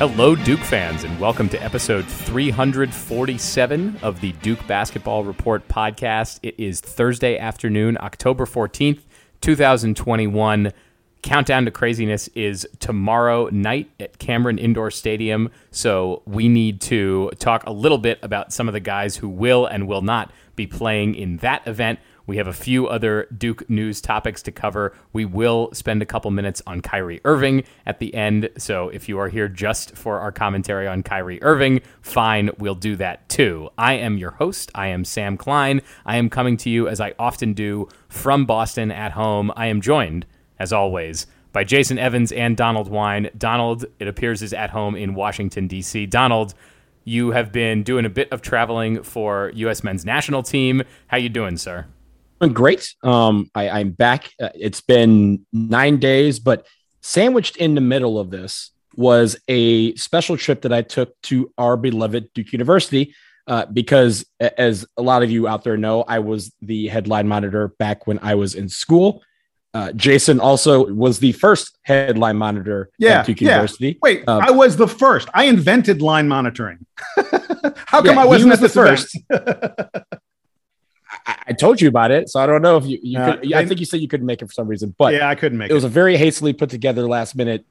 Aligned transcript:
Hello, 0.00 0.34
Duke 0.34 0.60
fans, 0.60 1.04
and 1.04 1.20
welcome 1.20 1.46
to 1.50 1.62
episode 1.62 2.06
347 2.06 3.98
of 4.00 4.18
the 4.22 4.32
Duke 4.40 4.66
Basketball 4.66 5.24
Report 5.24 5.68
podcast. 5.68 6.38
It 6.42 6.54
is 6.56 6.80
Thursday 6.80 7.36
afternoon, 7.36 7.98
October 8.00 8.46
14th, 8.46 9.02
2021. 9.42 10.72
Countdown 11.20 11.66
to 11.66 11.70
Craziness 11.70 12.28
is 12.28 12.66
tomorrow 12.78 13.50
night 13.50 13.90
at 14.00 14.18
Cameron 14.18 14.56
Indoor 14.56 14.90
Stadium. 14.90 15.50
So 15.70 16.22
we 16.24 16.48
need 16.48 16.80
to 16.80 17.30
talk 17.38 17.66
a 17.66 17.70
little 17.70 17.98
bit 17.98 18.18
about 18.22 18.54
some 18.54 18.68
of 18.68 18.72
the 18.72 18.80
guys 18.80 19.16
who 19.16 19.28
will 19.28 19.66
and 19.66 19.86
will 19.86 20.00
not 20.00 20.32
be 20.56 20.66
playing 20.66 21.14
in 21.14 21.36
that 21.38 21.66
event. 21.66 21.98
We 22.30 22.36
have 22.36 22.46
a 22.46 22.52
few 22.52 22.86
other 22.86 23.26
Duke 23.36 23.68
news 23.68 24.00
topics 24.00 24.40
to 24.42 24.52
cover. 24.52 24.94
We 25.12 25.24
will 25.24 25.70
spend 25.72 26.00
a 26.00 26.06
couple 26.06 26.30
minutes 26.30 26.62
on 26.64 26.80
Kyrie 26.80 27.20
Irving 27.24 27.64
at 27.84 27.98
the 27.98 28.14
end. 28.14 28.50
So 28.56 28.88
if 28.90 29.08
you 29.08 29.18
are 29.18 29.28
here 29.28 29.48
just 29.48 29.96
for 29.96 30.20
our 30.20 30.30
commentary 30.30 30.86
on 30.86 31.02
Kyrie 31.02 31.42
Irving, 31.42 31.80
fine, 32.02 32.50
we'll 32.56 32.76
do 32.76 32.94
that 32.94 33.28
too. 33.28 33.70
I 33.76 33.94
am 33.94 34.16
your 34.16 34.30
host. 34.30 34.70
I 34.76 34.86
am 34.86 35.04
Sam 35.04 35.36
Klein. 35.36 35.82
I 36.06 36.18
am 36.18 36.30
coming 36.30 36.56
to 36.58 36.70
you 36.70 36.86
as 36.86 37.00
I 37.00 37.14
often 37.18 37.52
do 37.52 37.88
from 38.08 38.46
Boston 38.46 38.92
at 38.92 39.10
home. 39.10 39.50
I 39.56 39.66
am 39.66 39.80
joined 39.80 40.24
as 40.56 40.72
always, 40.72 41.26
by 41.52 41.64
Jason 41.64 41.98
Evans 41.98 42.30
and 42.30 42.56
Donald 42.56 42.88
Wine. 42.88 43.28
Donald, 43.36 43.86
it 43.98 44.06
appears, 44.06 44.40
is 44.40 44.52
at 44.52 44.70
home 44.70 44.94
in 44.94 45.16
Washington, 45.16 45.66
D.C. 45.66 46.06
Donald, 46.06 46.54
you 47.02 47.32
have 47.32 47.50
been 47.50 47.82
doing 47.82 48.04
a 48.04 48.08
bit 48.08 48.30
of 48.30 48.40
traveling 48.40 49.02
for 49.02 49.50
U.S. 49.56 49.82
men's 49.82 50.04
national 50.04 50.44
team. 50.44 50.84
How 51.08 51.16
you 51.16 51.28
doing, 51.28 51.56
sir? 51.56 51.86
Great. 52.48 52.94
Um, 53.02 53.50
I, 53.54 53.80
am 53.80 53.90
back. 53.90 54.30
Uh, 54.40 54.48
it's 54.54 54.80
been 54.80 55.46
nine 55.52 55.98
days, 55.98 56.38
but 56.38 56.66
sandwiched 57.02 57.56
in 57.56 57.74
the 57.74 57.80
middle 57.80 58.18
of 58.18 58.30
this 58.30 58.70
was 58.96 59.36
a 59.48 59.94
special 59.96 60.36
trip 60.36 60.62
that 60.62 60.72
I 60.72 60.82
took 60.82 61.20
to 61.22 61.52
our 61.58 61.76
beloved 61.76 62.32
Duke 62.34 62.52
University. 62.52 63.14
Uh, 63.46 63.66
because, 63.66 64.24
as 64.38 64.86
a 64.96 65.02
lot 65.02 65.22
of 65.22 65.30
you 65.30 65.48
out 65.48 65.64
there 65.64 65.76
know, 65.76 66.02
I 66.02 66.20
was 66.20 66.52
the 66.62 66.86
headline 66.88 67.26
monitor 67.26 67.68
back 67.78 68.06
when 68.06 68.20
I 68.22 68.36
was 68.36 68.54
in 68.54 68.68
school. 68.68 69.22
Uh, 69.72 69.92
Jason 69.92 70.40
also 70.40 70.86
was 70.86 71.18
the 71.18 71.32
first 71.32 71.78
headline 71.82 72.36
monitor 72.36 72.90
yeah, 72.98 73.20
at 73.20 73.26
Duke 73.26 73.40
yeah. 73.40 73.50
University. 73.50 73.98
Wait, 74.02 74.24
uh, 74.26 74.40
I 74.42 74.50
was 74.50 74.76
the 74.76 74.88
first. 74.88 75.28
I 75.34 75.44
invented 75.44 76.02
line 76.02 76.28
monitoring. 76.28 76.86
How 77.86 78.02
come 78.02 78.16
yeah, 78.16 78.22
I 78.22 78.26
wasn't 78.26 78.50
was 78.50 78.60
the 78.60 78.68
first? 78.68 79.16
I, 81.50 81.52
told 81.52 81.80
you 81.80 81.88
about 81.88 82.10
it, 82.10 82.28
so 82.28 82.40
I 82.40 82.46
don't 82.46 82.62
know 82.62 82.76
if 82.76 82.86
you. 82.86 82.98
you 83.02 83.18
uh, 83.18 83.36
could, 83.36 83.52
I 83.52 83.66
think 83.66 83.80
you 83.80 83.86
said 83.86 84.00
you 84.00 84.08
couldn't 84.08 84.26
make 84.26 84.42
it 84.42 84.46
for 84.46 84.52
some 84.52 84.68
reason, 84.68 84.94
but 84.96 85.14
yeah, 85.14 85.28
I 85.28 85.34
couldn't 85.34 85.58
make 85.58 85.68
it. 85.68 85.72
It 85.72 85.74
was 85.74 85.84
a 85.84 85.88
very 85.88 86.16
hastily 86.16 86.52
put 86.52 86.70
together 86.70 87.06
last 87.06 87.34
minute 87.34 87.64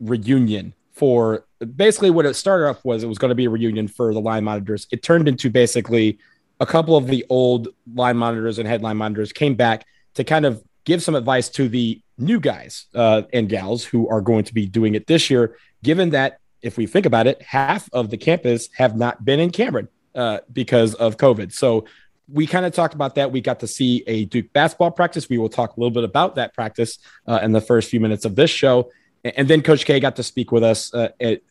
reunion 0.00 0.74
for 0.92 1.46
basically 1.76 2.10
what 2.10 2.26
it 2.26 2.34
started 2.34 2.68
off 2.68 2.84
was 2.84 3.02
it 3.02 3.06
was 3.06 3.18
going 3.18 3.30
to 3.30 3.34
be 3.34 3.46
a 3.46 3.50
reunion 3.50 3.88
for 3.88 4.12
the 4.12 4.20
line 4.20 4.44
monitors. 4.44 4.86
It 4.90 5.02
turned 5.02 5.28
into 5.28 5.50
basically 5.50 6.18
a 6.60 6.66
couple 6.66 6.96
of 6.96 7.06
the 7.06 7.24
old 7.30 7.68
line 7.94 8.16
monitors 8.16 8.58
and 8.58 8.68
headline 8.68 8.96
monitors 8.96 9.32
came 9.32 9.54
back 9.54 9.86
to 10.14 10.24
kind 10.24 10.44
of 10.44 10.62
give 10.84 11.02
some 11.02 11.14
advice 11.14 11.48
to 11.48 11.68
the 11.68 12.00
new 12.18 12.38
guys 12.38 12.86
uh, 12.94 13.22
and 13.32 13.48
gals 13.48 13.84
who 13.84 14.08
are 14.08 14.20
going 14.20 14.44
to 14.44 14.54
be 14.54 14.66
doing 14.66 14.94
it 14.94 15.06
this 15.06 15.30
year, 15.30 15.56
given 15.82 16.10
that 16.10 16.38
if 16.62 16.76
we 16.76 16.86
think 16.86 17.06
about 17.06 17.26
it, 17.26 17.40
half 17.42 17.88
of 17.92 18.10
the 18.10 18.16
campus 18.16 18.68
have 18.76 18.96
not 18.96 19.24
been 19.24 19.40
in 19.40 19.50
Cameron 19.50 19.88
uh, 20.14 20.40
because 20.52 20.94
of 20.94 21.16
COVID. 21.16 21.52
So 21.52 21.86
we 22.32 22.46
kind 22.46 22.66
of 22.66 22.72
talked 22.72 22.94
about 22.94 23.14
that. 23.16 23.32
We 23.32 23.40
got 23.40 23.60
to 23.60 23.66
see 23.66 24.04
a 24.06 24.24
Duke 24.26 24.52
basketball 24.52 24.90
practice. 24.90 25.28
We 25.28 25.38
will 25.38 25.48
talk 25.48 25.76
a 25.76 25.80
little 25.80 25.90
bit 25.90 26.04
about 26.04 26.36
that 26.36 26.54
practice 26.54 26.98
uh, 27.26 27.40
in 27.42 27.52
the 27.52 27.60
first 27.60 27.90
few 27.90 28.00
minutes 28.00 28.24
of 28.24 28.36
this 28.36 28.50
show. 28.50 28.90
And 29.24 29.48
then 29.48 29.62
Coach 29.62 29.84
K 29.84 30.00
got 30.00 30.16
to 30.16 30.22
speak 30.22 30.50
with 30.50 30.62
us 30.62 30.92
uh, 30.94 31.10
at, 31.20 31.42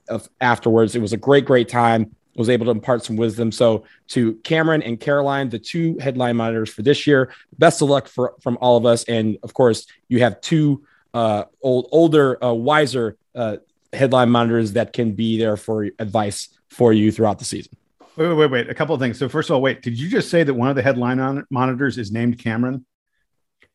afterwards. 0.41 0.95
It 0.95 1.01
was 1.01 1.13
a 1.13 1.17
great, 1.17 1.45
great 1.45 1.69
time 1.69 2.15
was 2.39 2.49
able 2.49 2.65
to 2.65 2.71
impart 2.71 3.03
some 3.03 3.17
wisdom. 3.17 3.51
So 3.51 3.83
to 4.09 4.35
Cameron 4.35 4.81
and 4.83 4.97
Caroline, 4.97 5.49
the 5.49 5.59
two 5.59 5.97
headline 5.99 6.37
monitors 6.37 6.69
for 6.69 6.83
this 6.83 7.05
year, 7.05 7.33
best 7.57 7.81
of 7.81 7.89
luck 7.89 8.07
for 8.07 8.35
from 8.39 8.57
all 8.61 8.77
of 8.77 8.85
us. 8.85 9.03
And 9.03 9.37
of 9.43 9.53
course, 9.53 9.87
you 10.07 10.19
have 10.21 10.39
two 10.39 10.83
uh, 11.13 11.43
old, 11.61 11.89
older, 11.91 12.43
uh, 12.43 12.53
wiser 12.53 13.17
uh, 13.35 13.57
headline 13.91 14.29
monitors 14.29 14.73
that 14.73 14.93
can 14.93 15.11
be 15.11 15.37
there 15.37 15.57
for 15.57 15.89
advice 15.99 16.47
for 16.69 16.93
you 16.93 17.11
throughout 17.11 17.39
the 17.39 17.45
season. 17.45 17.75
Wait, 18.19 18.27
wait, 18.27 18.33
wait, 18.35 18.51
wait. 18.51 18.69
A 18.69 18.73
couple 18.73 18.93
of 18.93 18.99
things. 18.99 19.17
So 19.17 19.29
first 19.29 19.49
of 19.49 19.53
all, 19.53 19.61
wait, 19.61 19.81
did 19.81 19.97
you 19.97 20.09
just 20.09 20.29
say 20.29 20.43
that 20.43 20.53
one 20.53 20.67
of 20.67 20.75
the 20.75 20.81
headline 20.81 21.21
on- 21.21 21.45
monitors 21.49 21.97
is 21.97 22.11
named 22.11 22.37
Cameron? 22.37 22.85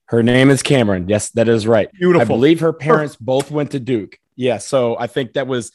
Her 0.04 0.22
name 0.22 0.50
is 0.50 0.62
Cameron. 0.62 1.08
Yes, 1.08 1.30
that 1.30 1.48
is 1.48 1.66
right. 1.66 1.90
Beautiful. 1.92 2.20
I 2.20 2.24
believe 2.26 2.60
her 2.60 2.74
parents 2.74 3.16
both 3.16 3.50
went 3.50 3.70
to 3.70 3.80
Duke. 3.80 4.18
Yeah, 4.36 4.58
so 4.58 4.98
I 4.98 5.06
think 5.06 5.32
that 5.32 5.46
was 5.46 5.72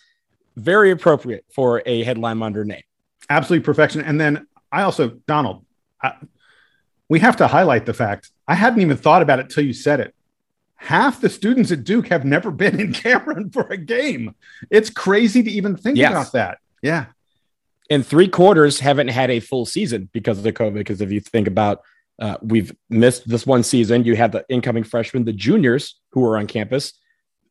very 0.56 0.92
appropriate 0.92 1.46
for 1.52 1.82
a 1.88 2.04
headline 2.04 2.38
monitor 2.38 2.64
name. 2.64 2.84
Absolutely 3.28 3.66
perfection. 3.66 4.02
And 4.02 4.22
then 4.22 4.46
I 4.72 4.84
also, 4.84 5.10
Donald, 5.26 5.66
I, 6.00 6.14
we 7.08 7.20
have 7.22 7.38
to 7.38 7.48
highlight 7.48 7.88
the 7.88 7.96
fact 7.96 8.30
I 8.48 8.54
hadn't 8.54 8.82
even 8.82 8.98
thought 8.98 9.24
about 9.24 9.40
it 9.40 9.50
till 9.50 9.66
you 9.66 9.74
said 9.74 10.00
it. 10.00 10.14
Half 10.76 11.22
the 11.22 11.30
students 11.30 11.72
at 11.72 11.86
Duke 11.86 12.10
have 12.10 12.24
never 12.24 12.52
been 12.64 12.80
in 12.80 12.94
Cameron 12.94 13.50
for 13.50 13.64
a 13.64 13.78
game. 13.78 14.36
It's 14.70 14.92
crazy 14.92 15.42
to 15.42 15.50
even 15.50 15.76
think 15.76 15.98
yes. 15.98 16.12
about 16.12 16.32
that. 16.34 16.60
Yeah. 16.84 17.08
And 17.90 18.06
three 18.06 18.28
quarters 18.28 18.80
haven't 18.80 19.08
had 19.08 19.32
a 19.32 19.40
full 19.40 19.66
season 19.66 20.10
because 20.14 20.38
of 20.38 20.44
the 20.44 20.54
COVID. 20.54 20.76
Because 20.76 21.02
if 21.02 21.12
you 21.12 21.20
think 21.20 21.48
about, 21.48 21.82
uh, 22.20 22.38
we've 22.42 22.76
missed 22.90 23.28
this 23.28 23.46
one 23.46 23.64
season. 23.64 24.04
You 24.04 24.16
have 24.16 24.32
the 24.32 24.46
incoming 24.50 24.84
freshmen, 24.84 25.26
the 25.26 25.34
juniors 25.34 26.00
who 26.12 26.24
are 26.26 26.38
on 26.38 26.48
campus. 26.48 26.94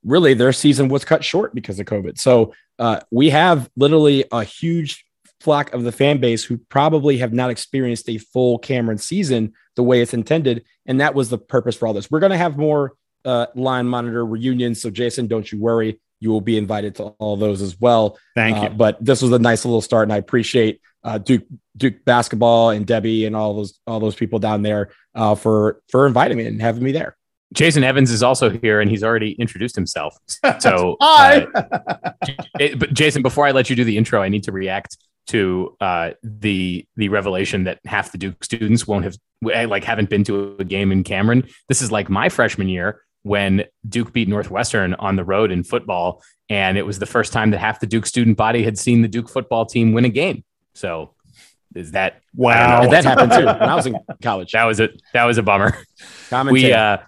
Really, 0.04 0.34
their 0.34 0.52
season 0.52 0.88
was 0.88 1.04
cut 1.04 1.24
short 1.24 1.54
because 1.54 1.80
of 1.80 1.86
COVID. 1.86 2.18
So 2.18 2.54
uh, 2.78 3.00
we 3.10 3.30
have 3.30 3.68
literally 3.76 4.24
a 4.30 4.44
huge 4.44 5.04
flock 5.40 5.72
of 5.72 5.82
the 5.82 5.92
fan 5.92 6.18
base 6.18 6.44
who 6.44 6.56
probably 6.56 7.18
have 7.18 7.32
not 7.32 7.50
experienced 7.50 8.08
a 8.08 8.18
full 8.18 8.58
Cameron 8.58 8.98
season 8.98 9.52
the 9.76 9.82
way 9.82 10.00
it's 10.00 10.14
intended. 10.14 10.64
And 10.86 11.00
that 11.00 11.14
was 11.14 11.30
the 11.30 11.38
purpose 11.38 11.76
for 11.76 11.86
all 11.86 11.94
this. 11.94 12.10
We're 12.10 12.20
going 12.20 12.32
to 12.32 12.38
have 12.38 12.56
more 12.56 12.94
uh, 13.24 13.46
line 13.54 13.86
monitor 13.86 14.24
reunions. 14.24 14.80
So, 14.82 14.90
Jason, 14.90 15.26
don't 15.26 15.50
you 15.50 15.60
worry. 15.60 16.00
You 16.20 16.30
will 16.30 16.40
be 16.40 16.56
invited 16.56 16.96
to 16.96 17.04
all 17.18 17.36
those 17.36 17.62
as 17.62 17.78
well. 17.80 18.18
Thank 18.34 18.56
uh, 18.58 18.62
you. 18.62 18.68
But 18.70 19.04
this 19.04 19.22
was 19.22 19.32
a 19.32 19.38
nice 19.38 19.64
little 19.64 19.80
start, 19.80 20.04
and 20.04 20.12
I 20.12 20.16
appreciate 20.16 20.80
uh, 21.04 21.18
Duke 21.18 21.44
Duke 21.76 22.04
basketball 22.04 22.70
and 22.70 22.86
Debbie 22.86 23.24
and 23.24 23.36
all 23.36 23.54
those 23.54 23.78
all 23.86 24.00
those 24.00 24.14
people 24.14 24.38
down 24.38 24.62
there 24.62 24.90
uh, 25.14 25.34
for 25.34 25.80
for 25.88 26.06
inviting 26.06 26.38
me 26.38 26.46
and 26.46 26.60
having 26.60 26.82
me 26.82 26.92
there. 26.92 27.16
Jason 27.54 27.82
Evans 27.82 28.10
is 28.10 28.22
also 28.22 28.50
here, 28.50 28.80
and 28.80 28.90
he's 28.90 29.02
already 29.02 29.32
introduced 29.32 29.74
himself. 29.74 30.16
So, 30.60 30.96
hi. 31.00 31.46
Uh, 31.54 32.10
but 32.76 32.92
Jason, 32.92 33.22
before 33.22 33.46
I 33.46 33.52
let 33.52 33.70
you 33.70 33.76
do 33.76 33.84
the 33.84 33.96
intro, 33.96 34.22
I 34.22 34.28
need 34.28 34.42
to 34.44 34.52
react 34.52 34.96
to 35.28 35.76
uh, 35.80 36.10
the 36.22 36.86
the 36.96 37.08
revelation 37.08 37.64
that 37.64 37.78
half 37.84 38.12
the 38.12 38.18
Duke 38.18 38.42
students 38.42 38.86
won't 38.86 39.04
have 39.04 39.16
like 39.42 39.84
haven't 39.84 40.10
been 40.10 40.24
to 40.24 40.56
a 40.58 40.64
game 40.64 40.90
in 40.90 41.04
Cameron. 41.04 41.48
This 41.68 41.80
is 41.80 41.92
like 41.92 42.10
my 42.10 42.28
freshman 42.28 42.68
year 42.68 43.02
when 43.22 43.64
Duke 43.88 44.12
beat 44.12 44.28
Northwestern 44.28 44.94
on 44.94 45.16
the 45.16 45.24
road 45.24 45.50
in 45.50 45.64
football, 45.64 46.22
and 46.48 46.78
it 46.78 46.86
was 46.86 46.98
the 46.98 47.06
first 47.06 47.32
time 47.32 47.50
that 47.50 47.58
half 47.58 47.80
the 47.80 47.86
Duke 47.86 48.06
student 48.06 48.36
body 48.36 48.62
had 48.62 48.78
seen 48.78 49.02
the 49.02 49.08
Duke 49.08 49.28
football 49.28 49.66
team 49.66 49.92
win 49.92 50.04
a 50.04 50.08
game. 50.08 50.44
So 50.74 51.14
is 51.74 51.92
that 51.92 52.22
wow? 52.34 52.88
That 52.88 53.04
happened 53.04 53.32
too 53.32 53.44
when 53.46 53.62
I 53.62 53.74
was 53.74 53.86
in 53.86 53.98
college. 54.22 54.52
That 54.52 54.64
was 54.64 54.80
a 54.80 54.88
that 55.12 55.24
was 55.24 55.38
a 55.38 55.42
bummer. 55.42 55.78
We 56.50 56.72
uh, 56.72 56.98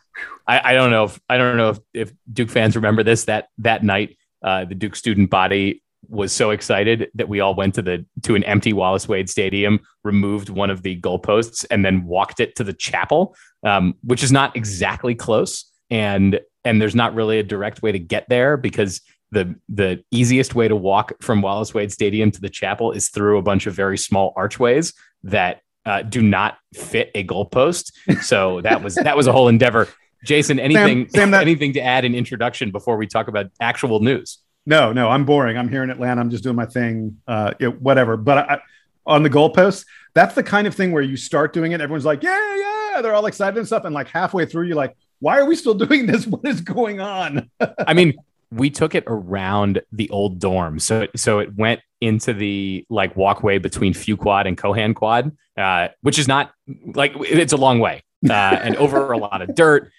I, 0.46 0.70
I 0.70 0.74
don't 0.74 0.90
know 0.90 1.04
if 1.04 1.20
I 1.28 1.38
don't 1.38 1.56
know 1.56 1.70
if, 1.70 1.78
if 1.94 2.12
Duke 2.32 2.50
fans 2.50 2.76
remember 2.76 3.02
this 3.02 3.24
that 3.24 3.48
that 3.58 3.82
night 3.84 4.16
uh, 4.42 4.64
the 4.64 4.74
Duke 4.74 4.96
student 4.96 5.30
body 5.30 5.82
was 6.08 6.32
so 6.32 6.50
excited 6.50 7.10
that 7.14 7.28
we 7.28 7.40
all 7.40 7.54
went 7.54 7.74
to 7.74 7.82
the 7.82 8.04
to 8.22 8.34
an 8.34 8.42
empty 8.44 8.72
Wallace 8.72 9.06
Wade 9.08 9.30
Stadium, 9.30 9.80
removed 10.02 10.48
one 10.48 10.70
of 10.70 10.82
the 10.82 11.00
goalposts, 11.00 11.64
and 11.70 11.84
then 11.84 12.04
walked 12.04 12.40
it 12.40 12.56
to 12.56 12.64
the 12.64 12.72
chapel, 12.72 13.36
um, 13.64 13.94
which 14.02 14.22
is 14.22 14.32
not 14.32 14.56
exactly 14.56 15.14
close, 15.14 15.69
and 15.90 16.40
and 16.64 16.80
there's 16.80 16.94
not 16.94 17.14
really 17.14 17.38
a 17.38 17.42
direct 17.42 17.82
way 17.82 17.92
to 17.92 17.98
get 17.98 18.28
there 18.28 18.56
because 18.56 19.00
the 19.32 19.54
the 19.68 20.02
easiest 20.10 20.54
way 20.54 20.68
to 20.68 20.76
walk 20.76 21.12
from 21.22 21.42
Wallace 21.42 21.72
Wade 21.72 21.92
Stadium 21.92 22.30
to 22.30 22.40
the 22.40 22.48
chapel 22.48 22.92
is 22.92 23.08
through 23.08 23.38
a 23.38 23.42
bunch 23.42 23.66
of 23.66 23.74
very 23.74 23.96
small 23.98 24.32
archways 24.36 24.92
that 25.24 25.62
uh, 25.86 26.02
do 26.02 26.20
not 26.20 26.58
fit 26.74 27.10
a 27.14 27.24
goalpost. 27.24 27.92
So 28.22 28.60
that 28.62 28.82
was 28.82 28.94
that 28.96 29.16
was 29.16 29.26
a 29.26 29.32
whole 29.32 29.48
endeavor. 29.48 29.88
Jason, 30.24 30.60
anything 30.60 31.08
Sam, 31.08 31.20
Sam, 31.20 31.30
that- 31.30 31.42
anything 31.42 31.72
to 31.74 31.80
add 31.80 32.04
in 32.04 32.14
introduction 32.14 32.70
before 32.70 32.96
we 32.96 33.06
talk 33.06 33.28
about 33.28 33.46
actual 33.60 34.00
news? 34.00 34.38
No, 34.66 34.92
no, 34.92 35.08
I'm 35.08 35.24
boring. 35.24 35.56
I'm 35.56 35.68
here 35.68 35.82
in 35.82 35.90
Atlanta. 35.90 36.20
I'm 36.20 36.28
just 36.28 36.44
doing 36.44 36.56
my 36.56 36.66
thing, 36.66 37.16
uh, 37.26 37.54
it, 37.58 37.80
whatever. 37.80 38.18
But 38.18 38.38
I, 38.38 38.60
on 39.06 39.22
the 39.22 39.30
goalposts, 39.30 39.86
that's 40.12 40.34
the 40.34 40.42
kind 40.42 40.66
of 40.66 40.74
thing 40.74 40.92
where 40.92 41.02
you 41.02 41.16
start 41.16 41.54
doing 41.54 41.72
it. 41.72 41.80
Everyone's 41.80 42.04
like, 42.04 42.22
yeah, 42.22 42.56
yeah. 42.56 43.00
They're 43.00 43.14
all 43.14 43.24
excited 43.24 43.56
and 43.56 43.66
stuff. 43.66 43.84
And 43.86 43.94
like 43.94 44.08
halfway 44.08 44.44
through, 44.44 44.66
you're 44.66 44.76
like, 44.76 44.94
why 45.20 45.38
are 45.38 45.44
we 45.44 45.54
still 45.54 45.74
doing 45.74 46.06
this? 46.06 46.26
What 46.30 46.44
is 46.44 46.60
going 46.60 47.00
on? 47.00 47.50
I 47.78 47.94
mean, 47.94 48.14
we 48.50 48.70
took 48.70 48.94
it 48.94 49.04
around 49.06 49.82
the 49.92 50.10
old 50.10 50.38
dorm. 50.38 50.78
So, 50.78 51.02
it, 51.02 51.10
so 51.16 51.38
it 51.38 51.54
went 51.56 51.80
into 52.00 52.32
the 52.32 52.84
like 52.90 53.16
walkway 53.16 53.58
between 53.58 53.94
Few 53.94 54.16
Quad 54.16 54.46
and 54.46 54.56
Keohane 54.56 54.94
Quad, 54.94 55.36
uh, 55.56 55.88
which 56.02 56.18
is 56.18 56.26
not 56.26 56.52
like 56.94 57.12
it's 57.20 57.52
a 57.52 57.56
long 57.56 57.78
way 57.78 58.02
uh, 58.28 58.32
and 58.62 58.76
over 58.76 59.12
a 59.12 59.18
lot 59.18 59.42
of 59.42 59.54
dirt. 59.54 59.90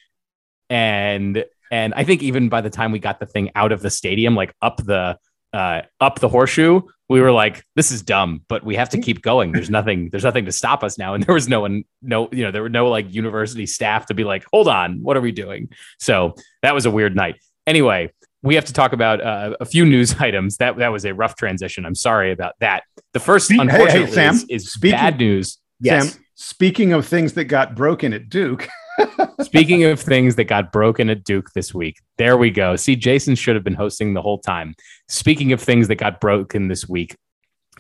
And 0.70 1.46
and 1.72 1.94
I 1.94 2.04
think 2.04 2.22
even 2.24 2.50
by 2.50 2.62
the 2.62 2.70
time 2.70 2.92
we 2.92 3.00
got 3.00 3.20
the 3.20 3.26
thing 3.26 3.52
out 3.56 3.72
of 3.72 3.82
the 3.82 3.90
stadium, 3.90 4.36
like 4.36 4.54
up 4.62 4.78
the 4.78 5.18
uh, 5.54 5.82
up 6.00 6.20
the 6.20 6.30
horseshoe, 6.30 6.82
we 7.12 7.20
were 7.20 7.34
like, 7.34 7.66
this 7.76 7.92
is 7.92 8.02
dumb, 8.02 8.42
but 8.48 8.64
we 8.64 8.74
have 8.78 8.88
to 8.88 8.98
keep 8.98 9.22
going. 9.22 9.52
There's 9.52 9.70
nothing, 9.80 10.10
there's 10.12 10.24
nothing 10.24 10.46
to 10.46 10.52
stop 10.54 10.82
us 10.82 10.98
now. 10.98 11.14
And 11.14 11.22
there 11.26 11.36
was 11.36 11.50
no 11.50 11.60
one, 11.60 11.84
no, 12.02 12.30
you 12.32 12.42
know, 12.42 12.52
there 12.52 12.62
were 12.62 12.70
no 12.70 12.88
like 12.88 13.14
university 13.14 13.66
staff 13.66 14.06
to 14.06 14.14
be 14.14 14.24
like, 14.24 14.46
hold 14.54 14.70
on, 14.70 15.04
what 15.04 15.18
are 15.18 15.22
we 15.22 15.34
doing? 15.34 15.68
So 16.00 16.36
that 16.62 16.74
was 16.74 16.86
a 16.86 16.92
weird 16.92 17.14
night. 17.14 17.36
Anyway, 17.68 18.14
we 18.44 18.56
have 18.56 18.64
to 18.64 18.74
talk 18.74 18.94
about 18.94 19.20
uh, 19.20 19.58
a 19.60 19.66
few 19.66 19.86
news 19.86 20.16
items. 20.22 20.56
That 20.58 20.78
that 20.78 20.88
was 20.88 21.04
a 21.04 21.14
rough 21.14 21.36
transition. 21.36 21.86
I'm 21.86 21.96
sorry 21.96 22.32
about 22.32 22.54
that. 22.62 22.84
The 23.12 23.20
first, 23.20 23.48
Speak, 23.48 23.60
unfortunately, 23.60 24.00
hey, 24.00 24.06
hey, 24.06 24.12
Sam, 24.14 24.36
is, 24.36 24.46
is 24.48 24.72
speaking, 24.72 24.98
bad 24.98 25.18
news. 25.18 25.60
Yes. 25.82 26.14
Sam, 26.14 26.24
speaking 26.36 26.94
of 26.94 27.06
things 27.06 27.34
that 27.34 27.46
got 27.46 27.76
broken 27.76 28.14
at 28.14 28.30
Duke. 28.30 28.70
Speaking 29.42 29.84
of 29.84 30.00
things 30.00 30.36
that 30.36 30.46
got 30.46 30.72
broken 30.72 31.10
at 31.10 31.24
Duke 31.24 31.52
this 31.54 31.74
week, 31.74 32.00
there 32.18 32.38
we 32.38 32.52
go. 32.52 32.76
See, 32.76 32.96
Jason 32.96 33.36
should 33.36 33.56
have 33.56 33.64
been 33.64 33.74
hosting 33.74 34.14
the 34.14 34.22
whole 34.22 34.40
time. 34.40 34.76
Speaking 35.08 35.52
of 35.52 35.62
things 35.62 35.88
that 35.88 35.96
got 35.96 36.20
broken 36.20 36.68
this 36.68 36.88
week, 36.88 37.16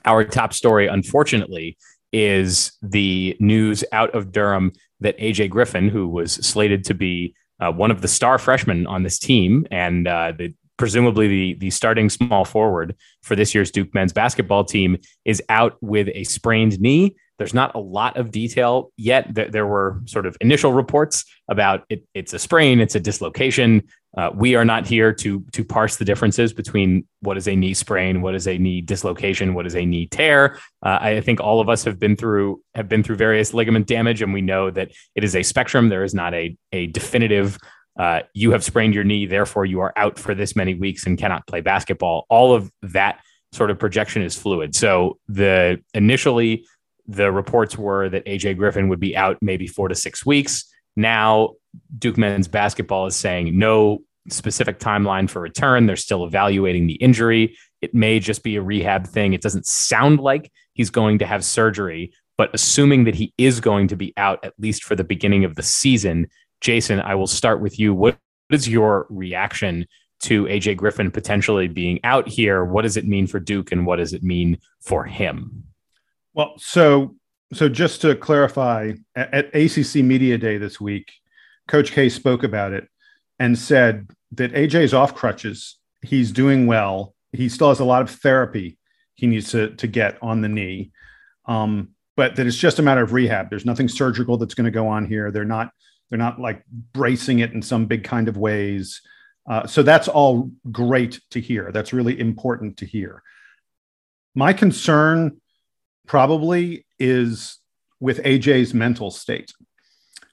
our 0.05 0.23
top 0.23 0.53
story, 0.53 0.87
unfortunately, 0.87 1.77
is 2.11 2.73
the 2.81 3.37
news 3.39 3.83
out 3.91 4.13
of 4.15 4.31
Durham 4.31 4.73
that 4.99 5.17
AJ 5.17 5.49
Griffin, 5.49 5.89
who 5.89 6.07
was 6.07 6.33
slated 6.33 6.83
to 6.85 6.93
be 6.93 7.35
uh, 7.59 7.71
one 7.71 7.91
of 7.91 8.01
the 8.01 8.07
star 8.07 8.37
freshmen 8.37 8.87
on 8.87 9.03
this 9.03 9.19
team 9.19 9.67
and 9.71 10.07
uh, 10.07 10.33
the, 10.37 10.53
presumably 10.77 11.27
the, 11.27 11.53
the 11.55 11.69
starting 11.69 12.09
small 12.09 12.43
forward 12.43 12.95
for 13.21 13.35
this 13.35 13.53
year's 13.53 13.71
Duke 13.71 13.93
men's 13.93 14.13
basketball 14.13 14.63
team, 14.63 14.97
is 15.25 15.41
out 15.47 15.77
with 15.81 16.09
a 16.13 16.23
sprained 16.23 16.79
knee. 16.79 17.15
There's 17.41 17.55
not 17.55 17.73
a 17.73 17.79
lot 17.79 18.17
of 18.17 18.29
detail 18.29 18.91
yet. 18.97 19.33
There 19.33 19.65
were 19.65 19.99
sort 20.05 20.27
of 20.27 20.37
initial 20.41 20.73
reports 20.73 21.25
about 21.47 21.85
it, 21.89 22.03
it's 22.13 22.35
a 22.35 22.37
sprain, 22.37 22.79
it's 22.79 22.93
a 22.93 22.99
dislocation. 22.99 23.81
Uh, 24.15 24.29
we 24.31 24.53
are 24.53 24.63
not 24.63 24.85
here 24.85 25.11
to 25.11 25.43
to 25.53 25.65
parse 25.65 25.95
the 25.95 26.05
differences 26.05 26.53
between 26.53 27.07
what 27.21 27.37
is 27.37 27.47
a 27.47 27.55
knee 27.55 27.73
sprain, 27.73 28.21
what 28.21 28.35
is 28.35 28.47
a 28.47 28.59
knee 28.59 28.79
dislocation, 28.79 29.55
what 29.55 29.65
is 29.65 29.75
a 29.75 29.83
knee 29.83 30.05
tear. 30.05 30.59
Uh, 30.85 30.99
I 31.01 31.21
think 31.21 31.39
all 31.39 31.59
of 31.59 31.67
us 31.67 31.83
have 31.83 31.97
been 31.97 32.15
through 32.15 32.61
have 32.75 32.87
been 32.87 33.01
through 33.01 33.15
various 33.15 33.55
ligament 33.55 33.87
damage, 33.87 34.21
and 34.21 34.33
we 34.33 34.41
know 34.41 34.69
that 34.69 34.91
it 35.15 35.23
is 35.23 35.35
a 35.35 35.41
spectrum. 35.41 35.89
There 35.89 36.03
is 36.03 36.13
not 36.13 36.35
a 36.35 36.55
a 36.71 36.87
definitive. 36.87 37.57
Uh, 37.97 38.19
you 38.35 38.51
have 38.51 38.63
sprained 38.63 38.93
your 38.93 39.03
knee, 39.03 39.25
therefore 39.25 39.65
you 39.65 39.79
are 39.79 39.93
out 39.95 40.19
for 40.19 40.35
this 40.35 40.55
many 40.55 40.75
weeks 40.75 41.07
and 41.07 41.17
cannot 41.17 41.47
play 41.47 41.61
basketball. 41.61 42.27
All 42.29 42.53
of 42.53 42.71
that 42.83 43.19
sort 43.51 43.71
of 43.71 43.79
projection 43.79 44.21
is 44.21 44.37
fluid. 44.37 44.75
So 44.75 45.17
the 45.27 45.81
initially 45.95 46.67
the 47.11 47.31
reports 47.31 47.77
were 47.77 48.09
that 48.09 48.25
AJ 48.25 48.57
Griffin 48.57 48.87
would 48.89 48.99
be 48.99 49.15
out 49.15 49.37
maybe 49.41 49.67
four 49.67 49.87
to 49.87 49.95
six 49.95 50.25
weeks. 50.25 50.65
Now, 50.95 51.53
Duke 51.97 52.17
men's 52.17 52.47
basketball 52.47 53.05
is 53.05 53.15
saying 53.15 53.57
no 53.57 53.99
specific 54.29 54.79
timeline 54.79 55.29
for 55.29 55.41
return. 55.41 55.85
They're 55.85 55.95
still 55.95 56.25
evaluating 56.25 56.87
the 56.87 56.95
injury. 56.95 57.57
It 57.81 57.93
may 57.93 58.19
just 58.19 58.43
be 58.43 58.55
a 58.55 58.61
rehab 58.61 59.07
thing. 59.07 59.33
It 59.33 59.41
doesn't 59.41 59.65
sound 59.65 60.19
like 60.19 60.51
he's 60.73 60.89
going 60.89 61.19
to 61.19 61.25
have 61.25 61.43
surgery, 61.43 62.13
but 62.37 62.51
assuming 62.53 63.05
that 63.05 63.15
he 63.15 63.33
is 63.37 63.59
going 63.59 63.87
to 63.89 63.95
be 63.95 64.13
out 64.17 64.43
at 64.45 64.53
least 64.59 64.83
for 64.83 64.95
the 64.95 65.03
beginning 65.03 65.43
of 65.43 65.55
the 65.55 65.63
season, 65.63 66.27
Jason, 66.61 66.99
I 66.99 67.15
will 67.15 67.27
start 67.27 67.61
with 67.61 67.79
you. 67.79 67.93
What 67.93 68.17
is 68.51 68.67
your 68.67 69.07
reaction 69.09 69.87
to 70.21 70.45
AJ 70.45 70.77
Griffin 70.77 71.09
potentially 71.09 71.67
being 71.67 71.99
out 72.03 72.27
here? 72.27 72.63
What 72.63 72.83
does 72.83 72.97
it 72.97 73.07
mean 73.07 73.25
for 73.25 73.39
Duke 73.39 73.71
and 73.71 73.85
what 73.85 73.95
does 73.95 74.13
it 74.13 74.23
mean 74.23 74.59
for 74.79 75.05
him? 75.05 75.63
Well, 76.33 76.53
so 76.57 77.15
so 77.53 77.67
just 77.67 78.01
to 78.01 78.15
clarify, 78.15 78.93
at, 79.15 79.33
at 79.33 79.55
ACC 79.55 79.95
Media 79.95 80.37
Day 80.37 80.57
this 80.57 80.79
week, 80.79 81.11
Coach 81.67 81.91
K 81.91 82.07
spoke 82.07 82.43
about 82.43 82.71
it 82.71 82.87
and 83.39 83.57
said 83.57 84.09
that 84.31 84.53
AJ 84.53 84.83
is 84.83 84.93
off 84.93 85.13
crutches. 85.15 85.77
He's 86.01 86.31
doing 86.31 86.65
well. 86.67 87.13
He 87.33 87.49
still 87.49 87.69
has 87.69 87.79
a 87.79 87.85
lot 87.85 88.01
of 88.01 88.09
therapy 88.09 88.77
he 89.15 89.27
needs 89.27 89.51
to 89.51 89.69
to 89.75 89.87
get 89.87 90.17
on 90.21 90.41
the 90.41 90.49
knee, 90.49 90.91
um, 91.45 91.89
but 92.15 92.35
that 92.35 92.47
it's 92.47 92.57
just 92.57 92.79
a 92.79 92.81
matter 92.81 93.01
of 93.01 93.13
rehab. 93.13 93.49
There's 93.49 93.65
nothing 93.65 93.87
surgical 93.87 94.37
that's 94.37 94.53
going 94.53 94.65
to 94.65 94.71
go 94.71 94.87
on 94.87 95.05
here. 95.05 95.31
They're 95.31 95.45
not 95.45 95.71
they're 96.09 96.17
not 96.17 96.39
like 96.39 96.63
bracing 96.93 97.39
it 97.39 97.53
in 97.53 97.61
some 97.61 97.85
big 97.85 98.03
kind 98.03 98.27
of 98.27 98.37
ways. 98.37 99.01
Uh, 99.49 99.65
so 99.67 99.83
that's 99.83 100.07
all 100.07 100.51
great 100.71 101.19
to 101.31 101.41
hear. 101.41 101.71
That's 101.71 101.93
really 101.93 102.19
important 102.19 102.77
to 102.77 102.85
hear. 102.85 103.21
My 104.33 104.53
concern 104.53 105.41
probably 106.11 106.85
is 106.99 107.57
with 108.01 108.21
AJ's 108.23 108.73
mental 108.73 109.11
state. 109.11 109.53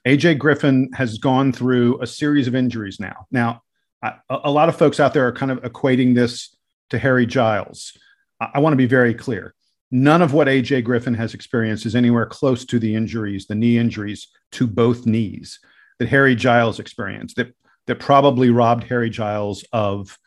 AJ 0.05 0.37
Griffin 0.37 0.91
has 0.93 1.19
gone 1.19 1.53
through 1.53 2.03
a 2.03 2.07
series 2.07 2.49
of 2.49 2.57
injuries 2.57 2.99
now. 2.99 3.29
Now, 3.31 3.63
I, 4.03 4.15
a 4.29 4.51
lot 4.51 4.69
of 4.69 4.75
folks 4.75 4.99
out 4.99 5.15
there 5.15 5.29
are 5.29 5.33
kind 5.33 5.53
of 5.53 5.63
equating 5.63 6.17
this 6.17 6.57
to 6.91 6.99
Harry 6.99 7.27
Giles. 7.27 7.97
I, 8.41 8.49
I 8.55 8.59
want 8.59 8.73
to 8.73 8.77
be 8.77 8.87
very 8.87 9.15
clear. 9.15 9.55
None 9.93 10.21
of 10.21 10.33
what 10.33 10.49
AJ 10.49 10.83
Griffin 10.83 11.15
has 11.15 11.33
experienced 11.33 11.87
is 11.87 11.95
anywhere 11.95 12.27
close 12.27 12.65
to 12.65 12.81
the 12.81 12.97
injuries, 12.97 13.47
the 13.47 13.55
knee 13.55 13.79
injuries 13.79 14.27
to 14.51 14.67
both 14.67 15.07
knees 15.07 15.61
that 16.01 16.09
Harry 16.09 16.35
Giles 16.35 16.81
experienced, 16.81 17.37
that, 17.37 17.55
that 17.87 18.01
probably 18.01 18.51
robbed 18.51 18.83
Harry 18.83 19.11
Giles 19.11 19.65
of, 19.73 20.19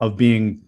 of 0.00 0.16
being 0.16 0.62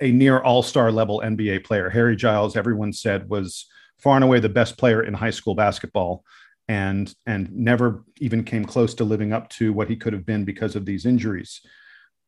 a, 0.00 0.12
near 0.12 0.38
all 0.40 0.62
star 0.62 0.90
level 0.92 1.22
NBA 1.24 1.64
player. 1.64 1.90
Harry 1.90 2.16
Giles, 2.16 2.56
everyone 2.56 2.92
said, 2.92 3.28
was 3.28 3.66
far 3.98 4.16
and 4.16 4.24
away 4.24 4.40
the 4.40 4.48
best 4.48 4.76
player 4.78 5.02
in 5.02 5.14
high 5.14 5.30
school 5.30 5.54
basketball 5.54 6.24
and 6.68 7.14
and 7.26 7.52
never 7.52 8.04
even 8.18 8.44
came 8.44 8.64
close 8.64 8.94
to 8.94 9.04
living 9.04 9.32
up 9.32 9.48
to 9.50 9.72
what 9.72 9.88
he 9.88 9.96
could 9.96 10.12
have 10.12 10.26
been 10.26 10.44
because 10.44 10.76
of 10.76 10.86
these 10.86 11.06
injuries. 11.06 11.60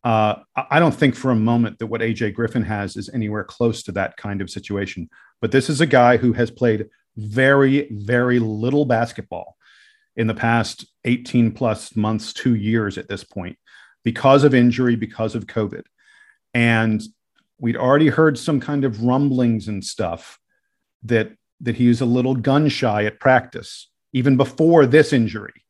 Uh, 0.03 0.37
I 0.55 0.81
don't 0.81 0.95
think 0.95 1.17
for 1.17 1.31
a 1.31 1.37
moment 1.37 1.79
that 1.79 1.87
what 1.87 2.03
AJ 2.03 2.35
Griffin 2.35 2.65
has 2.65 2.97
is 2.97 3.09
anywhere 3.09 3.45
close 3.45 3.83
to 3.85 3.93
that 3.93 4.19
kind 4.19 4.43
of 4.43 4.51
situation. 4.51 5.09
But 5.41 5.51
this 5.51 5.71
is 5.71 5.81
a 5.81 5.87
guy 5.87 6.19
who 6.19 6.35
has 6.35 6.51
played 6.51 6.89
very, 7.17 7.89
very 7.91 8.39
little 8.39 8.85
basketball 8.85 9.57
in 10.15 10.27
the 10.27 10.35
past 10.35 10.87
18 11.05 11.53
plus 11.53 11.97
months, 11.97 12.35
two 12.35 12.55
years 12.55 12.99
at 12.99 13.09
this 13.09 13.25
point, 13.25 13.57
because 14.05 14.45
of 14.45 14.55
injury, 14.55 14.95
because 14.95 15.35
of 15.35 15.47
COVID. 15.47 15.85
And 16.53 17.03
we'd 17.59 17.77
already 17.77 18.09
heard 18.09 18.39
some 18.39 18.61
kind 18.61 18.85
of 18.85 19.03
rumblings 19.03 19.69
and 19.69 19.85
stuff 19.85 20.39
that 21.03 21.33
that 21.61 21.77
he 21.77 21.89
was 21.89 22.01
a 22.01 22.07
little 22.07 22.35
gun 22.35 22.69
shy 22.69 23.05
at 23.05 23.21
practice 23.21 23.89
even 24.13 24.37
before 24.37 24.87
this 24.87 25.13
injury 25.13 25.65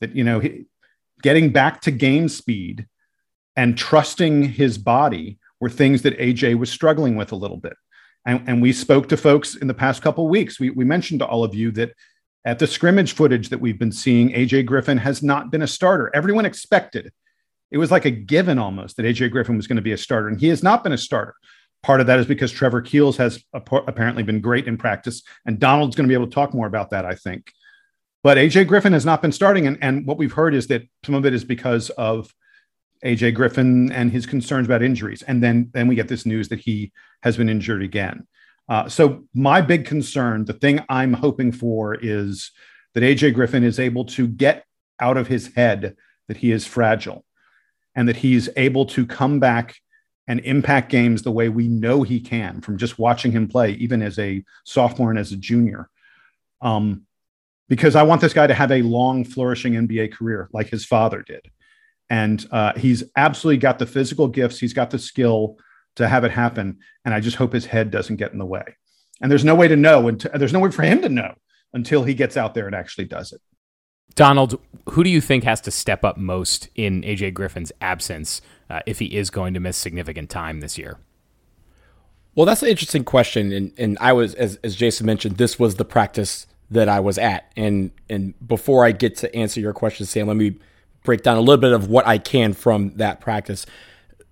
that 0.00 0.14
you 0.14 0.24
know 0.24 0.40
he, 0.40 0.66
getting 1.22 1.50
back 1.50 1.80
to 1.82 1.90
game 1.90 2.28
speed 2.28 2.86
and 3.56 3.76
trusting 3.76 4.44
his 4.44 4.78
body 4.78 5.38
were 5.60 5.68
things 5.68 6.02
that 6.02 6.18
aj 6.18 6.56
was 6.56 6.70
struggling 6.70 7.16
with 7.16 7.32
a 7.32 7.36
little 7.36 7.56
bit. 7.56 7.74
And, 8.24 8.48
and 8.48 8.62
we 8.62 8.72
spoke 8.72 9.08
to 9.08 9.16
folks 9.16 9.56
in 9.56 9.66
the 9.66 9.74
past 9.74 10.02
couple 10.02 10.28
weeks. 10.28 10.60
We, 10.60 10.70
we 10.70 10.84
mentioned 10.84 11.20
to 11.20 11.26
all 11.26 11.44
of 11.44 11.54
you 11.54 11.72
that 11.72 11.92
at 12.44 12.58
the 12.58 12.66
scrimmage 12.66 13.14
footage 13.14 13.48
that 13.48 13.60
we've 13.60 13.78
been 13.78 13.92
seeing 13.92 14.30
aj 14.30 14.64
griffin 14.64 14.98
has 14.98 15.22
not 15.22 15.50
been 15.50 15.62
a 15.62 15.66
starter. 15.66 16.10
Everyone 16.14 16.46
expected 16.46 17.12
it 17.70 17.78
was 17.78 17.90
like 17.90 18.04
a 18.04 18.10
given 18.10 18.58
almost 18.58 18.96
that 18.96 19.04
AJ 19.04 19.30
Griffin 19.30 19.56
was 19.56 19.66
going 19.66 19.76
to 19.76 19.82
be 19.82 19.92
a 19.92 19.98
starter, 19.98 20.28
and 20.28 20.40
he 20.40 20.48
has 20.48 20.62
not 20.62 20.82
been 20.82 20.92
a 20.92 20.98
starter. 20.98 21.34
Part 21.82 22.00
of 22.00 22.06
that 22.08 22.18
is 22.18 22.26
because 22.26 22.50
Trevor 22.50 22.82
Keels 22.82 23.16
has 23.18 23.42
apparently 23.52 24.22
been 24.22 24.40
great 24.40 24.66
in 24.66 24.76
practice, 24.76 25.22
and 25.46 25.58
Donald's 25.58 25.94
going 25.94 26.06
to 26.06 26.08
be 26.08 26.14
able 26.14 26.26
to 26.26 26.34
talk 26.34 26.54
more 26.54 26.66
about 26.66 26.90
that, 26.90 27.04
I 27.04 27.14
think. 27.14 27.52
But 28.24 28.36
AJ 28.36 28.66
Griffin 28.66 28.94
has 28.94 29.06
not 29.06 29.22
been 29.22 29.32
starting, 29.32 29.66
and, 29.66 29.78
and 29.80 30.06
what 30.06 30.18
we've 30.18 30.32
heard 30.32 30.54
is 30.54 30.66
that 30.68 30.82
some 31.04 31.14
of 31.14 31.24
it 31.24 31.34
is 31.34 31.44
because 31.44 31.90
of 31.90 32.34
AJ 33.04 33.34
Griffin 33.34 33.92
and 33.92 34.10
his 34.10 34.26
concerns 34.26 34.66
about 34.66 34.82
injuries, 34.82 35.22
and 35.22 35.42
then 35.42 35.70
then 35.72 35.86
we 35.86 35.94
get 35.94 36.08
this 36.08 36.26
news 36.26 36.48
that 36.48 36.58
he 36.58 36.92
has 37.22 37.36
been 37.36 37.48
injured 37.48 37.82
again. 37.82 38.26
Uh, 38.68 38.88
so 38.88 39.24
my 39.34 39.60
big 39.60 39.86
concern, 39.86 40.44
the 40.44 40.52
thing 40.52 40.84
I'm 40.88 41.12
hoping 41.12 41.52
for, 41.52 41.94
is 41.94 42.50
that 42.94 43.02
AJ 43.02 43.34
Griffin 43.34 43.62
is 43.62 43.78
able 43.78 44.04
to 44.06 44.26
get 44.26 44.64
out 45.00 45.16
of 45.16 45.28
his 45.28 45.54
head 45.54 45.96
that 46.26 46.38
he 46.38 46.50
is 46.50 46.66
fragile 46.66 47.24
and 47.98 48.08
that 48.08 48.16
he's 48.16 48.48
able 48.54 48.86
to 48.86 49.04
come 49.04 49.40
back 49.40 49.74
and 50.28 50.38
impact 50.40 50.88
games 50.88 51.22
the 51.22 51.32
way 51.32 51.48
we 51.48 51.66
know 51.66 52.04
he 52.04 52.20
can 52.20 52.60
from 52.60 52.78
just 52.78 52.96
watching 52.96 53.32
him 53.32 53.48
play, 53.48 53.72
even 53.72 54.02
as 54.02 54.20
a 54.20 54.44
sophomore 54.64 55.10
and 55.10 55.18
as 55.18 55.32
a 55.32 55.36
junior. 55.36 55.90
Um, 56.60 57.06
because 57.68 57.96
I 57.96 58.04
want 58.04 58.20
this 58.20 58.32
guy 58.32 58.46
to 58.46 58.54
have 58.54 58.70
a 58.70 58.82
long, 58.82 59.24
flourishing 59.24 59.72
NBA 59.72 60.12
career 60.12 60.48
like 60.52 60.68
his 60.68 60.86
father 60.86 61.22
did. 61.22 61.50
And 62.08 62.46
uh, 62.52 62.74
he's 62.78 63.02
absolutely 63.16 63.58
got 63.58 63.80
the 63.80 63.86
physical 63.86 64.28
gifts, 64.28 64.60
he's 64.60 64.72
got 64.72 64.90
the 64.90 64.98
skill 65.00 65.58
to 65.96 66.06
have 66.06 66.22
it 66.22 66.30
happen. 66.30 66.78
And 67.04 67.12
I 67.12 67.18
just 67.18 67.36
hope 67.36 67.52
his 67.52 67.66
head 67.66 67.90
doesn't 67.90 68.14
get 68.14 68.30
in 68.30 68.38
the 68.38 68.46
way. 68.46 68.76
And 69.20 69.28
there's 69.28 69.44
no 69.44 69.56
way 69.56 69.66
to 69.66 69.76
know, 69.76 70.06
and 70.06 70.20
there's 70.20 70.52
no 70.52 70.60
way 70.60 70.70
for 70.70 70.82
him 70.82 71.02
to 71.02 71.08
know 71.08 71.34
until 71.72 72.04
he 72.04 72.14
gets 72.14 72.36
out 72.36 72.54
there 72.54 72.66
and 72.66 72.76
actually 72.76 73.06
does 73.06 73.32
it. 73.32 73.40
Donald, 74.18 74.58
who 74.90 75.04
do 75.04 75.10
you 75.10 75.20
think 75.20 75.44
has 75.44 75.60
to 75.60 75.70
step 75.70 76.04
up 76.04 76.16
most 76.16 76.68
in 76.74 77.02
AJ 77.02 77.34
Griffin's 77.34 77.70
absence 77.80 78.42
uh, 78.68 78.80
if 78.84 78.98
he 78.98 79.16
is 79.16 79.30
going 79.30 79.54
to 79.54 79.60
miss 79.60 79.76
significant 79.76 80.28
time 80.28 80.58
this 80.58 80.76
year? 80.76 80.98
Well, 82.34 82.44
that's 82.44 82.60
an 82.62 82.68
interesting 82.68 83.04
question, 83.04 83.52
and 83.52 83.72
and 83.78 83.96
I 84.00 84.12
was 84.12 84.34
as 84.34 84.56
as 84.64 84.74
Jason 84.74 85.06
mentioned, 85.06 85.36
this 85.36 85.56
was 85.56 85.76
the 85.76 85.84
practice 85.84 86.48
that 86.68 86.88
I 86.88 86.98
was 86.98 87.16
at, 87.16 87.52
and 87.56 87.92
and 88.10 88.34
before 88.44 88.84
I 88.84 88.90
get 88.90 89.16
to 89.18 89.32
answer 89.36 89.60
your 89.60 89.72
question, 89.72 90.04
Sam, 90.04 90.26
let 90.26 90.36
me 90.36 90.56
break 91.04 91.22
down 91.22 91.36
a 91.36 91.40
little 91.40 91.60
bit 91.60 91.72
of 91.72 91.88
what 91.88 92.04
I 92.04 92.18
can 92.18 92.54
from 92.54 92.96
that 92.96 93.20
practice. 93.20 93.66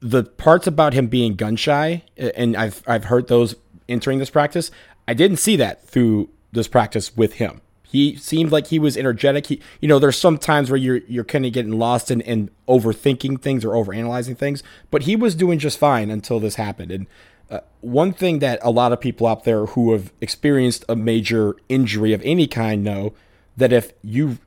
the 0.00 0.25
parts 0.25 0.66
about 0.66 0.95
him 0.95 1.07
being 1.07 1.37
gun 1.37 1.55
shy, 1.55 2.02
and 2.16 2.57
I've 2.57 2.83
I've 2.88 3.05
heard 3.05 3.28
those 3.28 3.55
entering 3.88 4.19
this 4.19 4.31
practice. 4.31 4.73
I 5.07 5.14
didn't 5.14 5.37
see 5.37 5.55
that 5.57 5.87
through 5.87 6.28
this 6.50 6.66
practice 6.66 7.16
with 7.16 7.35
him. 7.35 7.61
He 7.88 8.16
seemed 8.16 8.50
like 8.50 8.66
he 8.66 8.78
was 8.78 8.97
energetic. 8.97 9.47
He, 9.47 9.61
you 9.81 9.88
know, 9.88 9.99
there's 9.99 10.19
some 10.19 10.38
times 10.38 10.71
where 10.71 10.76
you're 10.76 10.99
you're 11.09 11.25
kind 11.25 11.47
of 11.47 11.52
getting 11.52 11.78
lost 11.78 12.11
in, 12.11 12.21
in 12.21 12.50
overthinking 12.69 13.40
things 13.40 13.64
or 13.64 13.71
overanalyzing 13.71 14.37
things, 14.37 14.62
but 14.90 15.02
he 15.02 15.16
was 15.16 15.35
doing 15.35 15.59
just 15.59 15.78
fine 15.78 16.11
until 16.11 16.40
this 16.40 16.57
happened. 16.57 16.90
And 16.90 17.07
uh, 17.49 17.61
one 17.81 18.12
thing 18.12 18.40
that 18.40 18.59
a 18.62 18.71
lot 18.71 18.93
of 18.93 19.00
people 19.00 19.26
out 19.26 19.45
there 19.45 19.66
who 19.66 19.93
have 19.93 20.12
experienced 20.21 20.85
a 20.88 20.97
major 20.97 21.55
injury 21.69 22.12
of 22.12 22.21
any 22.23 22.47
kind 22.49 22.83
know 22.83 23.14
that 23.57 23.73
if 23.73 23.93
you 24.02 24.38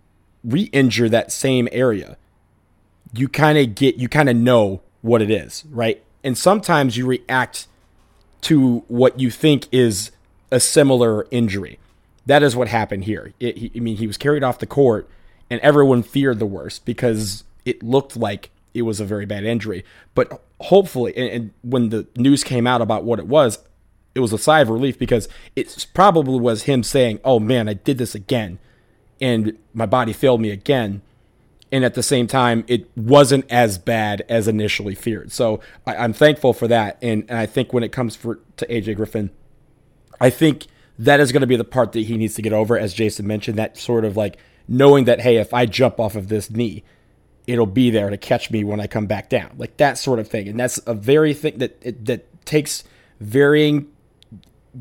re-injure 0.43 1.09
that 1.09 1.31
same 1.31 1.67
area, 1.71 2.17
you 3.13 3.27
kind 3.27 3.57
of 3.57 3.73
get 3.73 3.95
you 3.95 4.09
kind 4.09 4.29
of 4.29 4.35
know 4.35 4.81
what 5.01 5.21
it 5.21 5.31
is, 5.31 5.63
right? 5.71 6.03
And 6.23 6.37
sometimes 6.37 6.97
you 6.97 7.07
react 7.07 7.67
to 8.41 8.83
what 8.87 9.19
you 9.19 9.31
think 9.31 9.67
is 9.71 10.11
a 10.51 10.59
similar 10.59 11.25
injury. 11.31 11.79
That 12.25 12.43
is 12.43 12.55
what 12.55 12.67
happened 12.67 13.05
here. 13.05 13.33
It, 13.39 13.57
he, 13.57 13.71
I 13.75 13.79
mean, 13.79 13.97
he 13.97 14.07
was 14.07 14.17
carried 14.17 14.43
off 14.43 14.59
the 14.59 14.67
court, 14.67 15.09
and 15.49 15.59
everyone 15.61 16.03
feared 16.03 16.39
the 16.39 16.45
worst 16.45 16.85
because 16.85 17.43
it 17.65 17.81
looked 17.83 18.15
like 18.15 18.51
it 18.73 18.83
was 18.83 18.99
a 18.99 19.05
very 19.05 19.25
bad 19.25 19.43
injury. 19.43 19.83
But 20.15 20.41
hopefully, 20.61 21.15
and, 21.15 21.29
and 21.29 21.51
when 21.61 21.89
the 21.89 22.07
news 22.15 22.43
came 22.43 22.67
out 22.67 22.81
about 22.81 23.03
what 23.03 23.19
it 23.19 23.27
was, 23.27 23.59
it 24.15 24.19
was 24.19 24.33
a 24.33 24.37
sigh 24.37 24.61
of 24.61 24.69
relief 24.69 24.97
because 24.97 25.27
it 25.55 25.87
probably 25.93 26.39
was 26.39 26.63
him 26.63 26.83
saying, 26.83 27.19
"Oh 27.23 27.39
man, 27.39 27.69
I 27.69 27.73
did 27.73 27.97
this 27.97 28.15
again, 28.15 28.59
and 29.21 29.57
my 29.73 29.85
body 29.85 30.13
failed 30.13 30.41
me 30.41 30.51
again." 30.51 31.01
And 31.71 31.85
at 31.85 31.93
the 31.93 32.01
same 32.01 32.25
time, 32.25 32.63
it 32.67 32.89
wasn't 32.97 33.45
as 33.51 33.77
bad 33.77 34.25
as 34.27 34.47
initially 34.47 34.95
feared. 34.95 35.31
So 35.31 35.59
I, 35.85 36.03
am 36.03 36.13
thankful 36.13 36.51
for 36.51 36.67
that. 36.67 36.97
And, 36.99 37.25
and 37.29 37.37
I 37.37 37.45
think 37.45 37.71
when 37.73 37.83
it 37.83 37.91
comes 37.91 38.15
for 38.15 38.39
to 38.57 38.65
AJ 38.65 38.95
Griffin, 38.95 39.29
I 40.19 40.31
think 40.31 40.65
that 40.99 41.21
is 41.21 41.31
going 41.31 41.41
to 41.41 41.47
be 41.47 41.55
the 41.55 41.63
part 41.63 41.93
that 41.93 42.01
he 42.01 42.17
needs 42.17 42.35
to 42.35 42.41
get 42.41 42.53
over, 42.53 42.77
as 42.77 42.93
Jason 42.93 43.25
mentioned, 43.25 43.57
that 43.57 43.77
sort 43.77 44.03
of 44.03 44.17
like 44.17 44.37
knowing 44.67 45.05
that, 45.05 45.21
hey, 45.21 45.37
if 45.37 45.53
I 45.53 45.65
jump 45.65 45.99
off 45.99 46.15
of 46.15 46.27
this 46.27 46.51
knee, 46.51 46.83
it'll 47.47 47.65
be 47.65 47.89
there 47.89 48.09
to 48.09 48.17
catch 48.17 48.51
me 48.51 48.65
when 48.65 48.81
I 48.81 48.85
come 48.85 49.07
back 49.07 49.29
down, 49.29 49.55
like 49.57 49.77
that 49.77 49.97
sort 49.97 50.19
of 50.19 50.27
thing. 50.27 50.49
And 50.49 50.59
that's 50.59 50.77
a 50.85 50.93
very 50.93 51.33
thing 51.33 51.57
that 51.59 51.77
it, 51.81 52.05
that 52.05 52.45
takes 52.45 52.83
varying 53.21 53.87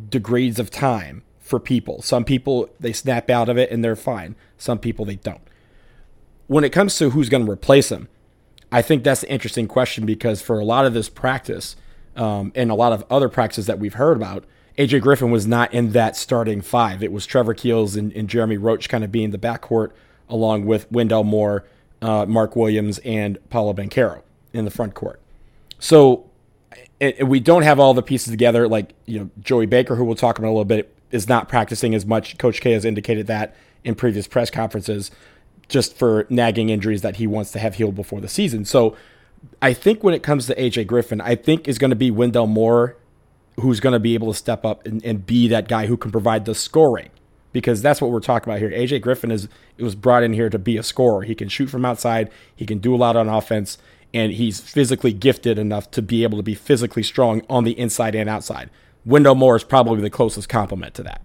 degrees 0.08 0.58
of 0.58 0.70
time 0.70 1.22
for 1.38 1.60
people. 1.60 2.02
Some 2.02 2.24
people 2.24 2.68
they 2.80 2.92
snap 2.92 3.30
out 3.30 3.48
of 3.48 3.56
it 3.56 3.70
and 3.70 3.84
they're 3.84 3.96
fine. 3.96 4.34
Some 4.58 4.78
people 4.78 5.04
they 5.04 5.16
don't. 5.16 5.40
When 6.48 6.64
it 6.64 6.70
comes 6.70 6.96
to 6.98 7.10
who's 7.10 7.28
going 7.28 7.46
to 7.46 7.50
replace 7.50 7.90
him, 7.92 8.08
I 8.72 8.82
think 8.82 9.04
that's 9.04 9.22
an 9.22 9.28
interesting 9.28 9.68
question 9.68 10.04
because 10.04 10.42
for 10.42 10.58
a 10.58 10.64
lot 10.64 10.84
of 10.84 10.94
this 10.94 11.08
practice 11.08 11.76
um, 12.16 12.50
and 12.56 12.70
a 12.70 12.74
lot 12.74 12.92
of 12.92 13.04
other 13.08 13.28
practices 13.28 13.66
that 13.66 13.78
we've 13.78 13.94
heard 13.94 14.16
about, 14.16 14.44
AJ 14.78 15.00
Griffin 15.00 15.30
was 15.32 15.46
not 15.46 15.74
in 15.74 15.90
that 15.90 16.16
starting 16.16 16.62
five. 16.62 17.02
It 17.02 17.10
was 17.10 17.26
Trevor 17.26 17.52
Keels 17.52 17.96
and, 17.96 18.12
and 18.12 18.28
Jeremy 18.28 18.56
Roach 18.56 18.88
kind 18.88 19.02
of 19.02 19.10
being 19.10 19.32
the 19.32 19.38
backcourt, 19.38 19.90
along 20.28 20.66
with 20.66 20.90
Wendell 20.92 21.24
Moore, 21.24 21.64
uh, 22.00 22.24
Mark 22.26 22.54
Williams, 22.54 22.98
and 23.00 23.38
Paolo 23.50 23.74
Banchero 23.74 24.22
in 24.52 24.64
the 24.64 24.70
front 24.70 24.94
court. 24.94 25.20
So 25.80 26.30
it, 27.00 27.26
we 27.26 27.40
don't 27.40 27.62
have 27.62 27.80
all 27.80 27.92
the 27.92 28.02
pieces 28.02 28.30
together. 28.30 28.68
Like 28.68 28.94
you 29.04 29.18
know, 29.18 29.30
Joey 29.40 29.66
Baker, 29.66 29.96
who 29.96 30.04
we'll 30.04 30.14
talk 30.14 30.38
about 30.38 30.48
a 30.48 30.54
little 30.54 30.64
bit, 30.64 30.94
is 31.10 31.28
not 31.28 31.48
practicing 31.48 31.92
as 31.94 32.06
much. 32.06 32.38
Coach 32.38 32.60
K 32.60 32.72
has 32.72 32.84
indicated 32.84 33.26
that 33.26 33.56
in 33.82 33.96
previous 33.96 34.28
press 34.28 34.48
conferences, 34.48 35.10
just 35.68 35.96
for 35.96 36.24
nagging 36.30 36.68
injuries 36.68 37.02
that 37.02 37.16
he 37.16 37.26
wants 37.26 37.50
to 37.52 37.58
have 37.58 37.74
healed 37.74 37.96
before 37.96 38.20
the 38.20 38.28
season. 38.28 38.64
So 38.64 38.96
I 39.60 39.72
think 39.72 40.04
when 40.04 40.14
it 40.14 40.22
comes 40.22 40.46
to 40.46 40.54
AJ 40.54 40.86
Griffin, 40.86 41.20
I 41.20 41.34
think 41.34 41.66
is 41.66 41.78
going 41.78 41.90
to 41.90 41.96
be 41.96 42.12
Wendell 42.12 42.46
Moore 42.46 42.96
who's 43.60 43.80
going 43.80 43.92
to 43.92 43.98
be 43.98 44.14
able 44.14 44.32
to 44.32 44.38
step 44.38 44.64
up 44.64 44.86
and, 44.86 45.04
and 45.04 45.26
be 45.26 45.48
that 45.48 45.68
guy 45.68 45.86
who 45.86 45.96
can 45.96 46.10
provide 46.10 46.44
the 46.44 46.54
scoring 46.54 47.10
because 47.52 47.82
that's 47.82 48.00
what 48.00 48.10
we're 48.10 48.20
talking 48.20 48.50
about 48.50 48.60
here. 48.60 48.70
AJ 48.70 49.00
Griffin 49.02 49.30
is 49.30 49.48
it 49.76 49.82
was 49.82 49.94
brought 49.94 50.22
in 50.22 50.32
here 50.32 50.50
to 50.50 50.58
be 50.58 50.76
a 50.76 50.82
scorer. 50.82 51.22
He 51.22 51.34
can 51.34 51.48
shoot 51.48 51.68
from 51.68 51.84
outside, 51.84 52.30
he 52.54 52.66
can 52.66 52.78
do 52.78 52.94
a 52.94 52.96
lot 52.96 53.16
on 53.16 53.28
offense, 53.28 53.78
and 54.14 54.32
he's 54.32 54.60
physically 54.60 55.12
gifted 55.12 55.58
enough 55.58 55.90
to 55.92 56.02
be 56.02 56.22
able 56.22 56.38
to 56.38 56.42
be 56.42 56.54
physically 56.54 57.02
strong 57.02 57.42
on 57.48 57.64
the 57.64 57.78
inside 57.78 58.14
and 58.14 58.28
outside. 58.28 58.70
Wendell 59.04 59.34
Moore 59.34 59.56
is 59.56 59.64
probably 59.64 60.00
the 60.00 60.10
closest 60.10 60.48
complement 60.48 60.94
to 60.94 61.02
that. 61.02 61.22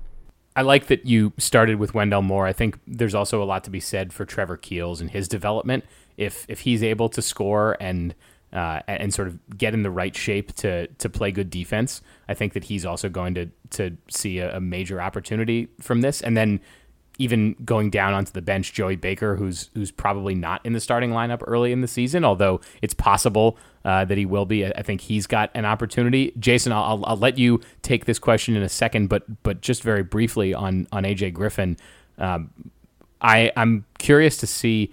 I 0.56 0.62
like 0.62 0.88
that 0.88 1.06
you 1.06 1.34
started 1.38 1.78
with 1.78 1.94
Wendell 1.94 2.22
Moore. 2.22 2.46
I 2.46 2.54
think 2.54 2.80
there's 2.86 3.16
also 3.16 3.42
a 3.42 3.46
lot 3.46 3.64
to 3.64 3.72
be 3.72 3.80
said 3.80 4.14
for 4.14 4.24
Trevor 4.24 4.58
Keels 4.58 5.02
and 5.02 5.10
his 5.10 5.28
development. 5.28 5.84
If 6.16 6.46
if 6.48 6.62
he's 6.62 6.84
able 6.84 7.10
to 7.10 7.24
score 7.24 7.76
and 7.80 8.14
uh, 8.54 8.82
and 8.88 9.14
sort 9.14 9.28
of 9.28 9.58
get 9.58 9.74
in 9.74 9.84
the 9.84 9.92
right 9.92 10.16
shape 10.16 10.54
to 10.54 10.88
to 10.88 11.10
play 11.10 11.32
good 11.32 11.50
defense. 11.50 12.02
I 12.30 12.34
think 12.34 12.54
that 12.54 12.66
he's 12.66 12.86
also 12.86 13.10
going 13.10 13.34
to 13.34 13.50
to 13.72 13.98
see 14.10 14.40
a, 14.40 14.58
a, 14.58 14.62
major 14.62 15.02
opportunity 15.02 15.70
from 15.82 16.02
this. 16.02 16.22
And 16.22 16.38
then 16.38 16.60
even 17.18 17.56
going 17.66 17.90
down 17.90 18.14
onto 18.14 18.32
the 18.32 18.42
bench, 18.42 18.74
Joey 18.74 18.96
Baker, 18.96 19.36
who's 19.36 19.72
who's 19.74 19.92
probably 19.92 20.36
not 20.36 20.64
in 20.64 20.74
the 20.74 20.80
starting 20.80 21.12
lineup 21.12 21.42
early 21.48 21.72
in 21.72 21.82
the 21.82 21.88
season, 21.88 22.24
although 22.24 22.62
it's 22.82 22.94
possible 22.94 23.58
uh, 23.86 24.06
that 24.06 24.18
he 24.18 24.26
will 24.26 24.46
be. 24.46 24.66
I 24.66 24.84
think 24.84 25.02
he's 25.02 25.26
got 25.26 25.50
an 25.56 25.66
opportunity. 25.66 26.32
Jason, 26.40 26.72
I'll, 26.72 27.04
I'll, 27.06 27.18
let 27.18 27.38
you 27.38 27.60
take 27.82 28.06
this 28.06 28.20
question 28.20 28.56
in 28.56 28.64
a 28.64 28.70
second, 28.70 29.08
but 29.10 29.44
but 29.44 29.62
just 29.62 29.84
very 29.84 30.04
briefly 30.04 30.54
on 30.54 30.88
on 30.92 31.04
AJ 31.04 31.34
Griffin, 31.34 31.78
um, 32.20 32.52
I 33.22 33.52
I'm 33.56 33.86
curious 33.98 34.38
to 34.38 34.48
see 34.48 34.92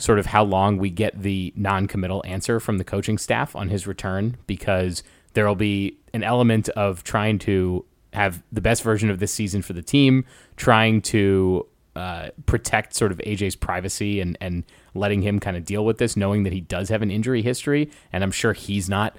sort 0.00 0.18
of 0.18 0.26
how 0.26 0.42
long 0.42 0.78
we 0.78 0.90
get 0.90 1.20
the 1.20 1.52
non-committal 1.56 2.22
answer 2.26 2.58
from 2.58 2.78
the 2.78 2.84
coaching 2.84 3.18
staff 3.18 3.54
on 3.54 3.68
his 3.68 3.86
return 3.86 4.36
because 4.46 5.02
there 5.34 5.46
will 5.46 5.54
be 5.54 5.98
an 6.14 6.22
element 6.22 6.68
of 6.70 7.04
trying 7.04 7.38
to 7.38 7.84
have 8.12 8.42
the 8.50 8.60
best 8.60 8.82
version 8.82 9.10
of 9.10 9.18
this 9.18 9.32
season 9.32 9.62
for 9.62 9.72
the 9.72 9.82
team, 9.82 10.24
trying 10.56 11.00
to 11.00 11.66
uh, 11.94 12.30
protect 12.46 12.94
sort 12.94 13.12
of 13.12 13.18
AJ's 13.18 13.56
privacy 13.56 14.20
and 14.20 14.36
and 14.40 14.64
letting 14.94 15.22
him 15.22 15.38
kind 15.38 15.56
of 15.56 15.64
deal 15.64 15.84
with 15.84 15.98
this, 15.98 16.16
knowing 16.16 16.42
that 16.44 16.52
he 16.52 16.60
does 16.60 16.88
have 16.88 17.02
an 17.02 17.10
injury 17.10 17.42
history, 17.42 17.90
and 18.12 18.24
I'm 18.24 18.32
sure 18.32 18.52
he's 18.52 18.88
not 18.88 19.16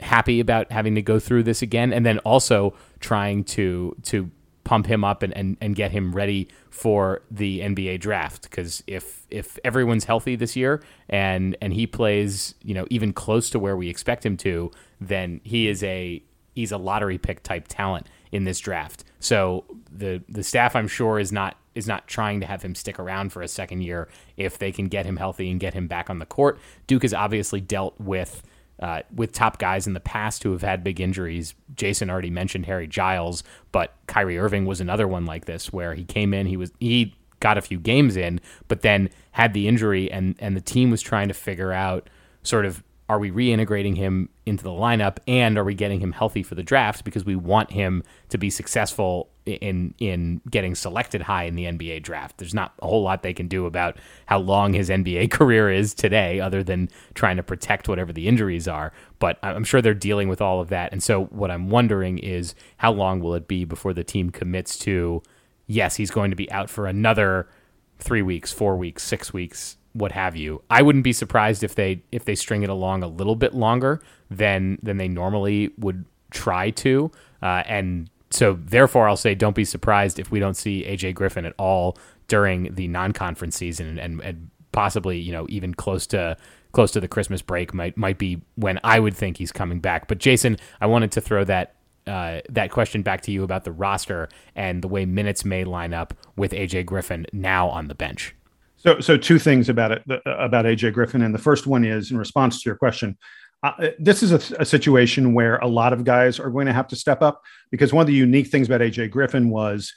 happy 0.00 0.40
about 0.40 0.70
having 0.70 0.94
to 0.96 1.02
go 1.02 1.18
through 1.18 1.44
this 1.44 1.62
again, 1.62 1.92
and 1.92 2.04
then 2.04 2.18
also 2.20 2.74
trying 3.00 3.44
to 3.44 3.96
to 4.02 4.30
pump 4.66 4.86
him 4.86 5.04
up 5.04 5.22
and, 5.22 5.34
and, 5.34 5.56
and 5.60 5.76
get 5.76 5.92
him 5.92 6.12
ready 6.12 6.48
for 6.70 7.22
the 7.30 7.60
NBA 7.60 8.00
draft. 8.00 8.42
Because 8.42 8.82
if 8.86 9.24
if 9.30 9.58
everyone's 9.64 10.04
healthy 10.04 10.36
this 10.36 10.56
year 10.56 10.82
and 11.08 11.56
and 11.62 11.72
he 11.72 11.86
plays, 11.86 12.54
you 12.62 12.74
know, 12.74 12.86
even 12.90 13.12
close 13.12 13.48
to 13.50 13.58
where 13.58 13.76
we 13.76 13.88
expect 13.88 14.26
him 14.26 14.36
to, 14.38 14.70
then 15.00 15.40
he 15.44 15.68
is 15.68 15.82
a 15.84 16.22
he's 16.54 16.72
a 16.72 16.78
lottery 16.78 17.16
pick 17.16 17.42
type 17.42 17.66
talent 17.68 18.08
in 18.32 18.44
this 18.44 18.58
draft. 18.58 19.04
So 19.20 19.64
the 19.90 20.22
the 20.28 20.42
staff 20.42 20.74
I'm 20.74 20.88
sure 20.88 21.18
is 21.18 21.32
not 21.32 21.56
is 21.76 21.86
not 21.86 22.08
trying 22.08 22.40
to 22.40 22.46
have 22.46 22.62
him 22.62 22.74
stick 22.74 22.98
around 22.98 23.32
for 23.32 23.42
a 23.42 23.48
second 23.48 23.82
year 23.82 24.08
if 24.36 24.58
they 24.58 24.72
can 24.72 24.88
get 24.88 25.06
him 25.06 25.16
healthy 25.16 25.48
and 25.48 25.60
get 25.60 25.74
him 25.74 25.86
back 25.86 26.10
on 26.10 26.18
the 26.18 26.26
court. 26.26 26.58
Duke 26.88 27.02
has 27.02 27.14
obviously 27.14 27.60
dealt 27.60 27.94
with 28.00 28.42
uh, 28.80 29.02
with 29.14 29.32
top 29.32 29.58
guys 29.58 29.86
in 29.86 29.94
the 29.94 30.00
past 30.00 30.42
who 30.42 30.52
have 30.52 30.62
had 30.62 30.84
big 30.84 31.00
injuries. 31.00 31.54
Jason 31.74 32.10
already 32.10 32.30
mentioned 32.30 32.66
Harry 32.66 32.86
Giles, 32.86 33.42
but 33.72 33.94
Kyrie 34.06 34.38
Irving 34.38 34.66
was 34.66 34.80
another 34.80 35.08
one 35.08 35.24
like 35.24 35.46
this, 35.46 35.72
where 35.72 35.94
he 35.94 36.04
came 36.04 36.34
in, 36.34 36.46
he 36.46 36.56
was 36.56 36.72
he 36.78 37.14
got 37.40 37.58
a 37.58 37.62
few 37.62 37.78
games 37.78 38.16
in, 38.16 38.40
but 38.68 38.82
then 38.82 39.10
had 39.32 39.54
the 39.54 39.68
injury, 39.68 40.10
and 40.10 40.34
and 40.38 40.56
the 40.56 40.60
team 40.60 40.90
was 40.90 41.02
trying 41.02 41.28
to 41.28 41.34
figure 41.34 41.72
out 41.72 42.08
sort 42.42 42.64
of 42.64 42.82
are 43.08 43.18
we 43.18 43.30
reintegrating 43.30 43.96
him 43.96 44.28
into 44.46 44.64
the 44.64 44.70
lineup 44.70 45.18
and 45.28 45.56
are 45.56 45.64
we 45.64 45.74
getting 45.74 46.00
him 46.00 46.12
healthy 46.12 46.42
for 46.42 46.56
the 46.56 46.62
draft 46.62 47.04
because 47.04 47.24
we 47.24 47.36
want 47.36 47.70
him 47.70 48.02
to 48.28 48.38
be 48.38 48.50
successful 48.50 49.28
in 49.46 49.94
in 49.98 50.40
getting 50.50 50.74
selected 50.74 51.22
high 51.22 51.44
in 51.44 51.54
the 51.54 51.64
NBA 51.64 52.02
draft. 52.02 52.38
There's 52.38 52.54
not 52.54 52.74
a 52.80 52.86
whole 52.86 53.02
lot 53.02 53.22
they 53.22 53.32
can 53.32 53.48
do 53.48 53.66
about 53.66 53.96
how 54.26 54.38
long 54.38 54.72
his 54.72 54.90
NBA 54.90 55.30
career 55.38 55.70
is 55.70 55.94
today 55.94 56.40
other 56.40 56.62
than 56.62 56.88
trying 57.14 57.36
to 57.36 57.42
protect 57.42 57.88
whatever 57.88 58.12
the 58.12 58.28
injuries 58.28 58.66
are, 58.68 58.92
but 59.18 59.38
I'm 59.42 59.64
sure 59.64 59.80
they're 59.80 59.94
dealing 59.94 60.28
with 60.28 60.40
all 60.40 60.60
of 60.60 60.68
that. 60.68 60.92
And 60.92 61.02
so 61.02 61.26
what 61.26 61.50
I'm 61.50 61.70
wondering 61.70 62.18
is 62.18 62.54
how 62.78 62.92
long 62.92 63.20
will 63.20 63.34
it 63.34 63.48
be 63.48 63.64
before 63.64 63.92
the 63.92 64.04
team 64.04 64.30
commits 64.30 64.76
to 64.80 65.22
yes, 65.66 65.96
he's 65.96 66.10
going 66.10 66.30
to 66.30 66.36
be 66.36 66.50
out 66.52 66.70
for 66.70 66.86
another 66.86 67.48
3 67.98 68.22
weeks, 68.22 68.52
4 68.52 68.76
weeks, 68.76 69.02
6 69.04 69.32
weeks 69.32 69.76
what 69.96 70.12
have 70.12 70.36
you. 70.36 70.62
I 70.68 70.82
wouldn't 70.82 71.04
be 71.04 71.12
surprised 71.12 71.62
if 71.64 71.74
they 71.74 72.02
if 72.12 72.26
they 72.26 72.34
string 72.34 72.62
it 72.62 72.68
along 72.68 73.02
a 73.02 73.08
little 73.08 73.36
bit 73.36 73.54
longer 73.54 74.02
than 74.30 74.78
than 74.82 74.98
they 74.98 75.08
normally 75.08 75.72
would 75.78 76.04
try 76.30 76.70
to. 76.70 77.10
Uh, 77.42 77.62
and 77.66 78.10
so 78.36 78.58
therefore, 78.62 79.08
I'll 79.08 79.16
say 79.16 79.34
don't 79.34 79.56
be 79.56 79.64
surprised 79.64 80.18
if 80.18 80.30
we 80.30 80.38
don't 80.38 80.56
see 80.56 80.84
AJ 80.84 81.14
Griffin 81.14 81.46
at 81.46 81.54
all 81.58 81.96
during 82.28 82.74
the 82.74 82.86
non-conference 82.88 83.56
season, 83.56 83.98
and, 83.98 84.20
and 84.20 84.50
possibly 84.72 85.18
you 85.18 85.32
know 85.32 85.46
even 85.48 85.72
close 85.72 86.06
to 86.08 86.36
close 86.72 86.90
to 86.92 87.00
the 87.00 87.08
Christmas 87.08 87.40
break 87.40 87.72
might 87.72 87.96
might 87.96 88.18
be 88.18 88.42
when 88.56 88.78
I 88.84 89.00
would 89.00 89.16
think 89.16 89.38
he's 89.38 89.52
coming 89.52 89.80
back. 89.80 90.06
But 90.06 90.18
Jason, 90.18 90.58
I 90.80 90.86
wanted 90.86 91.12
to 91.12 91.20
throw 91.22 91.44
that 91.44 91.76
uh, 92.06 92.40
that 92.50 92.70
question 92.70 93.02
back 93.02 93.22
to 93.22 93.32
you 93.32 93.42
about 93.42 93.64
the 93.64 93.72
roster 93.72 94.28
and 94.54 94.82
the 94.82 94.88
way 94.88 95.06
minutes 95.06 95.44
may 95.44 95.64
line 95.64 95.94
up 95.94 96.14
with 96.36 96.52
AJ 96.52 96.86
Griffin 96.86 97.26
now 97.32 97.68
on 97.68 97.88
the 97.88 97.94
bench. 97.94 98.34
So, 98.76 99.00
so 99.00 99.16
two 99.16 99.38
things 99.38 99.68
about 99.68 99.92
it 99.92 100.02
about 100.26 100.66
AJ 100.66 100.92
Griffin, 100.92 101.22
and 101.22 101.34
the 101.34 101.38
first 101.38 101.66
one 101.66 101.84
is 101.84 102.10
in 102.10 102.18
response 102.18 102.62
to 102.62 102.68
your 102.68 102.76
question. 102.76 103.16
Uh, 103.62 103.88
this 103.98 104.22
is 104.22 104.32
a, 104.32 104.60
a, 104.60 104.64
situation 104.64 105.32
where 105.32 105.56
a 105.56 105.66
lot 105.66 105.92
of 105.92 106.04
guys 106.04 106.38
are 106.38 106.50
going 106.50 106.66
to 106.66 106.72
have 106.72 106.86
to 106.88 106.96
step 106.96 107.22
up 107.22 107.42
because 107.70 107.92
one 107.92 108.02
of 108.02 108.06
the 108.06 108.12
unique 108.12 108.48
things 108.48 108.68
about 108.68 108.80
AJ 108.82 109.10
Griffin 109.10 109.50
was 109.50 109.92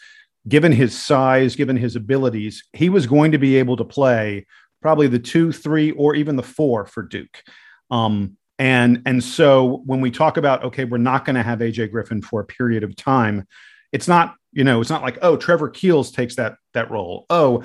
given 0.48 0.72
his 0.72 0.98
size, 0.98 1.56
given 1.56 1.76
his 1.76 1.96
abilities, 1.96 2.64
he 2.74 2.90
was 2.90 3.06
going 3.06 3.32
to 3.32 3.38
be 3.38 3.58
able 3.58 3.78
to 3.78 3.84
play 3.84 4.46
probably 4.82 5.08
the 5.08 5.20
two, 5.20 5.52
three, 5.52 5.92
or 5.92 6.16
even 6.16 6.36
the 6.36 6.44
four 6.44 6.86
for 6.86 7.04
Duke. 7.04 7.44
Um, 7.92 8.38
and 8.58 9.02
and 9.06 9.24
so 9.24 9.84
when 9.86 10.02
we 10.02 10.12
talk 10.12 10.38
about 10.38 10.64
okay, 10.66 10.86
we're 10.86 10.98
not 10.98 11.26
going 11.26 11.36
to 11.36 11.44
have 11.44 11.60
AJ 11.60 11.92
Griffin 11.92 12.22
for 12.22 12.42
a 12.42 12.46
period 12.46 12.84
of 12.84 12.96
time, 12.96 13.48
it's 13.92 14.08
not 14.08 14.36
you 14.52 14.64
know 14.64 14.82
it's 14.82 14.90
not 14.90 15.02
like 15.02 15.18
oh 15.22 15.38
Trevor 15.38 15.70
Keels 15.70 16.12
takes 16.12 16.36
that 16.36 16.56
that 16.74 16.92
role. 16.92 17.26
Oh 17.30 17.64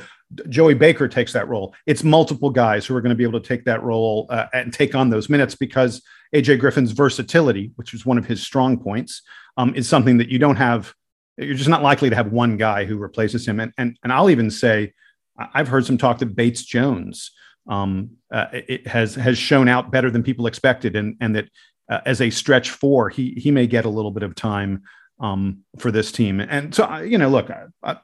Joey 0.48 0.74
Baker 0.74 1.08
takes 1.08 1.32
that 1.32 1.48
role. 1.48 1.74
It's 1.86 2.04
multiple 2.04 2.50
guys 2.50 2.86
who 2.86 2.94
are 2.96 3.00
going 3.00 3.10
to 3.10 3.16
be 3.16 3.24
able 3.24 3.40
to 3.40 3.46
take 3.46 3.64
that 3.64 3.82
role 3.82 4.26
uh, 4.30 4.46
and 4.52 4.72
take 4.72 4.94
on 4.94 5.10
those 5.10 5.28
minutes 5.28 5.54
because 5.54 6.02
AJ 6.34 6.60
Griffin's 6.60 6.92
versatility, 6.92 7.72
which 7.76 7.94
is 7.94 8.04
one 8.06 8.18
of 8.18 8.26
his 8.26 8.42
strong 8.42 8.78
points, 8.78 9.22
um, 9.56 9.74
is 9.74 9.88
something 9.88 10.18
that 10.18 10.28
you 10.28 10.38
don't 10.38 10.56
have. 10.56 10.92
You're 11.36 11.54
just 11.54 11.68
not 11.68 11.82
likely 11.82 12.10
to 12.10 12.16
have 12.16 12.32
one 12.32 12.56
guy 12.56 12.84
who 12.84 12.96
replaces 12.96 13.46
him. 13.46 13.60
And 13.60 13.72
and 13.78 13.98
and 14.02 14.12
I'll 14.12 14.30
even 14.30 14.50
say, 14.50 14.92
I've 15.36 15.68
heard 15.68 15.84
some 15.86 15.98
talk 15.98 16.18
that 16.18 16.36
Bates 16.36 16.62
Jones 16.64 17.32
um, 17.68 18.10
uh, 18.32 18.46
it 18.52 18.86
has 18.86 19.14
has 19.14 19.38
shown 19.38 19.68
out 19.68 19.90
better 19.90 20.10
than 20.10 20.22
people 20.22 20.46
expected, 20.46 20.96
and 20.96 21.16
and 21.20 21.36
that 21.36 21.48
uh, 21.88 22.00
as 22.06 22.20
a 22.20 22.30
stretch 22.30 22.70
four, 22.70 23.08
he 23.08 23.34
he 23.36 23.50
may 23.50 23.66
get 23.66 23.84
a 23.84 23.90
little 23.90 24.10
bit 24.10 24.22
of 24.22 24.34
time 24.34 24.82
um, 25.20 25.60
for 25.78 25.90
this 25.90 26.12
team. 26.12 26.40
And 26.40 26.74
so, 26.74 26.98
you 26.98 27.18
know, 27.18 27.28
look, 27.28 27.50
I, 27.50 27.96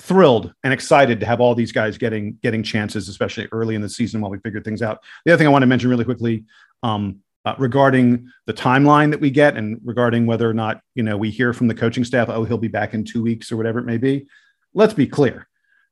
thrilled 0.00 0.52
and 0.64 0.72
excited 0.72 1.20
to 1.20 1.26
have 1.26 1.40
all 1.40 1.54
these 1.54 1.72
guys 1.72 1.98
getting 1.98 2.38
getting 2.42 2.62
chances, 2.62 3.08
especially 3.08 3.48
early 3.52 3.74
in 3.74 3.82
the 3.82 3.88
season 3.88 4.20
while 4.20 4.30
we 4.30 4.38
figure 4.38 4.60
things 4.60 4.82
out. 4.82 5.02
The 5.24 5.32
other 5.32 5.38
thing 5.38 5.46
I 5.46 5.50
want 5.50 5.62
to 5.62 5.66
mention 5.66 5.90
really 5.90 6.04
quickly 6.04 6.44
um, 6.82 7.20
uh, 7.44 7.54
regarding 7.58 8.28
the 8.46 8.54
timeline 8.54 9.10
that 9.10 9.20
we 9.20 9.30
get 9.30 9.56
and 9.56 9.78
regarding 9.84 10.26
whether 10.26 10.48
or 10.48 10.54
not 10.54 10.80
you 10.94 11.02
know 11.02 11.16
we 11.16 11.30
hear 11.30 11.52
from 11.52 11.68
the 11.68 11.74
coaching 11.74 12.04
staff, 12.04 12.28
oh, 12.28 12.44
he'll 12.44 12.58
be 12.58 12.68
back 12.68 12.94
in 12.94 13.04
two 13.04 13.22
weeks 13.22 13.52
or 13.52 13.56
whatever 13.56 13.78
it 13.78 13.86
may 13.86 13.98
be. 13.98 14.26
Let's 14.74 14.94
be 14.94 15.06
clear, 15.06 15.48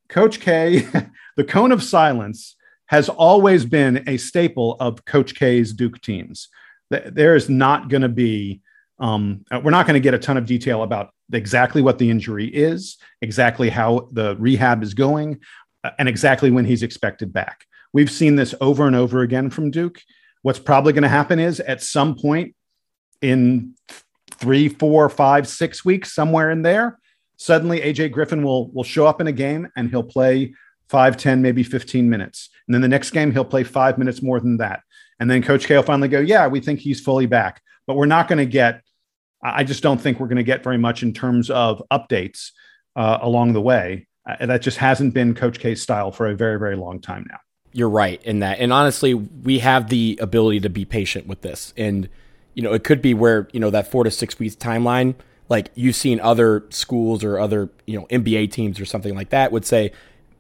Coach 0.08 0.40
K, 0.40 0.86
the 1.36 1.44
cone 1.44 1.72
of 1.72 1.82
silence 1.82 2.56
has 2.86 3.08
always 3.10 3.66
been 3.66 4.02
a 4.06 4.16
staple 4.16 4.76
of 4.80 5.04
Coach 5.04 5.34
K's 5.34 5.74
Duke 5.74 6.00
teams. 6.00 6.48
There 6.90 7.36
is 7.36 7.50
not 7.50 7.90
going 7.90 8.00
to 8.00 8.08
be 8.08 8.62
um, 8.98 9.44
uh, 9.50 9.60
we're 9.62 9.70
not 9.70 9.86
going 9.86 9.94
to 9.94 10.00
get 10.00 10.14
a 10.14 10.18
ton 10.18 10.36
of 10.36 10.46
detail 10.46 10.82
about 10.82 11.10
exactly 11.32 11.82
what 11.82 11.98
the 11.98 12.10
injury 12.10 12.48
is, 12.48 12.96
exactly 13.22 13.68
how 13.68 14.08
the 14.12 14.36
rehab 14.38 14.82
is 14.82 14.94
going, 14.94 15.40
uh, 15.84 15.90
and 15.98 16.08
exactly 16.08 16.50
when 16.50 16.64
he's 16.64 16.82
expected 16.82 17.32
back. 17.32 17.66
We've 17.92 18.10
seen 18.10 18.36
this 18.36 18.54
over 18.60 18.86
and 18.86 18.96
over 18.96 19.22
again 19.22 19.50
from 19.50 19.70
Duke. 19.70 20.02
What's 20.42 20.58
probably 20.58 20.92
going 20.92 21.02
to 21.02 21.08
happen 21.08 21.38
is 21.38 21.60
at 21.60 21.82
some 21.82 22.16
point 22.16 22.54
in 23.22 23.74
three, 24.32 24.68
four, 24.68 25.08
five, 25.08 25.48
six 25.48 25.84
weeks, 25.84 26.12
somewhere 26.12 26.50
in 26.50 26.62
there, 26.62 26.98
suddenly 27.36 27.80
AJ 27.80 28.12
Griffin 28.12 28.42
will 28.42 28.70
will 28.72 28.84
show 28.84 29.06
up 29.06 29.20
in 29.20 29.26
a 29.26 29.32
game 29.32 29.68
and 29.76 29.90
he'll 29.90 30.02
play 30.02 30.54
five, 30.88 31.16
10, 31.16 31.42
maybe 31.42 31.62
15 31.62 32.08
minutes. 32.08 32.50
And 32.66 32.74
then 32.74 32.82
the 32.82 32.88
next 32.88 33.10
game, 33.10 33.32
he'll 33.32 33.44
play 33.44 33.64
five 33.64 33.98
minutes 33.98 34.22
more 34.22 34.40
than 34.40 34.56
that. 34.58 34.82
And 35.20 35.30
then 35.30 35.42
Coach 35.42 35.66
K 35.66 35.76
will 35.76 35.82
finally 35.82 36.08
go, 36.08 36.20
Yeah, 36.20 36.46
we 36.46 36.60
think 36.60 36.80
he's 36.80 37.00
fully 37.00 37.26
back. 37.26 37.62
But 37.86 37.96
we're 37.96 38.06
not 38.06 38.28
going 38.28 38.38
to 38.38 38.46
get 38.46 38.82
I 39.42 39.64
just 39.64 39.82
don't 39.82 40.00
think 40.00 40.18
we're 40.18 40.26
going 40.26 40.36
to 40.36 40.42
get 40.42 40.64
very 40.64 40.78
much 40.78 41.02
in 41.02 41.12
terms 41.12 41.50
of 41.50 41.82
updates 41.92 42.50
uh, 42.96 43.18
along 43.22 43.52
the 43.52 43.60
way. 43.60 44.06
Uh, 44.28 44.46
that 44.46 44.62
just 44.62 44.78
hasn't 44.78 45.14
been 45.14 45.34
Coach 45.34 45.58
K's 45.60 45.80
style 45.80 46.10
for 46.12 46.26
a 46.26 46.34
very, 46.34 46.58
very 46.58 46.76
long 46.76 47.00
time 47.00 47.26
now. 47.30 47.38
You're 47.72 47.88
right 47.88 48.22
in 48.24 48.40
that. 48.40 48.58
And 48.58 48.72
honestly, 48.72 49.14
we 49.14 49.60
have 49.60 49.88
the 49.88 50.18
ability 50.20 50.60
to 50.60 50.70
be 50.70 50.84
patient 50.84 51.26
with 51.26 51.42
this. 51.42 51.72
And, 51.76 52.08
you 52.54 52.62
know, 52.62 52.72
it 52.72 52.82
could 52.82 53.00
be 53.00 53.14
where, 53.14 53.48
you 53.52 53.60
know, 53.60 53.70
that 53.70 53.90
four 53.90 54.04
to 54.04 54.10
six 54.10 54.38
weeks 54.38 54.56
timeline, 54.56 55.14
like 55.48 55.70
you've 55.74 55.96
seen 55.96 56.20
other 56.20 56.64
schools 56.70 57.22
or 57.22 57.38
other, 57.38 57.70
you 57.86 57.98
know, 57.98 58.06
NBA 58.06 58.50
teams 58.50 58.80
or 58.80 58.84
something 58.84 59.14
like 59.14 59.30
that 59.30 59.52
would 59.52 59.64
say, 59.64 59.92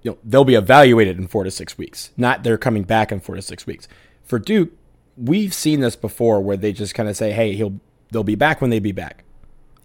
you 0.02 0.10
know, 0.10 0.18
they'll 0.24 0.44
be 0.44 0.54
evaluated 0.54 1.18
in 1.18 1.28
four 1.28 1.44
to 1.44 1.50
six 1.50 1.78
weeks, 1.78 2.10
not 2.16 2.42
they're 2.42 2.58
coming 2.58 2.82
back 2.82 3.12
in 3.12 3.20
four 3.20 3.34
to 3.34 3.42
six 3.42 3.66
weeks. 3.66 3.88
For 4.24 4.38
Duke, 4.38 4.70
we've 5.16 5.54
seen 5.54 5.80
this 5.80 5.96
before 5.96 6.40
where 6.40 6.56
they 6.56 6.72
just 6.72 6.94
kind 6.94 7.08
of 7.08 7.16
say, 7.16 7.32
hey, 7.32 7.54
he'll 7.54 7.80
They'll 8.10 8.24
be 8.24 8.34
back 8.34 8.60
when 8.60 8.70
they 8.70 8.78
be 8.78 8.92
back. 8.92 9.24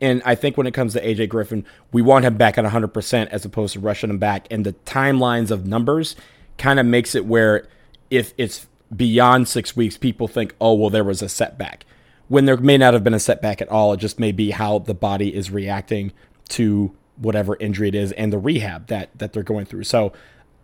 And 0.01 0.21
I 0.25 0.36
think 0.36 0.57
when 0.57 0.67
it 0.67 0.73
comes 0.73 0.93
to 0.93 1.05
AJ 1.05 1.29
Griffin, 1.29 1.65
we 1.91 2.01
want 2.01 2.25
him 2.25 2.36
back 2.36 2.57
at 2.57 2.65
100% 2.65 3.27
as 3.27 3.45
opposed 3.45 3.73
to 3.73 3.79
rushing 3.79 4.09
him 4.09 4.17
back. 4.17 4.47
And 4.51 4.65
the 4.65 4.73
timelines 4.86 5.49
of 5.49 5.65
numbers 5.65 6.15
kind 6.57 6.79
of 6.79 6.86
makes 6.86 7.15
it 7.15 7.25
where 7.25 7.67
if 8.09 8.33
it's 8.38 8.67
beyond 8.95 9.47
six 9.47 9.75
weeks, 9.75 9.97
people 9.97 10.27
think, 10.27 10.55
oh, 10.59 10.73
well, 10.73 10.89
there 10.89 11.03
was 11.03 11.21
a 11.21 11.29
setback. 11.29 11.86
When 12.27 12.45
there 12.45 12.57
may 12.57 12.77
not 12.77 12.93
have 12.93 13.03
been 13.03 13.13
a 13.13 13.19
setback 13.19 13.62
at 13.62 13.69
all, 13.69 13.93
it 13.93 13.97
just 13.97 14.19
may 14.19 14.31
be 14.31 14.51
how 14.51 14.79
the 14.79 14.93
body 14.93 15.33
is 15.33 15.51
reacting 15.51 16.12
to 16.49 16.95
whatever 17.15 17.55
injury 17.59 17.88
it 17.88 17.95
is 17.95 18.12
and 18.13 18.33
the 18.33 18.39
rehab 18.39 18.88
that 18.88 19.09
that 19.17 19.33
they're 19.33 19.43
going 19.43 19.65
through. 19.65 19.83
So 19.83 20.13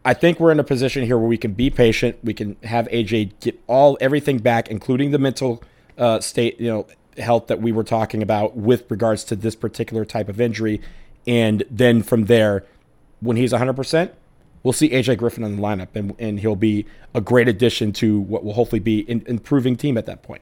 I 0.04 0.14
think 0.14 0.40
we're 0.40 0.52
in 0.52 0.60
a 0.60 0.64
position 0.64 1.06
here 1.06 1.18
where 1.18 1.28
we 1.28 1.38
can 1.38 1.54
be 1.54 1.70
patient. 1.70 2.18
We 2.24 2.34
can 2.34 2.56
have 2.64 2.88
AJ 2.88 3.40
get 3.42 3.62
all 3.68 3.98
everything 4.02 4.40
back, 4.40 4.70
including 4.70 5.12
the 5.12 5.20
mental 5.20 5.64
uh, 5.98 6.20
state, 6.22 6.60
you 6.60 6.70
know, 6.70 6.88
health 7.20 7.48
that 7.48 7.62
we 7.62 7.72
were 7.72 7.84
talking 7.84 8.22
about 8.22 8.56
with 8.56 8.90
regards 8.90 9.24
to 9.26 9.36
this 9.36 9.56
particular 9.56 10.06
type 10.06 10.30
of 10.30 10.40
injury. 10.40 10.82
And 11.28 11.64
then 11.70 12.02
from 12.04 12.26
there, 12.26 12.66
when 13.20 13.38
he's 13.38 13.52
100%, 13.52 14.12
we'll 14.64 14.74
see 14.74 14.90
AJ 14.90 15.18
Griffin 15.18 15.44
in 15.44 15.58
the 15.58 15.62
lineup, 15.62 15.90
and, 15.96 16.16
and 16.20 16.40
he'll 16.40 16.56
be 16.56 16.86
a 17.14 17.22
great 17.22 17.48
addition 17.48 17.92
to 17.94 18.20
what 18.20 18.44
will 18.44 18.54
hopefully 18.54 18.80
be 18.80 19.06
an 19.10 19.24
improving 19.28 19.76
team 19.76 19.98
at 19.98 20.06
that 20.06 20.24
point. 20.24 20.42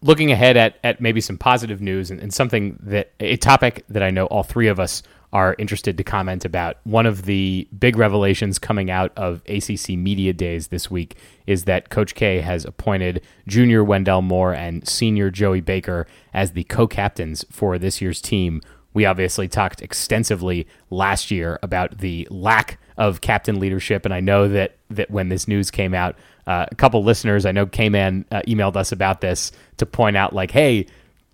Looking 0.00 0.32
ahead 0.32 0.56
at, 0.56 0.78
at 0.82 1.00
maybe 1.00 1.20
some 1.20 1.38
positive 1.38 1.80
news 1.80 2.10
and, 2.10 2.20
and 2.20 2.34
something 2.34 2.78
that 2.82 3.12
a 3.20 3.36
topic 3.36 3.84
that 3.88 4.02
I 4.02 4.10
know 4.10 4.26
all 4.26 4.42
three 4.42 4.66
of 4.66 4.80
us 4.80 5.02
are 5.32 5.56
interested 5.58 5.96
to 5.96 6.04
comment 6.04 6.44
about. 6.44 6.76
One 6.84 7.06
of 7.06 7.24
the 7.24 7.66
big 7.78 7.96
revelations 7.96 8.58
coming 8.58 8.90
out 8.90 9.12
of 9.16 9.42
ACC 9.48 9.90
Media 9.90 10.32
Days 10.32 10.68
this 10.68 10.90
week 10.90 11.16
is 11.46 11.64
that 11.64 11.88
Coach 11.88 12.14
K 12.14 12.40
has 12.40 12.64
appointed 12.64 13.22
junior 13.46 13.82
Wendell 13.82 14.22
Moore 14.22 14.52
and 14.52 14.86
senior 14.86 15.30
Joey 15.30 15.60
Baker 15.60 16.06
as 16.34 16.52
the 16.52 16.64
co 16.64 16.86
captains 16.86 17.44
for 17.50 17.78
this 17.78 18.00
year's 18.00 18.20
team. 18.20 18.60
We 18.94 19.06
obviously 19.06 19.48
talked 19.48 19.80
extensively 19.80 20.66
last 20.90 21.30
year 21.30 21.58
about 21.62 21.98
the 21.98 22.28
lack 22.30 22.78
of 22.98 23.22
captain 23.22 23.58
leadership, 23.58 24.04
and 24.04 24.12
I 24.12 24.20
know 24.20 24.48
that, 24.48 24.76
that 24.90 25.10
when 25.10 25.30
this 25.30 25.48
news 25.48 25.70
came 25.70 25.94
out, 25.94 26.16
uh, 26.46 26.66
a 26.70 26.74
couple 26.74 27.02
listeners, 27.02 27.46
I 27.46 27.52
know 27.52 27.64
K 27.64 27.88
Man 27.88 28.26
uh, 28.30 28.42
emailed 28.46 28.76
us 28.76 28.92
about 28.92 29.22
this 29.22 29.50
to 29.78 29.86
point 29.86 30.16
out, 30.18 30.34
like, 30.34 30.50
hey, 30.50 30.86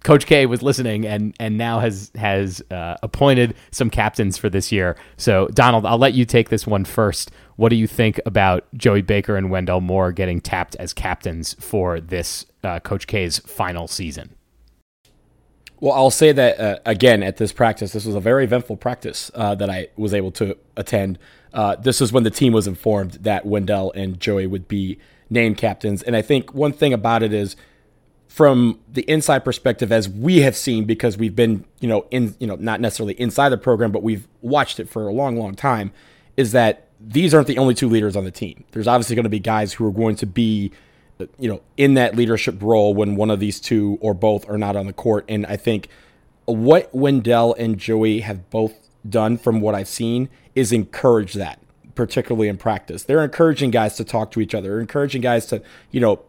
Coach 0.04 0.26
K 0.26 0.46
was 0.46 0.62
listening 0.62 1.06
and 1.06 1.34
and 1.40 1.58
now 1.58 1.80
has 1.80 2.11
has 2.14 2.62
uh, 2.70 2.96
appointed 3.02 3.54
some 3.70 3.90
captains 3.90 4.38
for 4.38 4.48
this 4.48 4.70
year. 4.70 4.96
So 5.16 5.48
Donald, 5.48 5.84
I'll 5.84 5.98
let 5.98 6.14
you 6.14 6.24
take 6.24 6.50
this 6.50 6.66
one 6.66 6.84
first. 6.84 7.30
What 7.56 7.70
do 7.70 7.76
you 7.76 7.88
think 7.88 8.20
about 8.24 8.66
Joey 8.74 9.02
Baker 9.02 9.37
and 9.37 9.50
Wendell 9.50 9.80
Moore 9.80 10.12
getting 10.12 10.40
tapped 10.40 10.76
as 10.76 10.92
captains 10.92 11.54
for 11.58 12.00
this 12.00 12.46
uh, 12.62 12.78
Coach 12.80 13.06
K's 13.08 13.38
final 13.40 13.88
season? 13.88 14.34
Well, 15.80 15.92
I'll 15.92 16.11
say 16.11 16.32
that 16.32 16.61
uh, 16.61 16.78
again 16.87 17.22
at 17.22 17.37
this 17.37 17.52
practice. 17.52 17.92
This 17.92 18.04
was 18.04 18.14
a 18.14 18.20
very 18.20 18.44
eventful 18.44 18.76
practice 18.76 19.30
uh, 19.34 19.54
that 19.56 19.70
I 19.70 19.88
was 19.96 20.14
able 20.14 20.30
to 20.32 20.56
attend. 20.76 21.18
Uh, 21.52 21.76
this 21.76 22.00
is 22.00 22.12
when 22.12 22.24
the 22.24 22.30
team 22.30 22.52
was 22.52 22.66
informed 22.66 23.12
that 23.22 23.46
Wendell 23.46 23.92
and 23.92 24.20
Joey 24.20 24.46
would 24.46 24.68
be 24.68 24.98
named 25.30 25.56
captains, 25.56 26.02
and 26.02 26.16
I 26.16 26.22
think 26.22 26.54
one 26.54 26.72
thing 26.72 26.92
about 26.92 27.22
it 27.22 27.32
is 27.32 27.54
from 28.38 28.79
the 28.92 29.03
inside 29.11 29.40
perspective 29.40 29.90
as 29.90 30.09
we 30.09 30.42
have 30.42 30.57
seen 30.57 30.85
because 30.85 31.18
we've 31.18 31.35
been 31.35 31.64
you 31.81 31.88
know 31.88 32.07
in 32.12 32.37
you 32.38 32.46
know 32.46 32.55
not 32.55 32.81
necessarily 32.81 33.12
inside 33.14 33.48
the 33.48 33.59
program 33.59 33.90
but 33.90 34.01
we've 34.01 34.29
watched 34.42 34.79
it 34.79 34.88
for 34.88 35.09
a 35.09 35.12
long 35.12 35.37
long 35.37 35.57
time 35.57 35.90
is 36.37 36.53
that 36.53 36.87
these 37.01 37.35
aren't 37.35 37.48
the 37.48 37.59
only 37.59 37.74
two 37.74 37.88
leaders 37.88 38.14
on 38.14 38.22
the 38.22 38.31
team. 38.31 38.62
There's 38.70 38.87
obviously 38.87 39.16
going 39.16 39.24
to 39.24 39.29
be 39.29 39.40
guys 39.40 39.72
who 39.72 39.85
are 39.87 39.90
going 39.90 40.14
to 40.14 40.27
be 40.27 40.70
you 41.40 41.48
know 41.48 41.61
in 41.77 41.94
that 41.94 42.14
leadership 42.14 42.62
role 42.62 42.94
when 42.94 43.16
one 43.16 43.29
of 43.29 43.40
these 43.40 43.59
two 43.59 43.98
or 44.01 44.14
both 44.14 44.48
are 44.48 44.57
not 44.57 44.77
on 44.77 44.87
the 44.87 44.92
court. 44.92 45.24
And 45.29 45.44
i 45.46 45.57
think 45.57 45.88
what 46.44 46.94
wendell 46.94 47.57
and 47.59 47.77
joey 47.77 48.20
have 48.20 48.48
both 48.51 48.88
done 49.09 49.37
from 49.37 49.61
what 49.61 49.74
i've 49.74 49.88
seen 49.88 50.29
is 50.55 50.70
encourage 50.70 51.35
that 51.35 51.59
particularly 51.96 52.46
in 52.46 52.57
practice. 52.57 53.03
They're 53.03 53.24
encouraging 53.24 53.72
guys 53.72 53.96
to 53.96 54.05
talk 54.05 54.31
to 54.31 54.40
each 54.40 54.55
other. 54.55 54.79
Encouraging 54.79 55.22
guys 55.22 55.46
to 55.46 55.61
you 55.90 55.98
know 55.98 56.20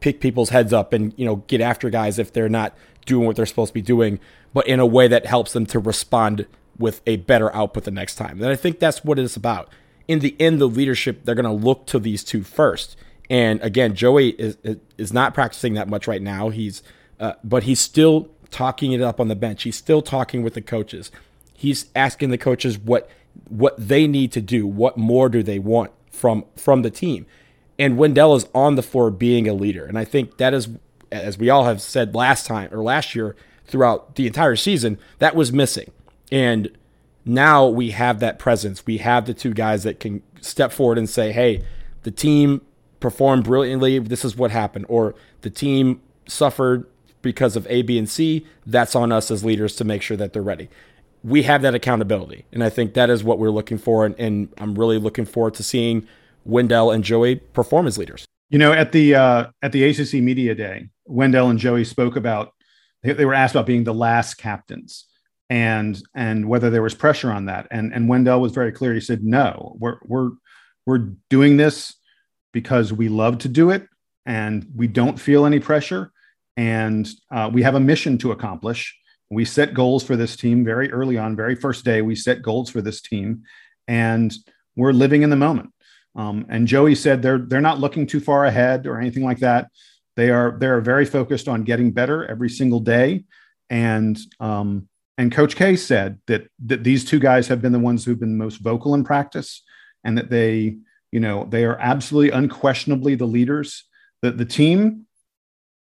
pick 0.00 0.20
people's 0.20 0.50
heads 0.50 0.72
up 0.72 0.92
and 0.92 1.14
you 1.16 1.24
know 1.24 1.36
get 1.46 1.60
after 1.60 1.90
guys 1.90 2.18
if 2.18 2.32
they're 2.32 2.48
not 2.48 2.74
doing 3.04 3.26
what 3.26 3.36
they're 3.36 3.46
supposed 3.46 3.70
to 3.70 3.74
be 3.74 3.82
doing, 3.82 4.18
but 4.52 4.66
in 4.66 4.80
a 4.80 4.86
way 4.86 5.08
that 5.08 5.26
helps 5.26 5.52
them 5.52 5.64
to 5.66 5.78
respond 5.78 6.46
with 6.78 7.00
a 7.06 7.16
better 7.16 7.54
output 7.54 7.84
the 7.84 7.90
next 7.90 8.16
time. 8.16 8.42
And 8.42 8.50
I 8.50 8.56
think 8.56 8.78
that's 8.78 9.04
what 9.04 9.18
it's 9.18 9.36
about. 9.36 9.68
In 10.08 10.18
the 10.18 10.36
end, 10.40 10.60
the 10.60 10.66
leadership 10.66 11.24
they're 11.24 11.34
going 11.34 11.44
to 11.44 11.66
look 11.66 11.86
to 11.86 11.98
these 11.98 12.22
two 12.22 12.42
first. 12.42 12.96
And 13.28 13.60
again, 13.62 13.94
Joey 13.94 14.30
is 14.30 14.56
is 14.98 15.12
not 15.12 15.34
practicing 15.34 15.74
that 15.74 15.88
much 15.88 16.06
right 16.06 16.22
now. 16.22 16.48
He's 16.50 16.82
uh, 17.18 17.32
but 17.42 17.64
he's 17.64 17.80
still 17.80 18.28
talking 18.50 18.92
it 18.92 19.00
up 19.00 19.20
on 19.20 19.28
the 19.28 19.36
bench. 19.36 19.62
He's 19.64 19.76
still 19.76 20.02
talking 20.02 20.42
with 20.42 20.54
the 20.54 20.62
coaches. 20.62 21.10
He's 21.54 21.86
asking 21.94 22.30
the 22.30 22.38
coaches 22.38 22.78
what 22.78 23.10
what 23.48 23.74
they 23.78 24.06
need 24.06 24.32
to 24.32 24.40
do. 24.40 24.66
What 24.66 24.96
more 24.96 25.28
do 25.28 25.42
they 25.42 25.58
want 25.58 25.90
from 26.10 26.44
from 26.56 26.82
the 26.82 26.90
team? 26.90 27.26
And 27.78 27.98
Wendell 27.98 28.34
is 28.34 28.46
on 28.54 28.74
the 28.74 28.82
floor 28.82 29.10
being 29.10 29.48
a 29.48 29.54
leader. 29.54 29.84
And 29.84 29.98
I 29.98 30.04
think 30.04 30.38
that 30.38 30.54
is 30.54 30.68
as 31.12 31.38
we 31.38 31.50
all 31.50 31.64
have 31.64 31.80
said 31.80 32.14
last 32.14 32.46
time 32.46 32.72
or 32.72 32.82
last 32.82 33.14
year 33.14 33.36
throughout 33.64 34.16
the 34.16 34.26
entire 34.26 34.56
season, 34.56 34.98
that 35.18 35.34
was 35.34 35.52
missing. 35.52 35.90
And 36.30 36.70
now 37.24 37.66
we 37.66 37.90
have 37.90 38.20
that 38.20 38.38
presence. 38.38 38.86
We 38.86 38.98
have 38.98 39.26
the 39.26 39.34
two 39.34 39.52
guys 39.52 39.82
that 39.82 40.00
can 40.00 40.22
step 40.40 40.72
forward 40.72 40.98
and 40.98 41.08
say, 41.08 41.32
hey, 41.32 41.64
the 42.02 42.10
team 42.10 42.60
performed 43.00 43.44
brilliantly. 43.44 43.98
This 43.98 44.24
is 44.24 44.36
what 44.36 44.50
happened. 44.50 44.86
Or 44.88 45.14
the 45.40 45.50
team 45.50 46.00
suffered 46.26 46.86
because 47.22 47.56
of 47.56 47.66
A, 47.68 47.82
B, 47.82 47.98
and 47.98 48.08
C. 48.08 48.46
That's 48.64 48.94
on 48.94 49.10
us 49.10 49.30
as 49.30 49.44
leaders 49.44 49.74
to 49.76 49.84
make 49.84 50.02
sure 50.02 50.16
that 50.16 50.32
they're 50.32 50.42
ready. 50.42 50.68
We 51.24 51.42
have 51.42 51.62
that 51.62 51.74
accountability. 51.74 52.44
And 52.52 52.62
I 52.62 52.70
think 52.70 52.94
that 52.94 53.10
is 53.10 53.24
what 53.24 53.38
we're 53.38 53.50
looking 53.50 53.78
for. 53.78 54.06
And, 54.06 54.14
and 54.18 54.48
I'm 54.58 54.76
really 54.76 54.98
looking 54.98 55.24
forward 55.24 55.54
to 55.54 55.64
seeing 55.64 56.06
Wendell 56.46 56.90
and 56.90 57.04
Joey 57.04 57.36
perform 57.36 57.86
as 57.86 57.98
leaders. 57.98 58.24
You 58.48 58.58
know, 58.58 58.72
at 58.72 58.92
the 58.92 59.14
uh, 59.14 59.46
at 59.62 59.72
the 59.72 59.84
ACC 59.84 60.14
Media 60.22 60.54
Day, 60.54 60.88
Wendell 61.04 61.50
and 61.50 61.58
Joey 61.58 61.84
spoke 61.84 62.16
about 62.16 62.52
they, 63.02 63.12
they 63.12 63.24
were 63.24 63.34
asked 63.34 63.54
about 63.54 63.66
being 63.66 63.84
the 63.84 63.94
last 63.94 64.34
captains 64.34 65.06
and 65.50 66.00
and 66.14 66.48
whether 66.48 66.70
there 66.70 66.82
was 66.82 66.94
pressure 66.94 67.30
on 67.32 67.46
that. 67.46 67.66
And 67.70 67.92
and 67.92 68.08
Wendell 68.08 68.40
was 68.40 68.52
very 68.52 68.72
clear. 68.72 68.94
He 68.94 69.00
said, 69.00 69.24
"No, 69.24 69.76
we're 69.78 69.98
we're 70.04 70.30
we're 70.86 71.10
doing 71.28 71.56
this 71.56 71.94
because 72.52 72.92
we 72.92 73.08
love 73.08 73.38
to 73.38 73.48
do 73.48 73.70
it, 73.70 73.86
and 74.24 74.66
we 74.74 74.86
don't 74.86 75.18
feel 75.18 75.44
any 75.44 75.58
pressure, 75.58 76.12
and 76.56 77.08
uh, 77.30 77.50
we 77.52 77.62
have 77.62 77.74
a 77.74 77.80
mission 77.80 78.18
to 78.18 78.32
accomplish. 78.32 78.96
We 79.28 79.44
set 79.44 79.74
goals 79.74 80.04
for 80.04 80.14
this 80.14 80.36
team 80.36 80.64
very 80.64 80.90
early 80.92 81.18
on, 81.18 81.34
very 81.34 81.56
first 81.56 81.84
day. 81.84 82.00
We 82.00 82.14
set 82.14 82.42
goals 82.42 82.70
for 82.70 82.80
this 82.80 83.02
team, 83.02 83.42
and 83.88 84.32
we're 84.76 84.92
living 84.92 85.22
in 85.22 85.30
the 85.30 85.36
moment." 85.36 85.70
Um, 86.16 86.46
and 86.48 86.66
Joey 86.66 86.94
said 86.94 87.20
they're 87.20 87.38
they're 87.38 87.60
not 87.60 87.78
looking 87.78 88.06
too 88.06 88.20
far 88.20 88.46
ahead 88.46 88.86
or 88.86 88.98
anything 88.98 89.24
like 89.24 89.40
that. 89.40 89.68
They 90.16 90.30
are 90.30 90.56
they 90.58 90.66
are 90.66 90.80
very 90.80 91.04
focused 91.04 91.46
on 91.46 91.64
getting 91.64 91.92
better 91.92 92.24
every 92.24 92.48
single 92.48 92.80
day, 92.80 93.24
and 93.68 94.18
um, 94.40 94.88
and 95.18 95.30
Coach 95.30 95.56
K 95.56 95.76
said 95.76 96.18
that 96.26 96.48
that 96.64 96.84
these 96.84 97.04
two 97.04 97.18
guys 97.18 97.48
have 97.48 97.60
been 97.60 97.72
the 97.72 97.78
ones 97.78 98.04
who've 98.04 98.18
been 98.18 98.38
most 98.38 98.56
vocal 98.58 98.94
in 98.94 99.04
practice, 99.04 99.62
and 100.04 100.16
that 100.16 100.30
they, 100.30 100.78
you 101.12 101.20
know, 101.20 101.46
they 101.50 101.64
are 101.64 101.78
absolutely 101.78 102.30
unquestionably 102.30 103.14
the 103.14 103.26
leaders. 103.26 103.84
That 104.22 104.38
the 104.38 104.46
team, 104.46 105.06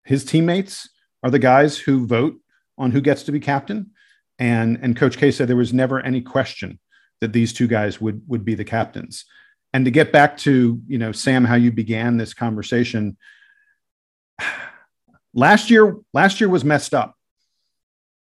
his 0.04 0.26
teammates, 0.26 0.90
are 1.22 1.30
the 1.30 1.38
guys 1.38 1.78
who 1.78 2.06
vote 2.06 2.36
on 2.76 2.90
who 2.90 3.00
gets 3.00 3.22
to 3.24 3.32
be 3.32 3.40
captain. 3.40 3.92
And 4.38 4.78
and 4.82 4.94
Coach 4.94 5.16
K 5.16 5.30
said 5.30 5.48
there 5.48 5.56
was 5.56 5.72
never 5.72 6.00
any 6.00 6.20
question 6.20 6.78
that 7.22 7.32
these 7.32 7.54
two 7.54 7.66
guys 7.66 7.98
would 7.98 8.22
would 8.28 8.44
be 8.44 8.54
the 8.54 8.64
captains. 8.64 9.24
And 9.72 9.84
to 9.84 9.90
get 9.90 10.12
back 10.12 10.36
to 10.38 10.80
you 10.86 10.98
know 10.98 11.12
Sam, 11.12 11.44
how 11.44 11.54
you 11.54 11.70
began 11.72 12.16
this 12.16 12.34
conversation. 12.34 13.16
Last 15.34 15.70
year, 15.70 15.96
last 16.14 16.40
year 16.40 16.48
was 16.48 16.64
messed 16.64 16.94
up. 16.94 17.14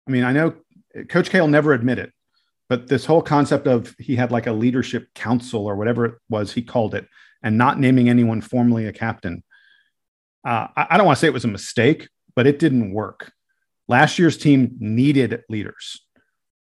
I 0.08 0.12
mean, 0.12 0.23
I 0.23 0.34
know 0.34 0.54
Coach 1.08 1.30
K 1.30 1.39
will 1.39 1.47
never 1.47 1.73
admit 1.73 1.97
it, 1.97 2.12
but 2.67 2.88
this 2.88 3.06
whole 3.06 3.21
concept 3.21 3.67
of 3.67 3.95
he 3.97 4.15
had 4.15 4.32
like 4.32 4.47
a 4.47 4.52
leadership 4.52 5.08
council 5.15 5.65
or 5.65 5.75
whatever 5.75 6.06
it 6.06 6.15
was 6.30 6.52
he 6.52 6.62
called 6.62 6.93
it, 6.93 7.08
and 7.41 7.58
not 7.58 7.80
naming 7.80 8.10
anyone 8.10 8.41
formally 8.41 8.86
a 8.86 8.93
captain. 8.93 9.43
Uh, 10.45 10.67
I, 10.75 10.88
I 10.91 10.97
don't 10.97 11.06
want 11.06 11.17
to 11.17 11.19
say 11.21 11.28
it 11.28 11.34
was 11.34 11.45
a 11.45 11.49
mistake, 11.49 12.10
but 12.36 12.47
it 12.47 12.60
didn't 12.60 12.93
work. 12.93 13.32
Last 13.88 14.19
year's 14.19 14.38
team 14.38 14.75
needed 14.80 15.41
leaders, 15.49 16.02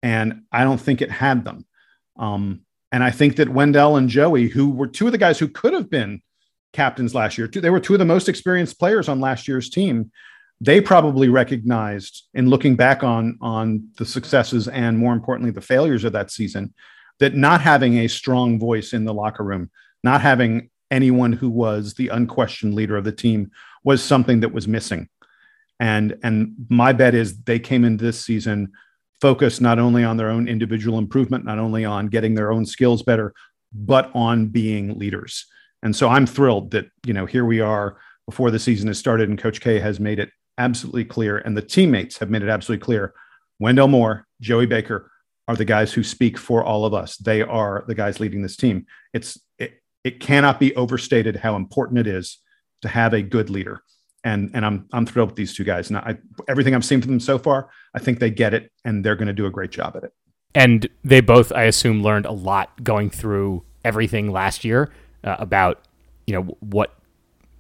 and 0.03 0.43
I 0.53 0.65
don't 0.65 0.81
think 0.81 1.03
it 1.03 1.11
had 1.11 1.45
them. 1.45 1.67
Um, 2.17 2.63
and 2.93 3.05
I 3.05 3.11
think 3.11 3.37
that 3.37 3.49
Wendell 3.49 3.97
and 3.97 4.09
Joey, 4.09 4.49
who 4.49 4.71
were 4.71 4.87
two 4.87 5.07
of 5.07 5.13
the 5.13 5.19
guys 5.19 5.39
who 5.39 5.49
could 5.49 5.73
have 5.73 5.91
been 5.91 6.23
captains 6.73 7.15
last 7.15 7.39
year, 7.39 7.49
they 7.49 7.71
were 7.71 7.81
two 7.81 7.95
of 7.95 7.99
the 7.99 8.05
most 8.05 8.29
experienced 8.29 8.79
players 8.79 9.09
on 9.09 9.21
last 9.21 9.49
year's 9.49 9.71
team. 9.71 10.11
They 10.61 10.81
probably 10.81 11.29
recognized 11.29 12.29
in 12.35 12.51
looking 12.51 12.77
back 12.77 13.03
on 13.03 13.39
on 13.41 13.89
the 13.97 14.05
successes 14.05 14.69
and 14.69 14.99
more 14.99 15.13
importantly 15.13 15.53
the 15.53 15.61
failures 15.61 16.05
of 16.05 16.13
that 16.13 16.31
season 16.31 16.75
that 17.19 17.35
not 17.35 17.61
having 17.61 17.99
a 17.99 18.09
strong 18.09 18.59
voice 18.59 18.93
in 18.93 19.05
the 19.05 19.15
locker 19.15 19.45
room 19.45 19.71
not 20.03 20.21
having 20.21 20.71
anyone 20.91 21.33
who 21.33 21.49
was 21.49 21.95
the 21.95 22.09
unquestioned 22.09 22.75
leader 22.75 22.97
of 22.97 23.05
the 23.05 23.13
team 23.13 23.51
was 23.85 24.03
something 24.03 24.41
that 24.41 24.53
was 24.53 24.69
missing. 24.69 25.09
And 25.79 26.19
and 26.23 26.55
my 26.69 26.93
bet 26.93 27.15
is 27.15 27.43
they 27.43 27.59
came 27.59 27.85
into 27.85 28.05
this 28.05 28.21
season 28.21 28.73
focused 29.21 29.61
not 29.61 29.79
only 29.79 30.05
on 30.05 30.17
their 30.17 30.31
own 30.31 30.49
individual 30.49 30.99
improvement 30.99 31.45
not 31.45 31.59
only 31.59 31.85
on 31.85 32.09
getting 32.09 32.35
their 32.35 32.53
own 32.53 32.65
skills 32.65 33.03
better 33.03 33.33
but 33.73 34.11
on 34.15 34.47
being 34.47 34.99
leaders 34.99 35.47
and 35.83 35.95
so 35.95 36.09
i'm 36.09 36.27
thrilled 36.27 36.71
that 36.71 36.87
you 37.07 37.13
know 37.13 37.27
here 37.27 37.45
we 37.45 37.61
are 37.61 37.97
before 38.27 38.51
the 38.51 38.59
season 38.59 38.89
has 38.89 38.99
started 38.99 39.29
and 39.29 39.39
coach 39.39 39.61
k 39.61 39.79
has 39.79 40.01
made 40.01 40.19
it 40.19 40.31
absolutely 40.61 41.05
clear, 41.05 41.39
and 41.39 41.57
the 41.57 41.63
teammates 41.63 42.19
have 42.19 42.31
made 42.31 42.43
it 42.43 42.49
absolutely 42.49 42.85
clear. 42.85 43.15
Wendell 43.59 43.89
Moore, 43.89 44.27
Joey 44.41 44.67
Baker 44.67 45.11
are 45.49 45.57
the 45.57 45.65
guys 45.65 45.93
who 45.93 46.05
speak 46.05 46.39
for 46.39 46.63
all 46.63 46.85
of 46.85 46.95
us. 46.95 47.17
They 47.17 47.43
are 47.43 47.85
the 47.89 47.95
guys 47.95 48.21
leading 48.21 48.43
this 48.43 48.57
team. 48.57 48.87
It's 49.13 49.41
it, 49.59 49.81
it 50.05 50.21
cannot 50.21 50.61
be 50.61 50.77
overstated 50.77 51.37
how 51.37 51.57
important 51.57 51.99
it 51.99 52.07
is 52.07 52.39
to 52.83 52.89
have 52.89 53.15
a 53.15 53.23
good 53.23 53.51
leader. 53.51 53.83
And 54.25 54.51
and 54.53 54.67
I'm 54.67 54.87
I'm 54.93 55.07
thrilled 55.07 55.31
with 55.31 55.37
these 55.37 55.55
two 55.55 55.65
guys. 55.65 55.89
And 55.89 55.99
I, 55.99 56.19
everything 56.49 56.75
I've 56.75 56.85
seen 56.85 57.01
from 57.01 57.11
them 57.11 57.21
so 57.21 57.39
far, 57.39 57.71
I 57.95 57.99
think 57.99 58.19
they 58.19 58.31
get 58.31 58.53
it, 58.53 58.71
and 58.85 59.05
they're 59.05 59.17
going 59.17 59.29
to 59.29 59.35
do 59.35 59.47
a 59.47 59.51
great 59.51 59.71
job 59.71 59.97
at 59.97 60.05
it. 60.05 60.13
And 60.55 60.89
they 61.05 61.21
both, 61.21 61.53
I 61.53 61.65
assume, 61.65 62.03
learned 62.03 62.27
a 62.27 62.33
lot 62.33 62.83
going 62.83 63.11
through 63.11 63.65
everything 63.85 64.31
last 64.31 64.65
year 64.65 64.93
uh, 65.25 65.37
about 65.39 65.85
you 66.27 66.35
know 66.35 66.43
what 66.61 66.95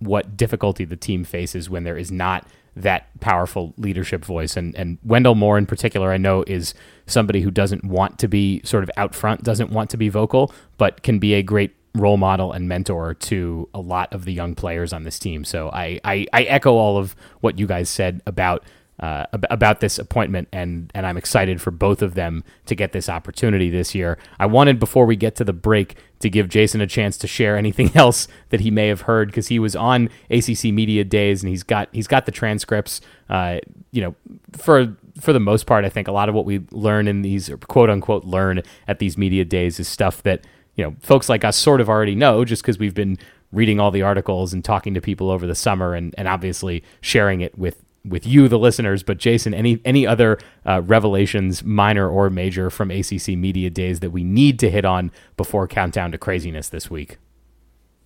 what 0.00 0.36
difficulty 0.36 0.84
the 0.84 0.96
team 0.96 1.24
faces 1.24 1.70
when 1.70 1.84
there 1.84 1.96
is 1.96 2.10
not 2.10 2.46
that 2.76 3.08
powerful 3.20 3.74
leadership 3.76 4.24
voice. 4.24 4.56
And 4.56 4.74
and 4.74 4.98
Wendell 5.04 5.34
Moore 5.34 5.58
in 5.58 5.66
particular, 5.66 6.12
I 6.12 6.16
know 6.16 6.44
is 6.46 6.74
somebody 7.06 7.40
who 7.40 7.50
doesn't 7.50 7.84
want 7.84 8.18
to 8.18 8.28
be 8.28 8.60
sort 8.64 8.82
of 8.82 8.90
out 8.96 9.14
front, 9.14 9.42
doesn't 9.42 9.70
want 9.70 9.90
to 9.90 9.96
be 9.96 10.08
vocal, 10.08 10.52
but 10.78 11.02
can 11.02 11.18
be 11.18 11.34
a 11.34 11.42
great 11.42 11.74
role 11.94 12.16
model 12.16 12.52
and 12.52 12.68
mentor 12.68 13.14
to 13.14 13.68
a 13.74 13.80
lot 13.80 14.12
of 14.12 14.24
the 14.24 14.32
young 14.32 14.54
players 14.54 14.92
on 14.92 15.04
this 15.04 15.18
team. 15.18 15.44
So 15.44 15.70
I 15.70 16.00
I, 16.04 16.26
I 16.32 16.42
echo 16.44 16.74
all 16.74 16.96
of 16.98 17.16
what 17.40 17.58
you 17.58 17.66
guys 17.66 17.88
said 17.88 18.22
about 18.26 18.64
uh, 19.00 19.24
about 19.32 19.80
this 19.80 19.98
appointment, 19.98 20.46
and 20.52 20.90
and 20.94 21.06
I'm 21.06 21.16
excited 21.16 21.60
for 21.60 21.70
both 21.70 22.02
of 22.02 22.14
them 22.14 22.44
to 22.66 22.74
get 22.74 22.92
this 22.92 23.08
opportunity 23.08 23.70
this 23.70 23.94
year. 23.94 24.18
I 24.38 24.44
wanted 24.44 24.78
before 24.78 25.06
we 25.06 25.16
get 25.16 25.34
to 25.36 25.44
the 25.44 25.54
break 25.54 25.96
to 26.18 26.28
give 26.28 26.50
Jason 26.50 26.82
a 26.82 26.86
chance 26.86 27.16
to 27.18 27.26
share 27.26 27.56
anything 27.56 27.92
else 27.96 28.28
that 28.50 28.60
he 28.60 28.70
may 28.70 28.88
have 28.88 29.02
heard 29.02 29.28
because 29.28 29.48
he 29.48 29.58
was 29.58 29.74
on 29.74 30.10
ACC 30.30 30.64
Media 30.64 31.02
Days 31.02 31.42
and 31.42 31.48
he's 31.48 31.62
got 31.62 31.88
he's 31.92 32.06
got 32.06 32.26
the 32.26 32.32
transcripts. 32.32 33.00
Uh, 33.30 33.58
you 33.90 34.02
know, 34.02 34.14
for 34.52 34.94
for 35.18 35.32
the 35.32 35.40
most 35.40 35.66
part, 35.66 35.86
I 35.86 35.88
think 35.88 36.06
a 36.06 36.12
lot 36.12 36.28
of 36.28 36.34
what 36.34 36.44
we 36.44 36.60
learn 36.70 37.08
in 37.08 37.22
these 37.22 37.50
quote 37.68 37.88
unquote 37.88 38.24
learn 38.24 38.62
at 38.86 38.98
these 38.98 39.16
media 39.16 39.46
days 39.46 39.80
is 39.80 39.88
stuff 39.88 40.22
that 40.24 40.46
you 40.80 40.86
know 40.86 40.96
folks 41.00 41.28
like 41.28 41.44
us 41.44 41.58
sort 41.58 41.82
of 41.82 41.90
already 41.90 42.14
know 42.14 42.42
just 42.42 42.62
because 42.62 42.78
we've 42.78 42.94
been 42.94 43.18
reading 43.52 43.78
all 43.78 43.90
the 43.90 44.00
articles 44.00 44.54
and 44.54 44.64
talking 44.64 44.94
to 44.94 45.00
people 45.00 45.30
over 45.30 45.46
the 45.46 45.54
summer 45.54 45.94
and, 45.94 46.14
and 46.16 46.26
obviously 46.26 46.82
sharing 47.02 47.42
it 47.42 47.58
with 47.58 47.84
with 48.02 48.26
you, 48.26 48.48
the 48.48 48.58
listeners. 48.58 49.02
But 49.02 49.18
Jason, 49.18 49.52
any 49.52 49.78
any 49.84 50.06
other 50.06 50.38
uh, 50.64 50.80
revelations, 50.80 51.62
minor 51.62 52.08
or 52.08 52.30
major, 52.30 52.70
from 52.70 52.90
ACC 52.90 53.28
media 53.36 53.68
days 53.68 54.00
that 54.00 54.08
we 54.08 54.24
need 54.24 54.58
to 54.60 54.70
hit 54.70 54.86
on 54.86 55.12
before 55.36 55.68
countdown 55.68 56.12
to 56.12 56.18
craziness 56.18 56.70
this 56.70 56.90
week? 56.90 57.18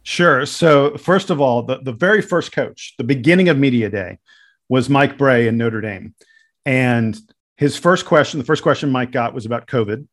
Sure. 0.02 0.44
So 0.46 0.96
first 0.96 1.30
of 1.30 1.40
all, 1.40 1.62
the, 1.62 1.78
the 1.78 1.92
very 1.92 2.22
first 2.22 2.50
coach, 2.50 2.94
the 2.98 3.04
beginning 3.04 3.48
of 3.48 3.56
media 3.56 3.88
day, 3.88 4.18
was 4.68 4.90
Mike 4.90 5.16
Brey 5.16 5.46
in 5.46 5.56
Notre 5.56 5.80
Dame, 5.80 6.12
and 6.66 7.16
his 7.56 7.76
first 7.76 8.04
question, 8.04 8.38
the 8.38 8.44
first 8.44 8.64
question 8.64 8.90
Mike 8.90 9.12
got 9.12 9.32
was 9.32 9.46
about 9.46 9.68
COVID. 9.68 10.08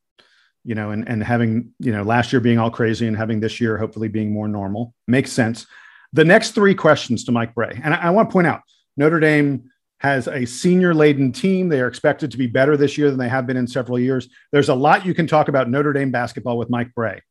You 0.63 0.75
know, 0.75 0.91
and 0.91 1.07
and 1.07 1.23
having 1.23 1.71
you 1.79 1.91
know 1.91 2.03
last 2.03 2.31
year 2.31 2.39
being 2.39 2.59
all 2.59 2.69
crazy 2.69 3.07
and 3.07 3.17
having 3.17 3.39
this 3.39 3.59
year 3.59 3.77
hopefully 3.77 4.07
being 4.07 4.31
more 4.31 4.47
normal 4.47 4.93
makes 5.07 5.31
sense. 5.31 5.65
The 6.13 6.25
next 6.25 6.51
three 6.51 6.75
questions 6.75 7.23
to 7.25 7.31
Mike 7.31 7.55
Brey. 7.55 7.79
and 7.83 7.93
I, 7.93 7.97
I 7.97 8.09
want 8.09 8.29
to 8.29 8.33
point 8.33 8.47
out 8.47 8.61
Notre 8.97 9.19
Dame 9.19 9.71
has 9.99 10.27
a 10.27 10.45
senior 10.45 10.93
laden 10.93 11.31
team. 11.31 11.69
They 11.69 11.79
are 11.79 11.87
expected 11.87 12.31
to 12.31 12.37
be 12.37 12.47
better 12.47 12.75
this 12.75 12.97
year 12.97 13.09
than 13.09 13.19
they 13.19 13.29
have 13.29 13.45
been 13.45 13.57
in 13.57 13.67
several 13.67 13.99
years. 13.99 14.27
There's 14.51 14.69
a 14.69 14.75
lot 14.75 15.05
you 15.05 15.13
can 15.13 15.27
talk 15.27 15.47
about 15.47 15.69
Notre 15.69 15.93
Dame 15.93 16.11
basketball 16.11 16.57
with 16.57 16.69
Mike 16.69 16.93
Brey. 16.95 17.21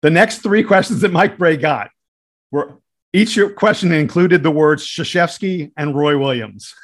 The 0.00 0.10
next 0.10 0.38
three 0.38 0.62
questions 0.72 1.00
that 1.00 1.12
Mike 1.12 1.38
Brey 1.38 1.56
got 1.56 1.90
were 2.50 2.78
each 3.12 3.38
question 3.56 3.92
included 3.92 4.42
the 4.42 4.50
words 4.50 4.86
Krzyzewski 4.86 5.72
and 5.76 5.94
Roy 5.94 6.16
Williams. 6.16 6.74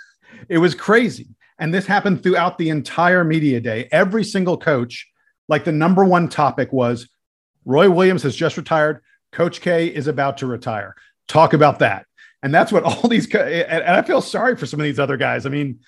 It 0.49 0.59
was 0.59 0.75
crazy. 0.75 1.29
And 1.59 1.73
this 1.73 1.87
happened 1.87 2.23
throughout 2.23 2.59
the 2.59 2.71
entire 2.71 3.25
media 3.25 3.61
day. 3.61 3.89
Every 3.91 4.25
single 4.25 4.57
coach, 4.57 5.09
like 5.49 5.65
the 5.65 5.73
number 5.73 6.05
one 6.05 6.29
topic 6.29 6.73
was 6.73 7.09
Roy 7.65 7.91
Williams 7.91 8.23
has 8.23 8.37
just 8.37 8.57
retired. 8.57 9.03
Coach 9.33 9.61
K 9.61 9.89
is 9.89 10.07
about 10.07 10.39
to 10.39 10.47
retire. 10.47 10.95
Talk 11.27 11.53
about 11.53 11.81
that. 11.81 12.07
And 12.43 12.55
that's 12.55 12.73
what 12.73 12.85
all 12.85 13.09
these, 13.09 13.33
and 13.35 13.85
I 13.85 14.03
feel 14.03 14.23
sorry 14.23 14.57
for 14.57 14.67
some 14.67 14.81
of 14.81 14.85
these 14.85 14.99
other 14.99 15.17
guys. 15.17 15.47
I 15.47 15.51
mean, 15.51 15.81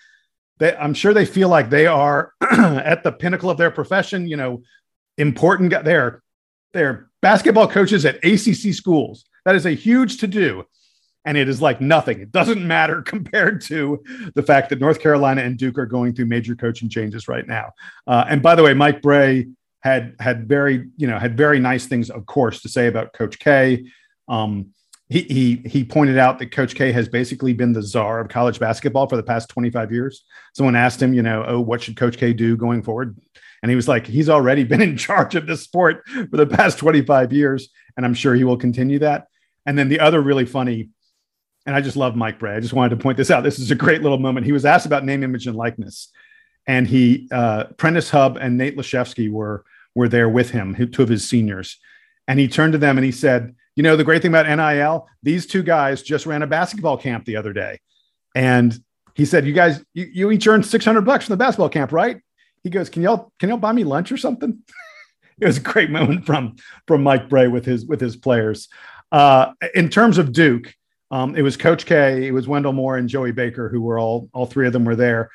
they, 0.59 0.75
I'm 0.77 0.95
sure 0.95 1.15
they 1.15 1.25
feel 1.25 1.49
like 1.49 1.71
they 1.71 1.87
are 1.87 2.33
at 2.51 3.03
the 3.03 3.13
pinnacle 3.13 3.51
of 3.51 3.59
their 3.59 3.71
profession, 3.71 4.27
you 4.27 4.37
know, 4.37 4.63
important. 5.17 5.71
They're, 5.85 6.23
they're 6.73 7.09
basketball 7.23 7.69
coaches 7.69 8.05
at 8.05 8.17
ACC 8.17 8.75
schools. 8.75 9.25
That 9.45 9.57
is 9.57 9.67
a 9.67 9.71
huge 9.71 10.19
to 10.19 10.27
do. 10.27 10.65
And 11.25 11.37
it 11.37 11.49
is 11.49 11.61
like 11.61 11.81
nothing. 11.81 12.21
It 12.21 12.33
doesn't 12.33 12.67
matter 12.67 13.03
compared 13.15 13.61
to 13.63 14.03
the 14.35 14.43
fact 14.43 14.71
that 14.71 14.81
North 14.81 15.01
Carolina 15.01 15.43
and 15.43 15.59
Duke 15.59 15.79
are 15.79 15.87
going 15.87 16.15
through 16.15 16.27
major 16.27 16.55
coaching 16.55 16.89
changes 16.89 17.29
right 17.29 17.47
now. 17.47 17.73
Uh, 18.07 18.25
and 18.29 18.43
by 18.43 18.55
the 18.55 18.63
way, 18.63 18.75
Mike 18.75 19.03
Brey 19.03 19.49
had 19.81 20.15
had 20.21 20.47
very 20.47 20.89
you 20.97 21.07
know 21.07 21.19
had 21.19 21.37
very 21.37 21.59
nice 21.59 21.87
things, 21.87 22.11
of 22.11 22.27
course, 22.27 22.63
to 22.63 22.69
say 22.69 22.87
about 22.87 23.13
Coach 23.13 23.39
K. 23.39 23.87
Um, 24.29 24.71
he, 25.09 25.23
he 25.23 25.69
he 25.69 25.85
pointed 25.85 26.19
out 26.19 26.39
that 26.39 26.53
Coach 26.53 26.75
K 26.75 26.93
has 26.93 27.09
basically 27.09 27.53
been 27.53 27.73
the 27.73 27.83
czar 27.83 28.21
of 28.21 28.29
college 28.29 28.61
basketball 28.61 29.09
for 29.09 29.17
the 29.17 29.23
past 29.23 29.49
25 29.49 29.93
years. 29.93 30.25
Someone 30.55 30.77
asked 30.77 31.03
him, 31.03 31.13
you 31.13 31.23
know, 31.23 31.45
oh, 31.47 31.61
what 31.61 31.83
should 31.83 31.97
Coach 31.97 32.17
K 32.17 32.33
do 32.33 32.57
going 32.57 32.83
forward? 32.83 33.19
And 33.63 33.71
he 33.71 33.77
was 33.77 33.89
like, 33.89 34.07
he's 34.07 34.29
already 34.29 34.65
been 34.73 34.83
in 34.83 34.97
charge 34.97 35.35
of 35.35 35.47
this 35.47 35.63
sport 35.63 36.07
for 36.31 36.37
the 36.37 36.47
past 36.47 36.79
25 36.79 37.33
years, 37.33 37.71
and 37.97 38.07
I'm 38.07 38.15
sure 38.15 38.35
he 38.35 38.45
will 38.45 38.57
continue 38.57 39.01
that. 39.01 39.27
And 39.67 39.77
then 39.77 39.89
the 39.89 40.01
other 40.01 40.21
really 40.21 40.47
funny 40.47 40.91
and 41.67 41.77
I 41.77 41.81
just 41.81 41.97
love 41.97 42.17
Mike 42.17 42.39
Brey. 42.39 42.55
I 42.55 42.61
just 42.61 42.73
wanted 42.73 42.91
to 42.91 43.03
point 43.03 43.17
this 43.17 43.31
out. 43.31 43.43
This 43.43 43.59
is 43.59 43.71
a 43.71 43.75
great 43.75 44.03
little 44.03 44.19
moment. 44.19 44.47
He 44.47 44.53
was 44.53 44.65
asked 44.65 44.87
about 44.87 45.05
name, 45.05 45.23
image, 45.23 45.47
and 45.47 45.57
likeness, 45.57 46.09
and 46.67 46.87
he 46.87 47.29
uh, 47.33 47.65
Prentiss 47.77 48.11
Hubb 48.11 48.39
and 48.41 48.57
Nate 48.57 48.77
Laszewski 48.77 49.31
were 49.31 49.65
were 49.95 50.09
there 50.09 50.29
with 50.29 50.51
him, 50.51 50.75
two 50.93 51.03
of 51.03 51.09
his 51.09 51.29
seniors, 51.29 51.79
and 52.29 52.39
he 52.39 52.49
turned 52.49 52.73
to 52.73 52.79
them 52.79 52.97
and 52.97 53.05
he 53.05 53.13
said, 53.13 53.55
"You 53.77 53.83
know, 53.83 53.97
the 53.97 54.05
great 54.05 54.23
thing 54.23 54.31
about 54.31 54.47
NIL, 54.47 55.09
these 55.23 55.47
two 55.47 55.63
guys 55.63 56.03
just 56.03 56.27
ran 56.27 56.43
a 56.43 56.47
basketball 56.47 56.97
camp 56.97 57.25
the 57.25 57.37
other 57.37 57.53
day, 57.53 57.81
and 58.35 58.79
he 59.15 59.25
said, 59.25 59.45
you 59.45 59.53
guys, 59.53 59.85
you, 59.93 60.09
you 60.13 60.31
each 60.31 60.47
earned 60.47 60.65
six 60.65 60.85
hundred 60.85 61.03
bucks 61.03 61.27
from 61.27 61.35
the 61.35 61.45
basketball 61.45 61.69
camp, 61.69 61.93
right?" 61.93 62.21
He 62.63 62.71
goes, 62.71 62.89
"Can 62.89 63.03
y'all 63.03 63.33
can 63.39 63.49
y'all 63.49 63.59
buy 63.59 63.73
me 63.73 63.85
lunch 63.85 64.13
or 64.13 64.17
something?" 64.17 64.61
it 65.41 65.47
was 65.47 65.59
a 65.59 65.61
great 65.63 65.91
moment 65.91 66.25
from 66.25 66.57
from 66.87 67.03
Mike 67.03 67.29
Brey 67.29 67.49
with 67.49 67.65
his 67.65 67.85
with 67.85 68.01
his 68.01 68.17
players. 68.17 68.69
Uh, 69.13 69.53
in 69.75 69.89
terms 69.89 70.19
of 70.19 70.33
Duke, 70.33 70.73
um, 71.11 71.35
it 71.35 71.43
was 71.43 71.57
Coach 71.57 71.87
K, 71.87 72.27
it 72.27 72.33
was 72.33 72.47
Wendell 72.47 72.73
Moore, 72.73 72.97
and 72.97 73.09
Joey 73.09 73.33
Baker, 73.33 73.69
who 73.69 73.81
were 73.81 73.99
all 73.99 74.29
all 74.33 74.47
three 74.47 74.67
of 74.67 74.73
them 74.73 74.85
were 74.85 74.97
there. 74.97 75.31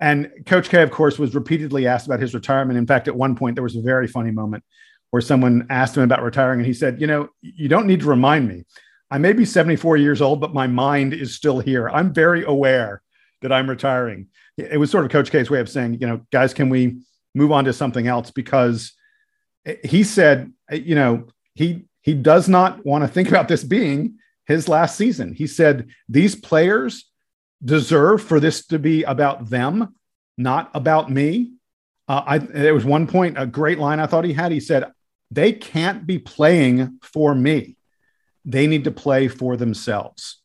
And 0.00 0.30
Coach 0.46 0.68
K, 0.68 0.82
of 0.82 0.90
course, 0.90 1.18
was 1.18 1.34
repeatedly 1.34 1.86
asked 1.86 2.06
about 2.06 2.20
his 2.20 2.34
retirement. 2.34 2.78
In 2.78 2.86
fact, 2.86 3.06
at 3.06 3.14
one 3.14 3.36
point, 3.36 3.54
there 3.54 3.62
was 3.62 3.76
a 3.76 3.82
very 3.82 4.08
funny 4.08 4.32
moment 4.32 4.64
where 5.10 5.22
someone 5.22 5.66
asked 5.70 5.96
him 5.96 6.02
about 6.02 6.22
retiring, 6.22 6.60
and 6.60 6.66
he 6.66 6.74
said, 6.74 7.00
"You 7.00 7.06
know, 7.06 7.28
you 7.40 7.68
don't 7.68 7.86
need 7.86 8.00
to 8.00 8.06
remind 8.06 8.48
me. 8.48 8.64
I 9.10 9.18
may 9.18 9.32
be 9.32 9.44
74 9.44 9.96
years 9.98 10.20
old, 10.20 10.40
but 10.40 10.54
my 10.54 10.66
mind 10.66 11.12
is 11.12 11.34
still 11.34 11.60
here. 11.60 11.88
I'm 11.88 12.12
very 12.12 12.44
aware 12.44 13.02
that 13.42 13.52
I'm 13.52 13.70
retiring." 13.70 14.26
It 14.56 14.78
was 14.78 14.90
sort 14.90 15.04
of 15.04 15.10
Coach 15.10 15.30
K's 15.30 15.50
way 15.50 15.60
of 15.60 15.68
saying, 15.68 15.98
"You 16.00 16.06
know, 16.08 16.26
guys, 16.32 16.52
can 16.52 16.68
we 16.68 16.98
move 17.34 17.52
on 17.52 17.64
to 17.66 17.72
something 17.72 18.08
else?" 18.08 18.32
Because 18.32 18.92
he 19.84 20.02
said, 20.02 20.52
you 20.72 20.96
know, 20.96 21.28
he 21.54 21.84
he 22.00 22.14
does 22.14 22.48
not 22.48 22.84
want 22.84 23.04
to 23.04 23.08
think 23.08 23.28
about 23.28 23.46
this 23.46 23.62
being 23.62 24.18
his 24.46 24.68
last 24.68 24.96
season. 24.96 25.34
He 25.34 25.46
said, 25.46 25.88
These 26.08 26.36
players 26.36 27.10
deserve 27.64 28.22
for 28.22 28.40
this 28.40 28.66
to 28.66 28.78
be 28.78 29.02
about 29.04 29.48
them, 29.48 29.94
not 30.36 30.70
about 30.74 31.10
me. 31.10 31.52
Uh, 32.08 32.22
I, 32.26 32.38
there 32.38 32.74
was 32.74 32.84
one 32.84 33.06
point, 33.06 33.38
a 33.38 33.46
great 33.46 33.78
line 33.78 34.00
I 34.00 34.06
thought 34.06 34.24
he 34.24 34.32
had. 34.32 34.52
He 34.52 34.60
said, 34.60 34.90
They 35.30 35.52
can't 35.52 36.06
be 36.06 36.18
playing 36.18 36.98
for 37.02 37.34
me, 37.34 37.76
they 38.44 38.66
need 38.66 38.84
to 38.84 38.90
play 38.90 39.28
for 39.28 39.56
themselves. 39.56 40.38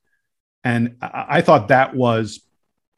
And 0.63 0.97
I, 1.01 1.25
I 1.29 1.41
thought 1.41 1.69
that 1.69 1.95
was 1.95 2.41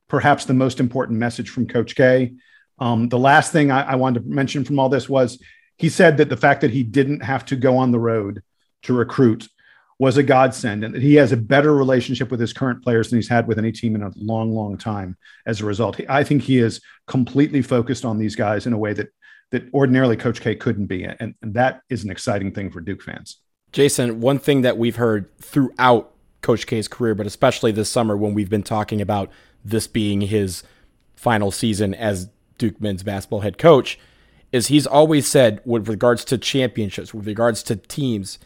perhaps 0.08 0.46
the 0.46 0.54
most 0.54 0.80
important 0.80 1.20
message 1.20 1.50
from 1.50 1.68
Coach 1.68 1.96
K. 1.96 2.34
Um, 2.80 3.10
the 3.10 3.20
last 3.20 3.52
thing 3.52 3.72
I, 3.72 3.92
I 3.92 3.96
wanted 3.96 4.24
to 4.24 4.30
mention 4.30 4.64
from 4.64 4.80
all 4.80 4.90
this 4.90 5.08
was 5.08 5.42
he 5.78 5.90
said 5.90 6.18
that 6.18 6.30
the 6.30 6.38
fact 6.38 6.62
that 6.62 6.72
he 6.72 6.84
didn't 6.84 7.22
have 7.22 7.46
to 7.46 7.56
go 7.56 7.78
on 7.78 7.92
the 7.92 8.00
road 8.00 8.42
to 8.84 8.94
recruit 8.94 9.48
was 10.00 10.16
a 10.16 10.24
godsend 10.24 10.84
and 10.84 10.96
that 10.96 11.02
he 11.02 11.16
has 11.16 11.34
a 11.34 11.38
better 11.38 11.76
relationship 11.76 12.32
with 12.32 12.40
his 12.40 12.54
current 12.54 12.82
players 12.82 13.10
than 13.10 13.18
he's 13.18 13.28
had 13.28 13.48
with 13.48 13.60
any 13.60 13.72
team 13.72 13.96
in 13.96 14.02
a 14.02 14.12
long, 14.16 14.52
long 14.56 14.78
time 14.78 15.18
as 15.46 15.60
a 15.60 15.66
result. 15.66 16.00
I 16.08 16.24
think 16.24 16.42
he 16.42 16.58
is 16.58 16.82
completely 17.06 17.62
focused 17.62 18.06
on 18.06 18.18
these 18.18 18.36
guys 18.36 18.66
in 18.66 18.74
a 18.74 18.78
way 18.78 18.94
that 18.94 19.10
that 19.52 19.64
ordinarily 19.74 20.16
Coach 20.16 20.42
K 20.42 20.56
couldn't 20.56 20.86
be. 20.86 21.04
And, 21.04 21.34
and 21.42 21.54
that 21.56 21.82
is 21.90 22.04
an 22.04 22.12
exciting 22.12 22.52
thing 22.52 22.70
for 22.72 22.82
Duke 22.82 23.02
fans. 23.02 23.38
Jason, 23.72 24.22
one 24.22 24.40
thing 24.40 24.62
that 24.62 24.78
we've 24.78 24.96
heard 24.96 25.36
throughout 25.40 26.14
Coach 26.42 26.68
K's 26.68 26.88
career, 26.88 27.16
but 27.16 27.28
especially 27.28 27.72
this 27.72 27.90
summer 27.90 28.16
when 28.16 28.34
we've 28.34 28.50
been 28.50 28.64
talking 28.64 29.02
about 29.02 29.30
this 29.66 29.88
being 29.88 30.22
his 30.22 30.64
final 31.16 31.52
season 31.52 31.94
as 31.94 32.30
Duke 32.58 32.80
men's 32.80 33.04
basketball 33.04 33.42
head 33.42 33.58
coach, 33.58 34.00
is 34.52 34.68
he's 34.68 34.88
always 34.88 35.28
said, 35.28 35.62
with 35.66 35.88
regards 35.88 36.24
to 36.26 36.38
championships, 36.38 37.14
with 37.14 37.28
regards 37.28 37.62
to 37.64 37.76
teams, 37.76 38.40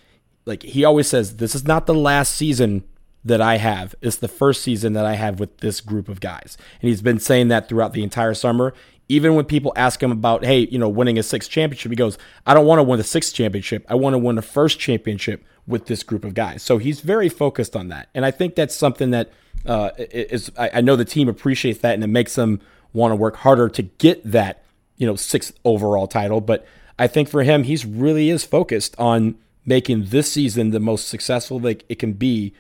like 0.46 0.64
he 0.64 0.84
always 0.84 1.08
says, 1.08 1.38
this 1.38 1.56
is 1.56 1.66
not 1.66 1.86
the 1.86 1.94
last 1.94 2.36
season 2.36 2.84
that 3.26 3.42
I 3.42 3.58
have. 3.58 3.96
It's 4.02 4.18
the 4.18 4.28
first 4.28 4.62
season 4.62 4.94
that 4.94 5.06
I 5.06 5.16
have 5.16 5.40
with 5.40 5.58
this 5.60 5.80
group 5.80 6.10
of 6.10 6.20
guys. 6.20 6.58
And 6.82 6.90
he's 6.90 7.02
been 7.02 7.20
saying 7.20 7.48
that 7.48 7.70
throughout 7.70 7.94
the 7.94 8.04
entire 8.04 8.34
summer. 8.34 8.74
Even 9.10 9.36
when 9.36 9.46
people 9.46 9.74
ask 9.76 10.02
him 10.02 10.12
about, 10.12 10.46
hey, 10.46 10.68
you 10.72 10.80
know, 10.80 10.90
winning 10.90 11.18
a 11.18 11.24
sixth 11.24 11.50
championship, 11.50 11.92
he 11.92 11.96
goes, 11.96 12.18
I 12.46 12.54
don't 12.54 12.66
want 12.66 12.80
to 12.80 12.84
win 12.84 12.98
the 12.98 13.04
sixth 13.04 13.34
championship. 13.34 13.86
I 13.90 13.96
want 13.96 14.14
to 14.14 14.18
win 14.18 14.38
the 14.38 14.42
first 14.42 14.80
championship 14.80 15.44
with 15.68 15.88
this 15.88 16.04
group 16.04 16.26
of 16.26 16.34
guys. 16.34 16.64
So 16.64 16.78
he's 16.78 17.02
very 17.02 17.30
focused 17.30 17.76
on 17.76 17.90
that. 17.90 18.10
And 18.14 18.26
I 18.26 18.32
think 18.32 18.56
that's 18.56 18.76
something 18.76 19.12
that 19.12 19.32
uh, 19.66 19.92
is, 19.98 20.52
I 20.58 20.82
know 20.82 20.96
the 20.96 21.06
team 21.06 21.30
appreciates 21.30 21.80
that 21.80 21.94
and 21.94 22.04
it 22.04 22.08
makes 22.08 22.36
them 22.36 22.62
want 22.92 23.12
to 23.12 23.16
work 23.16 23.38
harder 23.38 23.70
to 23.70 23.82
get 23.82 24.24
that, 24.24 24.64
you 24.98 25.08
know, 25.08 25.16
sixth 25.16 25.54
overall 25.64 26.08
title. 26.08 26.42
But 26.42 26.66
I 26.98 27.08
think 27.08 27.30
for 27.30 27.44
him, 27.44 27.64
he's 27.64 27.86
really 27.86 28.30
is 28.30 28.44
focused 28.44 28.96
on 28.98 29.36
making 29.66 30.06
this 30.06 30.32
season 30.32 30.72
the 30.72 30.80
most 30.80 31.08
successful 31.08 31.60
that 31.60 31.84
it 31.90 32.00
can 32.00 32.14
be 32.14 32.54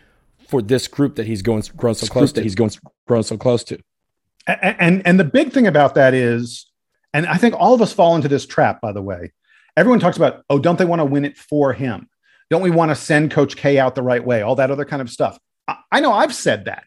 for 0.48 0.62
this 0.62 0.88
group 0.88 1.16
that 1.16 1.26
he's 1.26 1.42
going 1.42 1.63
grown 1.76 1.96
so 1.96 2.08
close 2.08 2.32
to. 2.34 2.42
He's 2.42 2.56
going 2.56 2.72
grown 3.08 3.24
so 3.24 3.38
close 3.38 3.63
to. 3.66 3.80
And, 4.46 4.76
and 4.80 5.08
and 5.08 5.20
the 5.20 5.24
big 5.24 5.52
thing 5.52 5.68
about 5.68 5.96
that 5.96 6.13
is, 6.13 6.70
and 7.13 7.26
I 7.26 7.38
think 7.38 7.56
all 7.58 7.74
of 7.74 7.82
us 7.82 7.94
fall 7.94 8.16
into 8.16 8.28
this 8.28 8.46
trap. 8.46 8.82
By 8.82 8.92
the 8.92 9.02
way, 9.02 9.32
everyone 9.78 10.00
talks 10.00 10.18
about, 10.18 10.44
oh, 10.50 10.60
don't 10.60 10.78
they 10.78 10.86
want 10.86 11.00
to 11.00 11.06
win 11.06 11.26
it 11.26 11.38
for 11.38 11.74
him? 11.74 12.10
Don't 12.50 12.62
we 12.62 12.70
want 12.72 12.92
to 12.92 12.96
send 12.96 13.32
Coach 13.32 13.56
K 13.56 13.80
out 13.80 13.96
the 13.96 14.04
right 14.04 14.24
way? 14.24 14.42
All 14.42 14.56
that 14.56 14.70
other 14.70 14.86
kind 14.86 15.02
of 15.02 15.10
stuff. 15.10 15.39
I, 15.68 15.78
I 15.94 16.00
know 16.02 16.12
I've 16.12 16.36
said 16.36 16.66
that, 16.66 16.86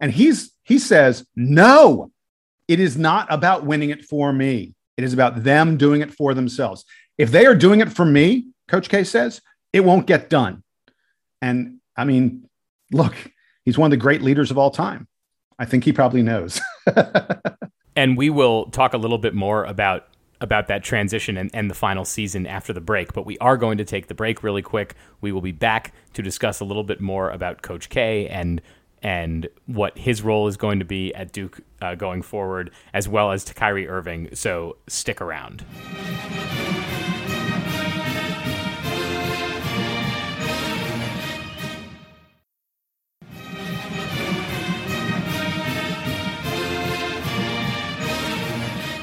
and 0.00 0.12
he's 0.12 0.52
he 0.62 0.78
says 0.78 1.24
no. 1.36 2.10
It 2.68 2.78
is 2.78 2.96
not 2.96 3.26
about 3.30 3.64
winning 3.64 3.90
it 3.90 4.04
for 4.04 4.32
me. 4.32 4.74
It 4.96 5.04
is 5.04 5.12
about 5.12 5.42
them 5.42 5.76
doing 5.76 6.02
it 6.02 6.12
for 6.12 6.34
themselves. 6.34 6.84
If 7.18 7.32
they 7.32 7.46
are 7.46 7.54
doing 7.54 7.80
it 7.80 7.90
for 7.92 8.04
me, 8.04 8.48
Coach 8.70 8.88
K 8.88 9.02
says, 9.02 9.42
it 9.72 9.80
won't 9.80 10.06
get 10.06 10.30
done. 10.30 10.62
And 11.42 11.80
I 11.96 12.04
mean, 12.04 12.48
look, 12.92 13.14
he's 13.64 13.76
one 13.76 13.88
of 13.88 13.90
the 13.90 13.96
great 13.96 14.22
leaders 14.22 14.52
of 14.52 14.58
all 14.58 14.70
time. 14.70 15.08
I 15.58 15.64
think 15.64 15.84
he 15.84 15.92
probably 15.92 16.22
knows. 16.22 16.60
and 17.96 18.16
we 18.16 18.30
will 18.30 18.66
talk 18.66 18.94
a 18.94 18.98
little 18.98 19.18
bit 19.18 19.34
more 19.34 19.64
about 19.64 20.06
about 20.42 20.68
that 20.68 20.82
transition 20.82 21.36
and, 21.36 21.50
and 21.52 21.68
the 21.68 21.74
final 21.74 22.02
season 22.02 22.46
after 22.46 22.72
the 22.72 22.80
break. 22.80 23.12
But 23.12 23.26
we 23.26 23.36
are 23.38 23.58
going 23.58 23.76
to 23.76 23.84
take 23.84 24.06
the 24.06 24.14
break 24.14 24.42
really 24.42 24.62
quick. 24.62 24.94
We 25.20 25.32
will 25.32 25.42
be 25.42 25.52
back 25.52 25.92
to 26.14 26.22
discuss 26.22 26.60
a 26.60 26.64
little 26.64 26.84
bit 26.84 26.98
more 26.98 27.28
about 27.28 27.60
Coach 27.60 27.90
K 27.90 28.28
and 28.28 28.62
and 29.02 29.48
what 29.66 29.98
his 29.98 30.22
role 30.22 30.46
is 30.46 30.56
going 30.56 30.78
to 30.78 30.84
be 30.84 31.12
at 31.14 31.32
Duke 31.32 31.60
uh, 31.82 31.96
going 31.96 32.22
forward, 32.22 32.70
as 32.94 33.08
well 33.08 33.32
as 33.32 33.44
to 33.44 33.54
Kyrie 33.54 33.88
Irving. 33.88 34.28
So 34.34 34.76
stick 34.86 35.20
around. 35.20 35.64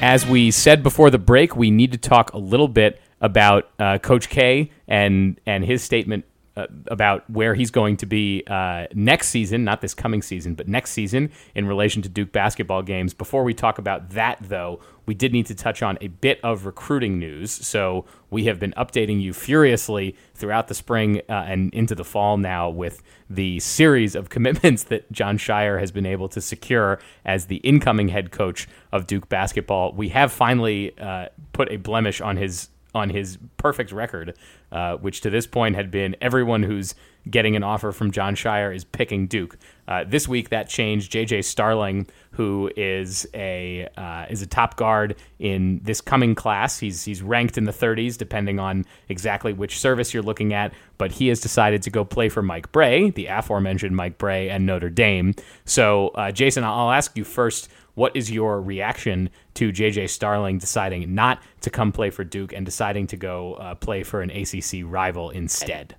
As 0.00 0.24
we 0.24 0.52
said 0.52 0.84
before 0.84 1.10
the 1.10 1.18
break, 1.18 1.56
we 1.56 1.72
need 1.72 1.90
to 1.90 1.98
talk 1.98 2.32
a 2.32 2.38
little 2.38 2.68
bit 2.68 3.00
about 3.20 3.68
uh, 3.80 3.98
Coach 3.98 4.28
K 4.28 4.70
and 4.86 5.40
and 5.44 5.64
his 5.64 5.82
statement 5.82 6.24
uh, 6.58 6.66
about 6.88 7.28
where 7.30 7.54
he's 7.54 7.70
going 7.70 7.96
to 7.96 8.06
be 8.06 8.42
uh, 8.48 8.86
next 8.92 9.28
season, 9.28 9.62
not 9.62 9.80
this 9.80 9.94
coming 9.94 10.22
season, 10.22 10.54
but 10.54 10.66
next 10.66 10.90
season 10.90 11.30
in 11.54 11.68
relation 11.68 12.02
to 12.02 12.08
Duke 12.08 12.32
basketball 12.32 12.82
games. 12.82 13.14
Before 13.14 13.44
we 13.44 13.54
talk 13.54 13.78
about 13.78 14.10
that, 14.10 14.38
though, 14.40 14.80
we 15.06 15.14
did 15.14 15.32
need 15.32 15.46
to 15.46 15.54
touch 15.54 15.82
on 15.82 15.98
a 16.00 16.08
bit 16.08 16.40
of 16.42 16.66
recruiting 16.66 17.16
news. 17.18 17.52
So 17.52 18.04
we 18.28 18.46
have 18.46 18.58
been 18.58 18.72
updating 18.76 19.22
you 19.22 19.32
furiously 19.32 20.16
throughout 20.34 20.66
the 20.66 20.74
spring 20.74 21.22
uh, 21.28 21.44
and 21.46 21.72
into 21.72 21.94
the 21.94 22.04
fall 22.04 22.36
now 22.36 22.68
with 22.68 23.02
the 23.30 23.60
series 23.60 24.16
of 24.16 24.28
commitments 24.28 24.82
that 24.90 25.10
Jon 25.12 25.38
Scheyer 25.38 25.78
has 25.78 25.92
been 25.92 26.06
able 26.06 26.28
to 26.30 26.40
secure 26.40 26.98
as 27.24 27.46
the 27.46 27.56
incoming 27.58 28.08
head 28.08 28.32
coach 28.32 28.68
of 28.90 29.06
Duke 29.06 29.28
basketball. 29.28 29.92
We 29.92 30.08
have 30.08 30.32
finally 30.32 30.98
uh, 30.98 31.28
put 31.52 31.70
a 31.70 31.76
blemish 31.76 32.20
on 32.20 32.36
his 32.36 32.68
on 32.94 33.10
his 33.10 33.38
perfect 33.56 33.92
record, 33.92 34.36
uh, 34.72 34.96
which 34.96 35.20
to 35.20 35.30
this 35.30 35.46
point 35.46 35.76
had 35.76 35.90
been 35.90 36.16
everyone 36.20 36.62
who's 36.62 36.94
getting 37.30 37.56
an 37.56 37.62
offer 37.62 37.92
from 37.92 38.10
Jon 38.10 38.34
Scheyer 38.34 38.74
is 38.74 38.84
picking 38.84 39.26
Duke. 39.26 39.56
Uh, 39.86 40.04
this 40.06 40.28
week 40.28 40.50
that 40.50 40.68
changed. 40.68 41.10
JJ 41.12 41.44
Starling, 41.44 42.06
who 42.32 42.70
is 42.76 43.26
a 43.32 43.88
uh, 43.96 44.26
is 44.28 44.42
a 44.42 44.46
top 44.46 44.76
guard 44.76 45.16
in 45.38 45.80
this 45.82 46.00
coming 46.00 46.34
class, 46.34 46.78
he's 46.78 47.04
he's 47.04 47.22
ranked 47.22 47.56
in 47.56 47.64
the 47.64 47.72
30s, 47.72 48.18
depending 48.18 48.58
on 48.58 48.84
exactly 49.08 49.52
which 49.52 49.78
service 49.78 50.12
you're 50.12 50.22
looking 50.22 50.52
at. 50.52 50.72
But 50.98 51.12
he 51.12 51.28
has 51.28 51.40
decided 51.40 51.82
to 51.82 51.90
go 51.90 52.04
play 52.04 52.28
for 52.28 52.42
Mike 52.42 52.70
Brey, 52.70 53.10
the 53.10 53.26
aforementioned 53.26 53.96
Mike 53.96 54.18
Brey, 54.18 54.50
and 54.50 54.66
Notre 54.66 54.90
Dame. 54.90 55.34
So, 55.64 56.08
uh, 56.08 56.32
Jason, 56.32 56.64
I'll 56.64 56.92
ask 56.92 57.16
you 57.16 57.24
first. 57.24 57.68
What 57.94 58.14
is 58.14 58.30
your 58.30 58.62
reaction 58.62 59.28
to 59.54 59.72
JJ 59.72 60.08
Starling 60.10 60.58
deciding 60.58 61.16
not 61.16 61.42
to 61.62 61.70
come 61.70 61.90
play 61.90 62.10
for 62.10 62.22
Duke 62.22 62.52
and 62.52 62.64
deciding 62.64 63.08
to 63.08 63.16
go 63.16 63.54
uh, 63.54 63.74
play 63.74 64.04
for 64.04 64.22
an 64.22 64.30
ACC 64.30 64.84
rival 64.84 65.30
instead? 65.30 65.96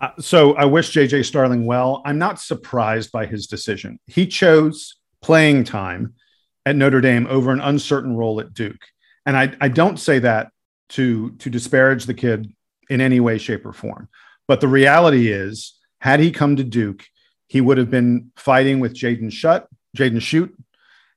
Uh, 0.00 0.10
so 0.18 0.54
I 0.54 0.66
wish 0.66 0.92
JJ 0.92 1.24
Starling 1.24 1.64
well. 1.64 2.02
I'm 2.04 2.18
not 2.18 2.40
surprised 2.40 3.12
by 3.12 3.26
his 3.26 3.46
decision. 3.46 3.98
He 4.06 4.26
chose 4.26 4.96
playing 5.22 5.64
time 5.64 6.14
at 6.66 6.76
Notre 6.76 7.00
Dame 7.00 7.26
over 7.28 7.50
an 7.50 7.60
uncertain 7.60 8.16
role 8.16 8.40
at 8.40 8.52
Duke. 8.52 8.82
And 9.24 9.36
I, 9.36 9.54
I 9.60 9.68
don't 9.68 9.98
say 9.98 10.18
that 10.18 10.50
to, 10.90 11.30
to 11.32 11.50
disparage 11.50 12.04
the 12.04 12.14
kid 12.14 12.52
in 12.90 13.00
any 13.00 13.20
way, 13.20 13.38
shape, 13.38 13.64
or 13.64 13.72
form. 13.72 14.08
But 14.46 14.60
the 14.60 14.68
reality 14.68 15.32
is, 15.32 15.74
had 16.00 16.20
he 16.20 16.30
come 16.30 16.56
to 16.56 16.64
Duke, 16.64 17.04
he 17.48 17.60
would 17.60 17.78
have 17.78 17.90
been 17.90 18.30
fighting 18.36 18.80
with 18.80 18.94
Jaden 18.94 19.30
Schutt, 19.30 19.66
Jaden 19.96 20.16
Schutt. 20.16 20.52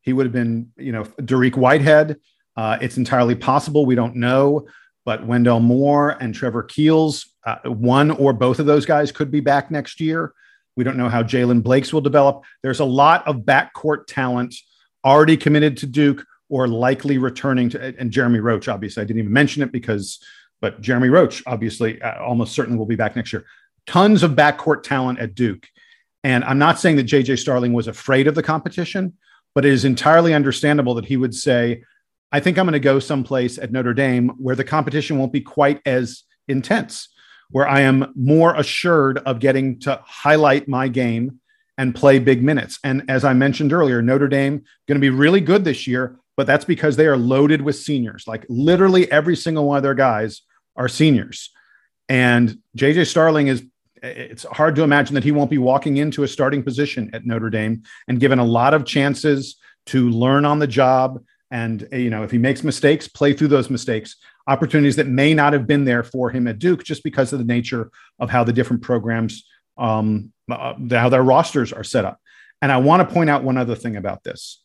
He 0.01 0.13
would 0.13 0.25
have 0.25 0.33
been, 0.33 0.71
you 0.77 0.91
know, 0.91 1.03
Dariq 1.03 1.55
Whitehead. 1.55 2.17
Uh, 2.55 2.77
it's 2.81 2.97
entirely 2.97 3.35
possible. 3.35 3.85
We 3.85 3.95
don't 3.95 4.15
know. 4.15 4.67
But 5.05 5.25
Wendell 5.25 5.59
Moore 5.59 6.11
and 6.19 6.33
Trevor 6.33 6.63
Keels 6.63 7.28
uh, 7.45 7.57
one 7.65 8.11
or 8.11 8.33
both 8.33 8.59
of 8.59 8.65
those 8.65 8.85
guys 8.85 9.11
could 9.11 9.31
be 9.31 9.39
back 9.39 9.71
next 9.71 9.99
year. 9.99 10.33
We 10.75 10.83
don't 10.83 10.97
know 10.97 11.09
how 11.09 11.23
Jaylen 11.23 11.63
Blakes 11.63 11.91
will 11.91 12.01
develop. 12.01 12.43
There's 12.63 12.79
a 12.79 12.85
lot 12.85 13.27
of 13.27 13.37
backcourt 13.37 14.07
talent 14.07 14.55
already 15.03 15.37
committed 15.37 15.77
to 15.77 15.85
Duke 15.85 16.25
or 16.49 16.67
likely 16.67 17.17
returning 17.17 17.69
to, 17.71 17.95
and 17.99 18.11
Jeremy 18.11 18.39
Roach, 18.39 18.67
obviously. 18.67 19.01
I 19.01 19.05
didn't 19.05 19.19
even 19.19 19.33
mention 19.33 19.61
it 19.61 19.71
because, 19.71 20.19
but 20.61 20.81
Jeremy 20.81 21.09
Roach, 21.09 21.43
obviously, 21.45 22.01
uh, 22.01 22.21
almost 22.21 22.53
certainly 22.53 22.77
will 22.77 22.85
be 22.85 22.95
back 22.95 23.15
next 23.15 23.31
year. 23.31 23.45
Tons 23.85 24.23
of 24.23 24.31
backcourt 24.31 24.83
talent 24.83 25.19
at 25.19 25.35
Duke. 25.35 25.67
And 26.23 26.43
I'm 26.43 26.59
not 26.59 26.79
saying 26.79 26.97
that 26.97 27.07
JJ 27.07 27.39
Starling 27.39 27.73
was 27.73 27.87
afraid 27.87 28.27
of 28.27 28.35
the 28.35 28.43
competition, 28.43 29.13
but 29.55 29.65
it 29.65 29.71
is 29.71 29.85
entirely 29.85 30.33
understandable 30.33 30.95
that 30.95 31.05
he 31.05 31.17
would 31.17 31.33
say, 31.33 31.83
I 32.31 32.39
think 32.39 32.57
I'm 32.57 32.65
going 32.65 32.73
to 32.73 32.79
go 32.79 32.99
someplace 32.99 33.57
at 33.57 33.71
Notre 33.71 33.93
Dame 33.93 34.29
where 34.37 34.55
the 34.55 34.63
competition 34.63 35.17
won't 35.17 35.33
be 35.33 35.41
quite 35.41 35.81
as 35.85 36.23
intense 36.47 37.09
where 37.51 37.67
I 37.67 37.81
am 37.81 38.11
more 38.15 38.55
assured 38.55 39.19
of 39.19 39.39
getting 39.39 39.79
to 39.81 40.01
highlight 40.05 40.67
my 40.67 40.87
game 40.87 41.39
and 41.77 41.95
play 41.95 42.19
big 42.19 42.43
minutes. 42.43 42.77
And 42.83 43.03
as 43.09 43.23
I 43.23 43.33
mentioned 43.33 43.73
earlier, 43.73 44.01
Notre 44.01 44.27
Dame 44.27 44.63
going 44.87 44.97
to 44.97 45.01
be 45.01 45.09
really 45.09 45.41
good 45.41 45.63
this 45.63 45.87
year, 45.87 46.19
but 46.35 46.45
that's 46.45 46.65
because 46.65 46.95
they 46.95 47.07
are 47.07 47.17
loaded 47.17 47.61
with 47.61 47.75
seniors. 47.75 48.25
Like 48.27 48.45
literally 48.49 49.09
every 49.11 49.35
single 49.35 49.65
one 49.65 49.77
of 49.77 49.83
their 49.83 49.93
guys 49.93 50.41
are 50.75 50.87
seniors. 50.87 51.51
And 52.07 52.59
JJ 52.77 53.07
Starling 53.07 53.47
is 53.47 53.63
it's 54.01 54.43
hard 54.43 54.75
to 54.75 54.83
imagine 54.83 55.15
that 55.15 55.23
he 55.23 55.31
won't 55.31 55.49
be 55.49 55.57
walking 55.57 55.97
into 55.97 56.23
a 56.23 56.27
starting 56.27 56.63
position 56.63 57.09
at 57.13 57.25
Notre 57.25 57.49
Dame 57.49 57.83
and 58.07 58.19
given 58.19 58.39
a 58.39 58.45
lot 58.45 58.73
of 58.73 58.85
chances 58.85 59.57
to 59.87 60.09
learn 60.09 60.45
on 60.45 60.59
the 60.59 60.67
job 60.67 61.21
and 61.51 61.87
you 61.91 62.09
know 62.09 62.23
if 62.23 62.31
he 62.31 62.37
makes 62.37 62.63
mistakes 62.63 63.07
play 63.07 63.33
through 63.33 63.47
those 63.47 63.69
mistakes 63.69 64.15
opportunities 64.49 64.95
that 64.95 65.07
may 65.07 65.33
not 65.33 65.53
have 65.53 65.67
been 65.67 65.85
there 65.85 66.03
for 66.03 66.31
him 66.31 66.47
at 66.47 66.57
Duke 66.57 66.83
just 66.83 67.03
because 67.03 67.31
of 67.31 67.39
the 67.39 67.45
nature 67.45 67.91
of 68.17 68.29
how 68.31 68.43
the 68.43 68.51
different 68.51 68.81
programs, 68.81 69.45
um, 69.77 70.33
uh, 70.51 70.73
how 70.89 71.07
their 71.07 71.21
rosters 71.21 71.71
are 71.71 71.83
set 71.83 72.03
up. 72.03 72.19
And 72.61 72.71
I 72.71 72.77
want 72.77 73.07
to 73.07 73.13
point 73.13 73.29
out 73.29 73.43
one 73.43 73.57
other 73.57 73.75
thing 73.75 73.95
about 73.95 74.23
this. 74.23 74.61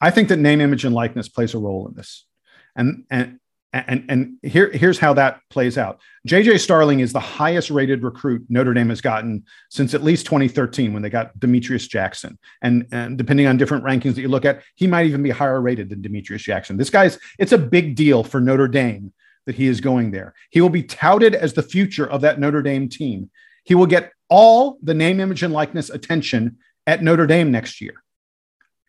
I 0.00 0.10
think 0.10 0.28
that 0.28 0.38
name, 0.38 0.60
image, 0.60 0.84
and 0.84 0.94
likeness 0.94 1.28
plays 1.28 1.54
a 1.54 1.58
role 1.58 1.86
in 1.86 1.94
this. 1.94 2.26
And, 2.74 3.04
and 3.08 3.38
and 3.74 4.04
and 4.08 4.36
here 4.42 4.70
here's 4.70 4.98
how 4.98 5.14
that 5.14 5.40
plays 5.50 5.76
out. 5.76 6.00
JJ 6.28 6.60
Starling 6.60 7.00
is 7.00 7.12
the 7.12 7.20
highest 7.20 7.70
rated 7.70 8.02
recruit 8.02 8.44
Notre 8.48 8.72
Dame 8.72 8.88
has 8.88 9.00
gotten 9.00 9.44
since 9.68 9.94
at 9.94 10.04
least 10.04 10.26
2013 10.26 10.92
when 10.92 11.02
they 11.02 11.10
got 11.10 11.38
Demetrius 11.40 11.88
Jackson. 11.88 12.38
And, 12.62 12.86
and 12.92 13.18
depending 13.18 13.46
on 13.46 13.56
different 13.56 13.84
rankings 13.84 14.14
that 14.14 14.22
you 14.22 14.28
look 14.28 14.44
at, 14.44 14.62
he 14.76 14.86
might 14.86 15.06
even 15.06 15.22
be 15.22 15.30
higher 15.30 15.60
rated 15.60 15.90
than 15.90 16.02
Demetrius 16.02 16.42
Jackson. 16.42 16.76
This 16.76 16.90
guy's 16.90 17.18
it's 17.38 17.52
a 17.52 17.58
big 17.58 17.96
deal 17.96 18.22
for 18.22 18.40
Notre 18.40 18.68
Dame 18.68 19.12
that 19.46 19.56
he 19.56 19.66
is 19.66 19.80
going 19.80 20.12
there. 20.12 20.34
He 20.50 20.60
will 20.60 20.70
be 20.70 20.84
touted 20.84 21.34
as 21.34 21.52
the 21.52 21.62
future 21.62 22.08
of 22.08 22.20
that 22.20 22.38
Notre 22.38 22.62
Dame 22.62 22.88
team. 22.88 23.30
He 23.64 23.74
will 23.74 23.86
get 23.86 24.12
all 24.28 24.78
the 24.82 24.94
name, 24.94 25.20
image, 25.20 25.42
and 25.42 25.52
likeness 25.52 25.90
attention 25.90 26.58
at 26.86 27.02
Notre 27.02 27.26
Dame 27.26 27.50
next 27.50 27.80
year. 27.80 27.94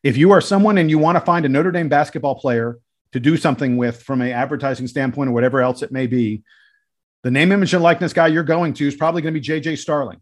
If 0.04 0.18
you 0.18 0.32
are 0.32 0.42
someone 0.42 0.78
and 0.78 0.90
you 0.90 1.00
want 1.00 1.16
to 1.16 1.26
find 1.26 1.46
a 1.46 1.50
Notre 1.50 1.72
Dame 1.72 1.90
basketball 1.90 2.36
player 2.36 2.78
to 3.12 3.20
do 3.20 3.38
something 3.38 3.78
with 3.78 4.04
from 4.04 4.22
a 4.22 4.32
advertising 4.32 4.88
standpoint 4.88 5.30
or 5.30 5.34
whatever 5.34 5.62
else 5.62 5.82
it 5.82 5.92
may 5.92 6.08
be, 6.08 6.44
the 7.24 7.32
name, 7.32 7.52
image, 7.52 7.74
and 7.74 7.82
likeness 7.82 8.14
guy 8.14 8.28
you're 8.28 8.44
going 8.44 8.74
to 8.76 8.88
is 8.88 8.96
probably 8.96 9.22
going 9.22 9.34
to 9.34 9.40
be 9.40 9.46
JJ 9.46 9.78
Starling. 9.80 10.22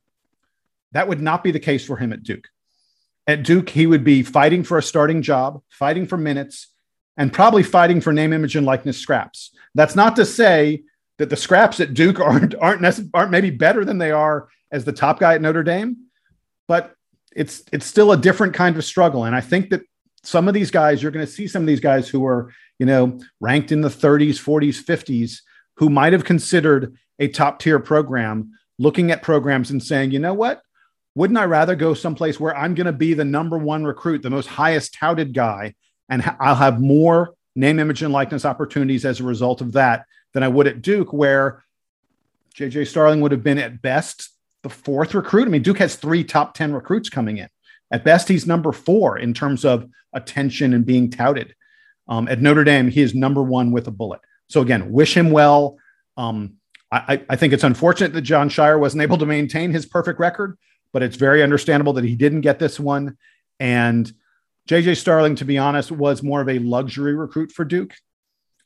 That 0.93 1.07
would 1.07 1.21
not 1.21 1.43
be 1.43 1.51
the 1.51 1.59
case 1.59 1.85
for 1.85 1.97
him 1.97 2.13
at 2.13 2.23
Duke. 2.23 2.47
At 3.27 3.43
Duke, 3.43 3.69
he 3.69 3.87
would 3.87 4.03
be 4.03 4.23
fighting 4.23 4.63
for 4.63 4.77
a 4.77 4.83
starting 4.83 5.21
job, 5.21 5.61
fighting 5.69 6.07
for 6.07 6.17
minutes, 6.17 6.67
and 7.17 7.33
probably 7.33 7.63
fighting 7.63 8.01
for 8.01 8.13
name, 8.13 8.33
image, 8.33 8.55
and 8.55 8.65
likeness 8.65 8.97
scraps. 8.97 9.55
That's 9.75 9.95
not 9.95 10.15
to 10.17 10.25
say 10.25 10.83
that 11.17 11.29
the 11.29 11.35
scraps 11.35 11.79
at 11.79 11.93
Duke 11.93 12.19
aren't 12.21 12.55
aren't 12.55 13.09
aren't 13.13 13.31
maybe 13.31 13.49
better 13.49 13.85
than 13.85 13.97
they 13.97 14.11
are 14.11 14.47
as 14.71 14.85
the 14.85 14.93
top 14.93 15.19
guy 15.19 15.35
at 15.35 15.41
Notre 15.41 15.63
Dame, 15.63 15.97
but 16.67 16.95
it's 17.35 17.63
it's 17.71 17.85
still 17.85 18.11
a 18.11 18.17
different 18.17 18.53
kind 18.53 18.77
of 18.77 18.85
struggle. 18.85 19.25
And 19.25 19.35
I 19.35 19.41
think 19.41 19.69
that 19.69 19.81
some 20.23 20.47
of 20.47 20.53
these 20.53 20.71
guys, 20.71 21.01
you're 21.01 21.11
going 21.11 21.25
to 21.25 21.31
see 21.31 21.47
some 21.47 21.63
of 21.63 21.67
these 21.67 21.79
guys 21.79 22.09
who 22.09 22.25
are 22.25 22.51
you 22.79 22.85
know, 22.85 23.19
ranked 23.39 23.71
in 23.71 23.81
the 23.81 23.89
30s, 23.89 24.31
40s, 24.31 24.83
50s, 24.83 25.39
who 25.75 25.89
might 25.89 26.13
have 26.13 26.25
considered 26.25 26.97
a 27.19 27.27
top 27.27 27.59
tier 27.59 27.79
program, 27.79 28.51
looking 28.77 29.11
at 29.11 29.21
programs 29.21 29.71
and 29.71 29.81
saying, 29.81 30.11
you 30.11 30.19
know 30.19 30.33
what? 30.33 30.61
Wouldn't 31.15 31.37
I 31.37 31.45
rather 31.45 31.75
go 31.75 31.93
someplace 31.93 32.39
where 32.39 32.57
I'm 32.57 32.73
going 32.73 32.87
to 32.87 32.91
be 32.91 33.13
the 33.13 33.25
number 33.25 33.57
one 33.57 33.85
recruit, 33.85 34.21
the 34.21 34.29
most 34.29 34.47
highest 34.47 34.95
touted 34.95 35.33
guy, 35.33 35.75
and 36.09 36.23
I'll 36.39 36.55
have 36.55 36.81
more 36.81 37.35
name, 37.55 37.79
image, 37.79 38.01
and 38.01 38.11
likeness 38.11 38.45
opportunities 38.45 39.05
as 39.05 39.19
a 39.19 39.23
result 39.23 39.61
of 39.61 39.73
that 39.73 40.05
than 40.33 40.41
I 40.41 40.47
would 40.47 40.67
at 40.67 40.81
Duke, 40.81 41.13
where 41.13 41.63
JJ 42.55 42.87
Starling 42.87 43.21
would 43.21 43.31
have 43.31 43.43
been 43.43 43.59
at 43.59 43.81
best 43.81 44.29
the 44.63 44.69
fourth 44.69 45.13
recruit. 45.13 45.47
I 45.47 45.51
mean, 45.51 45.61
Duke 45.61 45.77
has 45.77 45.95
three 45.95 46.23
top 46.23 46.55
10 46.55 46.73
recruits 46.73 47.09
coming 47.09 47.37
in. 47.37 47.49
At 47.93 48.03
best, 48.03 48.27
he's 48.27 48.47
number 48.47 48.71
four 48.71 49.19
in 49.19 49.33
terms 49.33 49.63
of 49.63 49.87
attention 50.13 50.73
and 50.73 50.85
being 50.85 51.11
touted. 51.11 51.53
Um, 52.07 52.27
at 52.27 52.41
Notre 52.41 52.63
Dame, 52.63 52.89
he 52.89 53.01
is 53.01 53.13
number 53.13 53.43
one 53.43 53.71
with 53.71 53.87
a 53.87 53.91
bullet. 53.91 54.19
So 54.49 54.61
again, 54.61 54.91
wish 54.91 55.15
him 55.15 55.31
well. 55.31 55.77
Um, 56.17 56.55
I, 56.91 57.23
I, 57.29 57.35
think 57.35 57.53
it's 57.53 57.63
unfortunate 57.63 58.13
that 58.13 58.21
Jon 58.21 58.49
Scheyer 58.49 58.79
wasn't 58.79 59.01
able 59.01 59.17
to 59.17 59.25
maintain 59.25 59.71
his 59.71 59.85
perfect 59.85 60.19
record, 60.19 60.57
but 60.91 61.01
it's 61.01 61.15
very 61.15 61.41
understandable 61.41 61.93
that 61.93 62.03
he 62.03 62.15
didn't 62.15 62.41
get 62.41 62.59
this 62.59 62.79
one. 62.79 63.17
And 63.59 64.11
JJ 64.69 64.97
Starling, 64.97 65.35
to 65.37 65.45
be 65.45 65.57
honest, 65.57 65.91
was 65.91 66.21
more 66.21 66.41
of 66.41 66.49
a 66.49 66.59
luxury 66.59 67.15
recruit 67.15 67.51
for 67.51 67.65
Duke. 67.65 67.95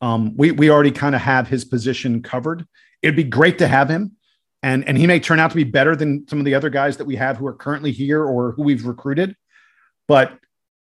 Um, 0.02 0.36
we 0.36 0.52
we 0.52 0.70
already 0.70 0.92
kind 0.92 1.16
of 1.16 1.22
have 1.22 1.48
his 1.48 1.64
position 1.64 2.22
covered. 2.22 2.68
It'd 3.02 3.16
be 3.16 3.24
great 3.24 3.60
to 3.60 3.68
have 3.68 3.90
him, 3.90 4.17
and 4.64 4.88
and 4.88 4.98
he 4.98 5.08
may 5.08 5.20
turn 5.20 5.40
out 5.40 5.52
to 5.52 5.56
be 5.56 5.64
better 5.64 5.96
than 5.96 6.28
some 6.28 6.40
of 6.40 6.46
the 6.46 6.56
other 6.56 6.70
guys 6.70 6.98
that 6.98 7.06
we 7.06 7.16
have 7.16 7.38
who 7.38 7.48
are 7.48 7.54
currently 7.54 7.92
here 7.92 8.24
or 8.24 8.52
who 8.54 8.64
we've 8.64 8.86
recruited. 8.86 9.36
But 10.08 10.40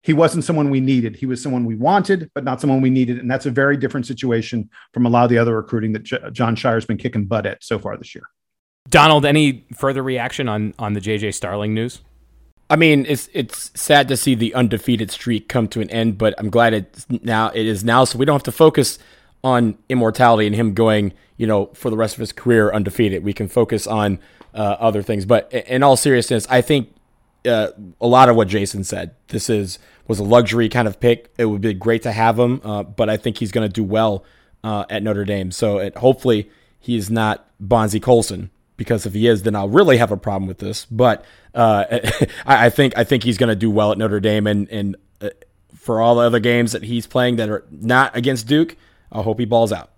he 0.03 0.13
wasn't 0.13 0.43
someone 0.43 0.69
we 0.69 0.81
needed. 0.81 1.15
He 1.15 1.25
was 1.25 1.41
someone 1.41 1.65
we 1.65 1.75
wanted, 1.75 2.29
but 2.35 2.43
not 2.43 2.61
someone 2.61 2.81
we 2.81 2.91
needed. 2.91 3.17
And 3.17 3.29
that's 3.29 3.47
a 3.47 3.51
very 3.51 3.75
different 3.75 4.05
situation 4.05 4.69
from 4.93 5.07
a 5.07 5.09
lot 5.09 5.23
of 5.23 5.29
the 5.31 5.39
other 5.39 5.55
recruiting 5.55 5.93
that 5.93 6.03
J- 6.03 6.29
Jon 6.31 6.55
Scheyer's 6.55 6.85
been 6.85 6.97
kicking 6.97 7.25
butt 7.25 7.47
at 7.47 7.63
so 7.63 7.79
far 7.79 7.97
this 7.97 8.13
year. 8.13 8.25
Donald, 8.89 9.25
any 9.25 9.65
further 9.73 10.03
reaction 10.03 10.47
on 10.47 10.73
on 10.77 10.93
the 10.93 11.01
JJ 11.01 11.33
Starling 11.33 11.73
news? 11.73 12.01
I 12.69 12.75
mean, 12.75 13.05
it's 13.07 13.29
it's 13.33 13.71
sad 13.79 14.07
to 14.07 14.17
see 14.17 14.35
the 14.35 14.53
undefeated 14.53 15.11
streak 15.11 15.49
come 15.49 15.67
to 15.69 15.81
an 15.81 15.89
end, 15.89 16.17
but 16.17 16.33
I'm 16.37 16.49
glad 16.49 16.73
it's 16.73 17.07
now 17.09 17.49
it 17.49 17.65
is 17.65 17.83
now, 17.83 18.05
so 18.05 18.17
we 18.17 18.25
don't 18.25 18.35
have 18.35 18.43
to 18.43 18.51
focus 18.51 18.99
on 19.45 19.77
immortality 19.89 20.47
and 20.47 20.55
him 20.55 20.73
going, 20.73 21.13
you 21.37 21.45
know, 21.45 21.67
for 21.67 21.91
the 21.91 21.95
rest 21.95 22.15
of 22.15 22.19
his 22.19 22.31
career 22.31 22.73
undefeated. 22.73 23.23
We 23.23 23.31
can 23.31 23.47
focus 23.47 23.85
on 23.85 24.17
uh, 24.55 24.75
other 24.79 25.03
things. 25.03 25.25
But 25.25 25.53
in 25.53 25.83
all 25.83 25.95
seriousness, 25.95 26.47
I 26.49 26.61
think 26.61 26.89
uh, 27.45 27.67
a 28.01 28.07
lot 28.07 28.27
of 28.27 28.35
what 28.35 28.47
Jason 28.47 28.83
said. 28.83 29.13
This 29.27 29.49
is 29.49 29.77
was 30.07 30.17
a 30.17 30.23
luxury 30.23 30.67
kind 30.67 30.87
of 30.87 30.99
pick. 30.99 31.31
It 31.37 31.45
would 31.45 31.61
be 31.61 31.75
great 31.75 32.01
to 32.03 32.11
have 32.11 32.39
him, 32.39 32.59
uh, 32.63 32.83
but 32.83 33.07
I 33.07 33.17
think 33.17 33.37
he's 33.37 33.51
going 33.51 33.67
to 33.67 33.71
do 33.71 33.83
well 33.83 34.23
uh, 34.63 34.85
at 34.89 35.03
Notre 35.03 35.25
Dame. 35.25 35.51
So 35.51 35.77
it, 35.77 35.95
hopefully 35.97 36.49
he's 36.79 37.11
not 37.11 37.47
Bonzie 37.59 37.99
Colson 37.99 38.49
because 38.77 39.05
if 39.05 39.13
he 39.13 39.27
is, 39.27 39.43
then 39.43 39.55
I'll 39.55 39.69
really 39.69 39.97
have 39.97 40.11
a 40.11 40.17
problem 40.17 40.47
with 40.47 40.57
this. 40.57 40.85
But 40.85 41.23
uh, 41.53 41.85
I, 42.47 42.65
I, 42.65 42.69
think 42.71 42.97
I 42.97 43.03
think 43.03 43.23
he's 43.23 43.37
going 43.37 43.49
to 43.49 43.55
do 43.55 43.69
well 43.69 43.91
at 43.91 43.99
Notre 43.99 44.19
Dame, 44.19 44.47
and 44.47 44.67
and 44.69 44.95
uh, 45.21 45.29
for 45.75 46.01
all 46.01 46.15
the 46.15 46.23
other 46.23 46.39
games 46.39 46.71
that 46.71 46.83
he's 46.83 47.05
playing 47.05 47.35
that 47.35 47.49
are 47.49 47.63
not 47.69 48.15
against 48.15 48.47
Duke, 48.47 48.75
I 49.15 49.21
hope 49.21 49.39
he 49.39 49.45
balls 49.45 49.71
out. 49.71 49.91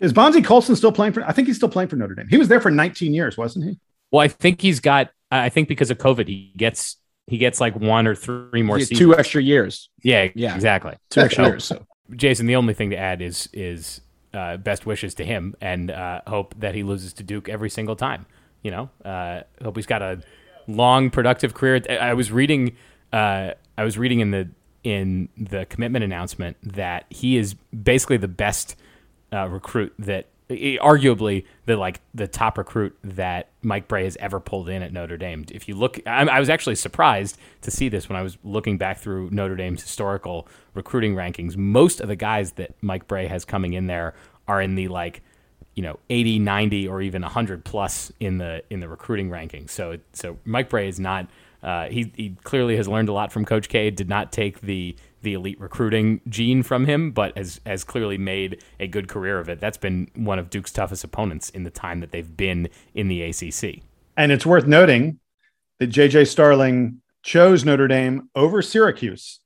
Is 0.00 0.12
Bonzie 0.12 0.42
Colson 0.42 0.76
still 0.76 0.92
playing 0.92 1.12
for? 1.12 1.24
I 1.24 1.32
think 1.32 1.48
he's 1.48 1.56
still 1.56 1.68
playing 1.68 1.88
for 1.88 1.96
Notre 1.96 2.14
Dame. 2.14 2.28
He 2.28 2.38
was 2.38 2.48
there 2.48 2.60
for 2.60 2.70
19 2.70 3.12
years, 3.12 3.36
wasn't 3.36 3.64
he? 3.64 3.78
Well, 4.12 4.20
I 4.22 4.28
think 4.28 4.60
he's 4.60 4.80
got. 4.80 5.10
I 5.30 5.48
think 5.48 5.68
because 5.68 5.90
of 5.90 5.98
COVID, 5.98 6.26
he 6.28 6.52
gets 6.56 6.96
he 7.26 7.36
gets 7.36 7.60
like 7.60 7.76
one 7.76 8.06
or 8.06 8.14
three 8.14 8.62
more 8.62 8.78
seasons. 8.78 8.98
Two 9.00 9.14
extra 9.16 9.42
years. 9.42 9.90
Yeah, 10.02 10.28
Yeah. 10.34 10.54
exactly. 10.54 10.94
Two 11.10 11.20
extra 11.20 11.44
So- 11.44 11.48
years. 11.50 11.64
So. 11.64 11.86
Jason, 12.16 12.46
the 12.46 12.56
only 12.56 12.72
thing 12.72 12.90
to 12.90 12.96
add 12.96 13.20
is 13.20 13.48
is 13.52 14.00
uh, 14.32 14.56
best 14.56 14.86
wishes 14.86 15.14
to 15.14 15.24
him 15.24 15.54
and 15.60 15.90
uh, 15.90 16.20
hope 16.26 16.54
that 16.58 16.74
he 16.74 16.82
loses 16.82 17.12
to 17.14 17.22
Duke 17.22 17.48
every 17.48 17.68
single 17.68 17.96
time. 17.96 18.24
You 18.62 18.70
know, 18.70 18.90
uh, 19.04 19.42
hope 19.62 19.76
he's 19.76 19.84
got 19.86 20.00
a 20.00 20.20
long, 20.66 21.10
productive 21.10 21.52
career. 21.54 21.82
I 21.90 21.96
I 22.10 22.14
was 22.14 22.30
reading, 22.32 22.76
uh, 23.12 23.50
I 23.76 23.84
was 23.84 23.98
reading 23.98 24.20
in 24.20 24.30
the 24.30 24.48
in 24.88 25.28
the 25.36 25.66
commitment 25.66 26.02
announcement 26.02 26.56
that 26.62 27.04
he 27.10 27.36
is 27.36 27.52
basically 27.52 28.16
the 28.16 28.26
best 28.26 28.74
uh, 29.34 29.46
recruit 29.46 29.92
that 29.98 30.28
arguably 30.48 31.44
the 31.66 31.76
like 31.76 32.00
the 32.14 32.26
top 32.26 32.56
recruit 32.56 32.96
that 33.04 33.50
Mike 33.60 33.86
Brey 33.86 34.04
has 34.04 34.16
ever 34.18 34.40
pulled 34.40 34.70
in 34.70 34.82
at 34.82 34.90
Notre 34.90 35.18
Dame. 35.18 35.44
If 35.52 35.68
you 35.68 35.74
look, 35.74 36.00
I, 36.06 36.22
I 36.22 36.40
was 36.40 36.48
actually 36.48 36.76
surprised 36.76 37.36
to 37.60 37.70
see 37.70 37.90
this 37.90 38.08
when 38.08 38.16
I 38.16 38.22
was 38.22 38.38
looking 38.42 38.78
back 38.78 38.96
through 38.96 39.28
Notre 39.28 39.56
Dame's 39.56 39.82
historical 39.82 40.48
recruiting 40.72 41.14
rankings. 41.14 41.54
Most 41.54 42.00
of 42.00 42.08
the 42.08 42.16
guys 42.16 42.52
that 42.52 42.74
Mike 42.80 43.06
Brey 43.06 43.26
has 43.26 43.44
coming 43.44 43.74
in 43.74 43.88
there 43.88 44.14
are 44.46 44.62
in 44.62 44.74
the 44.74 44.88
like 44.88 45.20
you 45.74 45.82
know 45.82 45.98
80 46.08 46.38
90 46.38 46.88
or 46.88 47.02
even 47.02 47.20
100 47.20 47.62
plus 47.62 48.10
in 48.20 48.38
the 48.38 48.64
in 48.70 48.80
the 48.80 48.88
recruiting 48.88 49.28
rankings 49.28 49.70
so 49.70 49.98
so 50.12 50.36
mike 50.44 50.68
brey 50.68 50.88
is 50.88 50.98
not 50.98 51.28
uh, 51.62 51.88
he, 51.88 52.12
he 52.16 52.36
clearly 52.44 52.76
has 52.76 52.86
learned 52.86 53.08
a 53.08 53.12
lot 53.12 53.32
from 53.32 53.44
coach 53.44 53.68
k 53.68 53.90
did 53.90 54.08
not 54.08 54.32
take 54.32 54.60
the 54.60 54.94
the 55.22 55.34
elite 55.34 55.60
recruiting 55.60 56.20
gene 56.28 56.62
from 56.62 56.86
him 56.86 57.10
but 57.10 57.36
has 57.36 57.60
has 57.66 57.84
clearly 57.84 58.16
made 58.16 58.62
a 58.78 58.86
good 58.86 59.08
career 59.08 59.38
of 59.40 59.48
it 59.48 59.60
that's 59.60 59.76
been 59.76 60.08
one 60.14 60.38
of 60.38 60.50
duke's 60.50 60.72
toughest 60.72 61.02
opponents 61.02 61.50
in 61.50 61.64
the 61.64 61.70
time 61.70 62.00
that 62.00 62.12
they've 62.12 62.36
been 62.36 62.68
in 62.94 63.08
the 63.08 63.24
acc 63.24 63.82
And 64.16 64.30
it's 64.32 64.46
worth 64.46 64.66
noting 64.66 65.18
that 65.78 65.90
JJ 65.90 66.28
Starling 66.28 67.00
chose 67.22 67.64
Notre 67.64 67.88
Dame 67.88 68.28
over 68.34 68.62
Syracuse. 68.62 69.40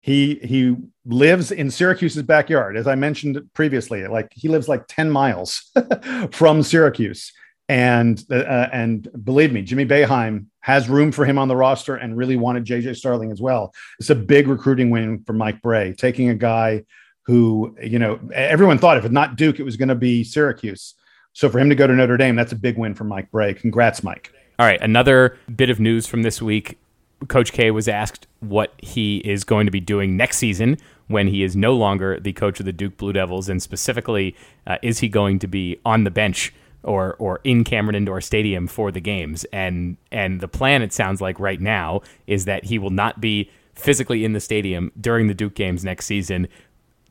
He 0.00 0.36
he 0.44 0.76
lives 1.06 1.50
in 1.50 1.70
Syracuse's 1.70 2.22
backyard, 2.22 2.76
as 2.76 2.86
I 2.86 2.94
mentioned 2.94 3.40
previously. 3.54 4.06
Like 4.06 4.28
he 4.34 4.48
lives 4.48 4.68
like 4.68 4.86
ten 4.86 5.10
miles 5.10 5.72
from 6.30 6.62
Syracuse, 6.62 7.32
and 7.68 8.22
uh, 8.30 8.68
and 8.72 9.08
believe 9.24 9.52
me, 9.52 9.62
Jimmy 9.62 9.86
Boeheim 9.86 10.46
has 10.60 10.88
room 10.88 11.12
for 11.12 11.24
him 11.24 11.38
on 11.38 11.48
the 11.48 11.56
roster 11.56 11.96
and 11.96 12.16
really 12.16 12.36
wanted 12.36 12.64
JJ 12.64 12.96
Starling 12.96 13.30
as 13.30 13.40
well. 13.40 13.72
It's 13.98 14.10
a 14.10 14.14
big 14.14 14.48
recruiting 14.48 14.90
win 14.90 15.22
for 15.24 15.32
Mike 15.32 15.62
Brey, 15.62 15.94
taking 15.94 16.28
a 16.28 16.34
guy 16.34 16.84
who 17.22 17.74
you 17.82 17.98
know 17.98 18.20
everyone 18.34 18.78
thought 18.78 18.98
if 18.98 19.04
it's 19.04 19.12
not 19.12 19.36
Duke, 19.36 19.58
it 19.60 19.64
was 19.64 19.76
going 19.76 19.88
to 19.88 19.94
be 19.94 20.24
Syracuse. 20.24 20.94
So 21.32 21.48
for 21.48 21.58
him 21.58 21.68
to 21.68 21.74
go 21.74 21.86
to 21.86 21.94
Notre 21.94 22.16
Dame, 22.16 22.36
that's 22.36 22.52
a 22.52 22.56
big 22.56 22.78
win 22.78 22.94
for 22.94 23.04
Mike 23.04 23.30
Brey. 23.30 23.54
Congrats, 23.54 24.02
Mike. 24.04 24.32
All 24.58 24.66
right, 24.66 24.80
another 24.80 25.36
bit 25.56 25.68
of 25.68 25.80
news 25.80 26.06
from 26.06 26.22
this 26.22 26.40
week. 26.40 26.78
Coach 27.26 27.52
K 27.52 27.70
was 27.70 27.88
asked 27.88 28.26
what 28.40 28.74
he 28.78 29.18
is 29.18 29.42
going 29.42 29.66
to 29.66 29.72
be 29.72 29.80
doing 29.80 30.16
next 30.16 30.36
season 30.36 30.76
when 31.08 31.26
he 31.26 31.42
is 31.42 31.56
no 31.56 31.74
longer 31.74 32.20
the 32.20 32.32
coach 32.32 32.60
of 32.60 32.66
the 32.66 32.72
Duke 32.72 32.96
Blue 32.96 33.12
Devils, 33.12 33.48
and 33.48 33.62
specifically, 33.62 34.36
uh, 34.66 34.78
is 34.82 35.00
he 35.00 35.08
going 35.08 35.38
to 35.40 35.46
be 35.46 35.80
on 35.84 36.04
the 36.04 36.10
bench 36.10 36.52
or 36.84 37.14
or 37.18 37.40
in 37.44 37.64
Cameron 37.64 37.94
Indoor 37.94 38.20
Stadium 38.20 38.66
for 38.66 38.90
the 38.90 39.00
games? 39.00 39.44
And 39.52 39.96
and 40.12 40.40
the 40.40 40.48
plan, 40.48 40.82
it 40.82 40.92
sounds 40.92 41.20
like 41.20 41.40
right 41.40 41.60
now, 41.60 42.02
is 42.26 42.44
that 42.44 42.64
he 42.64 42.78
will 42.78 42.90
not 42.90 43.20
be 43.20 43.50
physically 43.74 44.24
in 44.24 44.32
the 44.32 44.40
stadium 44.40 44.92
during 45.00 45.26
the 45.26 45.34
Duke 45.34 45.54
games 45.54 45.84
next 45.84 46.06
season, 46.06 46.48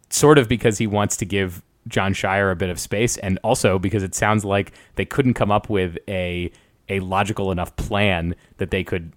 sort 0.10 0.38
of 0.38 0.48
because 0.48 0.78
he 0.78 0.88
wants 0.88 1.18
to 1.18 1.26
give 1.26 1.62
Jon 1.88 2.14
Scheyer 2.14 2.52
a 2.52 2.56
bit 2.56 2.70
of 2.70 2.80
space, 2.80 3.18
and 3.18 3.40
also 3.44 3.78
because 3.78 4.04
it 4.04 4.16
sounds 4.16 4.46
like 4.46 4.72
they 4.96 5.06
couldn't 5.06 5.34
come 5.34 5.52
up 5.52 5.70
with 5.70 5.98
a 6.08 6.52
a 6.90 7.00
logical 7.00 7.52
enough 7.52 7.76
plan 7.76 8.36
that 8.58 8.72
they 8.72 8.84
could 8.84 9.14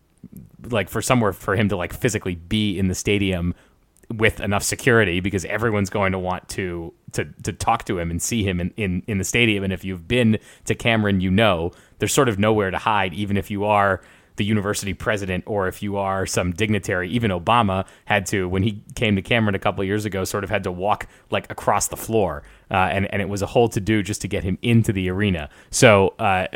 like 0.71 0.89
for 0.89 1.03
somewhere 1.03 1.33
for 1.33 1.55
him 1.55 1.69
to 1.69 1.77
like 1.77 1.93
physically 1.93 2.35
be 2.35 2.79
in 2.79 2.89
the 2.89 2.95
stadium 2.95 3.55
with 4.15 4.41
enough 4.41 4.63
security 4.63 5.21
because 5.21 5.45
everyone's 5.47 5.91
going 5.91 6.13
to 6.13 6.19
want 6.19 6.49
to 6.51 6.93
to 7.13 7.25
to 7.43 7.53
talk 7.53 7.85
to 7.85 7.99
him 7.99 8.11
and 8.11 8.23
see 8.23 8.43
him 8.43 8.61
in, 8.61 8.73
in, 8.77 9.03
in 9.07 9.19
the 9.19 9.25
stadium. 9.25 9.65
And 9.65 9.73
if 9.73 9.85
you've 9.85 10.07
been 10.07 10.39
to 10.65 10.75
Cameron, 10.75 11.21
you 11.21 11.31
know 11.31 11.73
there's 11.99 12.13
sort 12.13 12.29
of 12.29 12.39
nowhere 12.39 12.71
to 12.71 12.79
hide, 12.79 13.15
even 13.15 13.37
if 13.37 13.51
you 13.51 13.65
are 13.65 14.01
the 14.37 14.45
university 14.45 14.95
president 14.95 15.45
or 15.47 15.67
if 15.67 15.83
you 15.83 15.97
are 15.97 16.27
some 16.27 16.53
dignitary. 16.53 17.11
Even 17.11 17.31
Obama 17.31 17.87
had 18.05 18.27
to, 18.27 18.49
when 18.49 18.63
he 18.63 18.83
came 18.95 19.17
to 19.17 19.23
Cameron 19.23 19.55
a 19.55 19.59
couple 19.59 19.83
years 19.83 20.05
ago, 20.05 20.25
sort 20.25 20.45
of 20.45 20.51
had 20.51 20.65
to 20.65 20.73
walk 20.73 21.07
like 21.31 21.51
across 21.51 21.89
the 21.89 21.97
floor. 21.97 22.43
Uh, 22.71 22.75
and, 22.75 23.13
and 23.13 23.23
it 23.23 23.29
was 23.29 23.43
a 23.43 23.47
whole 23.47 23.69
to 23.69 23.81
do 23.81 24.03
just 24.03 24.21
to 24.21 24.29
get 24.29 24.45
him 24.45 24.59
into 24.61 24.93
the 24.93 25.09
arena. 25.09 25.49
So, 25.71 26.15
uh, 26.19 26.49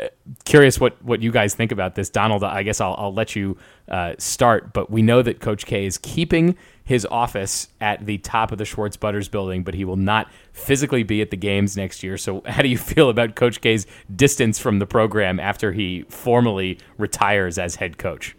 curious 0.45 0.79
what, 0.79 1.01
what 1.03 1.21
you 1.21 1.31
guys 1.31 1.55
think 1.55 1.71
about 1.71 1.95
this. 1.95 2.09
Donald, 2.09 2.43
I 2.43 2.63
guess 2.63 2.81
I'll, 2.81 2.95
I'll 2.97 3.13
let 3.13 3.35
you 3.35 3.57
uh, 3.87 4.13
start, 4.17 4.73
but 4.73 4.91
we 4.91 5.01
know 5.01 5.21
that 5.21 5.39
Coach 5.39 5.65
K 5.65 5.85
is 5.85 5.97
keeping 5.97 6.57
his 6.91 7.07
office 7.09 7.69
at 7.79 8.05
the 8.05 8.17
top 8.17 8.51
of 8.51 8.57
the 8.57 8.65
Schwartz 8.65 8.97
Butters 8.97 9.29
building, 9.29 9.63
but 9.63 9.73
he 9.73 9.85
will 9.85 9.95
not 9.95 10.29
physically 10.51 11.03
be 11.03 11.21
at 11.21 11.31
the 11.31 11.37
games 11.37 11.77
next 11.77 12.03
year. 12.03 12.17
So, 12.17 12.43
how 12.45 12.61
do 12.61 12.67
you 12.67 12.77
feel 12.77 13.09
about 13.09 13.35
Coach 13.35 13.61
K's 13.61 13.87
distance 14.13 14.59
from 14.59 14.79
the 14.79 14.85
program 14.85 15.39
after 15.39 15.71
he 15.71 16.03
formally 16.09 16.77
retires 16.97 17.57
as 17.57 17.75
head 17.75 17.97
coach? 17.97 18.35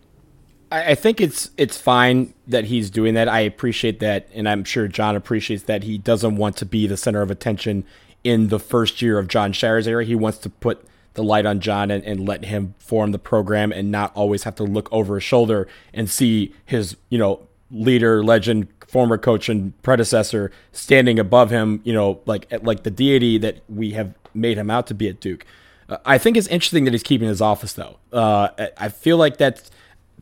I, 0.70 0.94
think 0.94 1.20
it's 1.20 1.50
it's 1.56 1.78
fine 1.78 2.32
that 2.46 2.64
he's 2.64 2.90
doing 2.90 3.14
that. 3.14 3.28
I 3.28 3.40
appreciate 3.40 4.00
that, 4.00 4.28
and 4.32 4.48
I'm 4.48 4.64
sure 4.64 4.86
John 4.88 5.16
appreciates 5.16 5.64
that. 5.64 5.82
He 5.82 5.98
doesn't 5.98 6.36
want 6.36 6.56
to 6.58 6.66
be 6.66 6.86
the 6.86 6.96
center 6.96 7.20
of 7.20 7.30
attention 7.30 7.84
in 8.24 8.48
the 8.48 8.58
first 8.58 9.02
year 9.02 9.18
of 9.18 9.28
Jon 9.28 9.52
Scheyer's 9.52 9.86
era. 9.86 10.04
He 10.04 10.14
wants 10.14 10.38
to 10.38 10.50
put 10.50 10.86
the 11.14 11.22
light 11.22 11.44
on 11.44 11.60
John 11.60 11.90
and, 11.90 12.02
and 12.04 12.26
let 12.26 12.46
him 12.46 12.74
form 12.78 13.12
the 13.12 13.18
program 13.18 13.70
and 13.70 13.90
not 13.90 14.12
always 14.14 14.44
have 14.44 14.54
to 14.56 14.62
look 14.62 14.90
over 14.90 15.16
his 15.16 15.24
shoulder 15.24 15.68
and 15.92 16.08
see 16.08 16.54
his, 16.64 16.96
you 17.10 17.18
know, 17.18 17.46
leader, 17.72 18.22
legend, 18.22 18.68
former 18.86 19.16
coach 19.16 19.48
and 19.48 19.80
predecessor 19.82 20.52
standing 20.70 21.18
above 21.18 21.50
him, 21.50 21.80
you 21.82 21.92
know, 21.92 22.20
like 22.26 22.46
like 22.62 22.82
the 22.82 22.90
deity 22.90 23.38
that 23.38 23.60
we 23.68 23.92
have 23.92 24.14
made 24.34 24.58
him 24.58 24.70
out 24.70 24.86
to 24.86 24.94
be 24.94 25.08
at 25.08 25.18
Duke. 25.20 25.46
Uh, 25.88 25.96
I 26.04 26.18
think 26.18 26.36
it's 26.36 26.46
interesting 26.48 26.84
that 26.84 26.92
he's 26.92 27.02
keeping 27.02 27.28
his 27.28 27.40
office 27.40 27.72
though. 27.72 27.96
Uh, 28.12 28.48
I- 28.78 28.88
feel 28.88 29.16
like 29.16 29.38
that's 29.38 29.70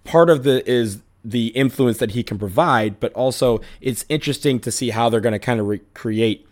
part 0.04 0.30
of 0.30 0.44
the 0.44 0.68
is 0.70 1.02
the 1.24 1.48
influence 1.48 1.98
that 1.98 2.12
he 2.12 2.22
can 2.22 2.38
provide, 2.38 2.98
but 2.98 3.12
also 3.12 3.60
it's 3.80 4.04
interesting 4.08 4.58
to 4.60 4.70
see 4.70 4.90
how 4.90 5.08
they're 5.10 5.20
going 5.20 5.34
to 5.34 5.38
kind 5.38 5.60
of 5.60 5.66
recreate 5.66 6.46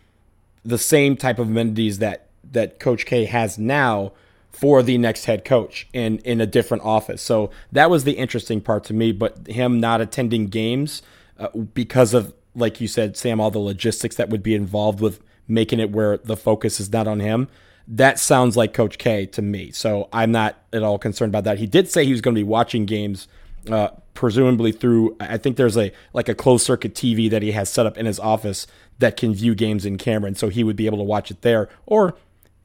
the 0.65 0.77
same 0.79 1.17
type 1.17 1.39
of 1.39 1.49
amenities 1.49 1.99
that 1.99 2.27
that 2.51 2.81
Coach 2.81 3.07
K 3.07 3.25
has 3.27 3.59
now 3.59 4.13
for 4.51 4.83
the 4.83 4.99
next 4.99 5.27
head 5.27 5.45
coach 5.45 5.89
in 5.93 6.19
in 6.19 6.41
a 6.41 6.47
different 6.47 6.85
office. 6.85 7.23
So 7.23 7.51
that 7.73 7.91
was 7.91 8.05
the 8.05 8.13
interesting 8.13 8.61
part 8.61 8.85
to 8.85 8.95
me. 8.95 9.13
But 9.13 9.47
him 9.47 9.81
not 9.81 10.01
attending 10.01 10.47
games 10.49 11.03
uh, 11.39 11.49
because 11.49 12.15
of 12.15 12.35
like 12.55 12.81
you 12.81 12.89
said, 12.89 13.17
Sam, 13.17 13.41
all 13.41 13.51
the 13.51 13.59
logistics 13.59 14.17
that 14.17 14.31
would 14.31 14.43
be 14.43 14.55
involved 14.55 15.01
with 15.01 15.21
making 15.47 15.81
it 15.81 15.91
where 15.91 16.19
the 16.19 16.37
focus 16.37 16.81
is 16.81 16.93
not 16.93 17.07
on 17.07 17.21
him. 17.21 17.49
That 17.87 18.19
sounds 18.19 18.57
like 18.57 18.75
Coach 18.75 18.99
K 18.99 19.27
to 19.27 19.41
me. 19.41 19.71
So 19.71 20.09
I'm 20.13 20.33
not 20.33 20.57
at 20.73 20.83
all 20.83 20.99
concerned 20.99 21.31
about 21.31 21.45
that. 21.45 21.59
He 21.59 21.67
did 21.67 21.89
say 21.89 22.05
he 22.05 22.13
was 22.13 22.21
going 22.21 22.35
to 22.35 22.39
be 22.39 22.45
watching 22.45 22.85
games 22.85 23.29
uh, 23.71 23.91
presumably 24.15 24.73
through 24.73 25.17
I 25.21 25.37
think 25.37 25.57
there's 25.57 25.77
a 25.77 25.93
like 26.13 26.29
a 26.29 26.35
closed 26.35 26.65
circuit 26.65 26.95
TV 26.95 27.31
that 27.31 27.43
he 27.43 27.53
has 27.53 27.69
set 27.69 27.87
up 27.87 27.97
in 27.97 28.05
his 28.07 28.19
office 28.19 28.67
that 28.99 29.17
can 29.17 29.33
view 29.33 29.55
games 29.55 29.87
in 29.87 29.97
Cameron, 29.97 30.31
and 30.33 30.39
so 30.39 30.49
he 30.49 30.65
would 30.65 30.75
be 30.75 30.87
able 30.87 30.99
to 30.99 31.05
watch 31.05 31.31
it 31.31 31.43
there, 31.43 31.69
or 31.87 32.17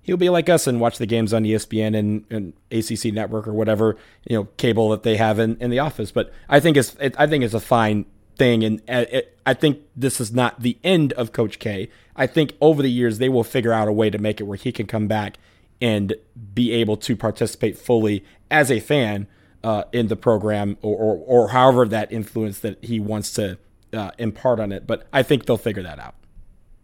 he'll 0.04 0.18
be 0.18 0.30
like 0.30 0.50
us 0.50 0.68
and 0.68 0.80
watch 0.80 0.98
the 0.98 1.06
games 1.06 1.34
on 1.34 1.44
ESPN 1.44 1.98
and, 1.98 2.26
and 2.30 2.54
ACC 2.72 3.14
network 3.14 3.48
or 3.48 3.54
whatever 3.54 3.98
you 4.30 4.38
know 4.38 4.46
cable 4.58 4.90
that 4.90 5.04
they 5.04 5.18
have 5.18 5.40
in, 5.40 5.58
in 5.58 5.70
the 5.72 5.80
office. 5.80 6.12
But 6.12 6.32
I 6.48 6.60
think 6.60 6.78
it's 6.78 6.96
it, 7.00 7.16
I 7.18 7.26
think 7.26 7.44
it's 7.44 7.54
a 7.54 7.60
fine 7.60 8.06
thing, 8.36 8.64
and 8.64 8.80
uh, 8.88 9.06
it, 9.12 9.38
I 9.46 9.54
think 9.54 9.80
this 9.96 10.22
is 10.22 10.32
not 10.32 10.62
the 10.62 10.78
end 10.84 11.14
of 11.14 11.32
Coach 11.32 11.60
K. 11.60 11.90
I 12.16 12.28
think 12.28 12.54
over 12.62 12.82
the 12.82 12.92
years 12.92 13.18
they 13.18 13.30
will 13.30 13.44
figure 13.44 13.74
out 13.74 13.88
a 13.88 13.92
way 13.94 14.10
to 14.10 14.18
make 14.18 14.40
it 14.40 14.44
where 14.44 14.58
he 14.58 14.72
can 14.72 14.86
come 14.86 15.08
back 15.08 15.38
and 15.82 16.14
be 16.54 16.72
able 16.72 16.96
to 16.96 17.16
participate 17.16 17.78
fully 17.78 18.24
as 18.50 18.72
a 18.72 18.80
fan 18.80 19.28
uh, 19.64 19.84
in 19.92 20.08
the 20.08 20.16
program 20.16 20.78
or, 20.82 20.96
or, 20.96 21.24
or 21.26 21.50
however 21.50 21.88
that 21.88 22.12
influence 22.12 22.60
that 22.60 22.84
he 22.84 23.00
wants 23.00 23.34
to 23.34 23.58
uh, 23.94 24.12
impart 24.18 24.60
on 24.60 24.72
it. 24.72 24.86
But 24.86 25.08
I 25.12 25.24
think 25.24 25.46
they'll 25.46 25.58
figure 25.58 25.84
that 25.84 26.00
out. 26.00 26.16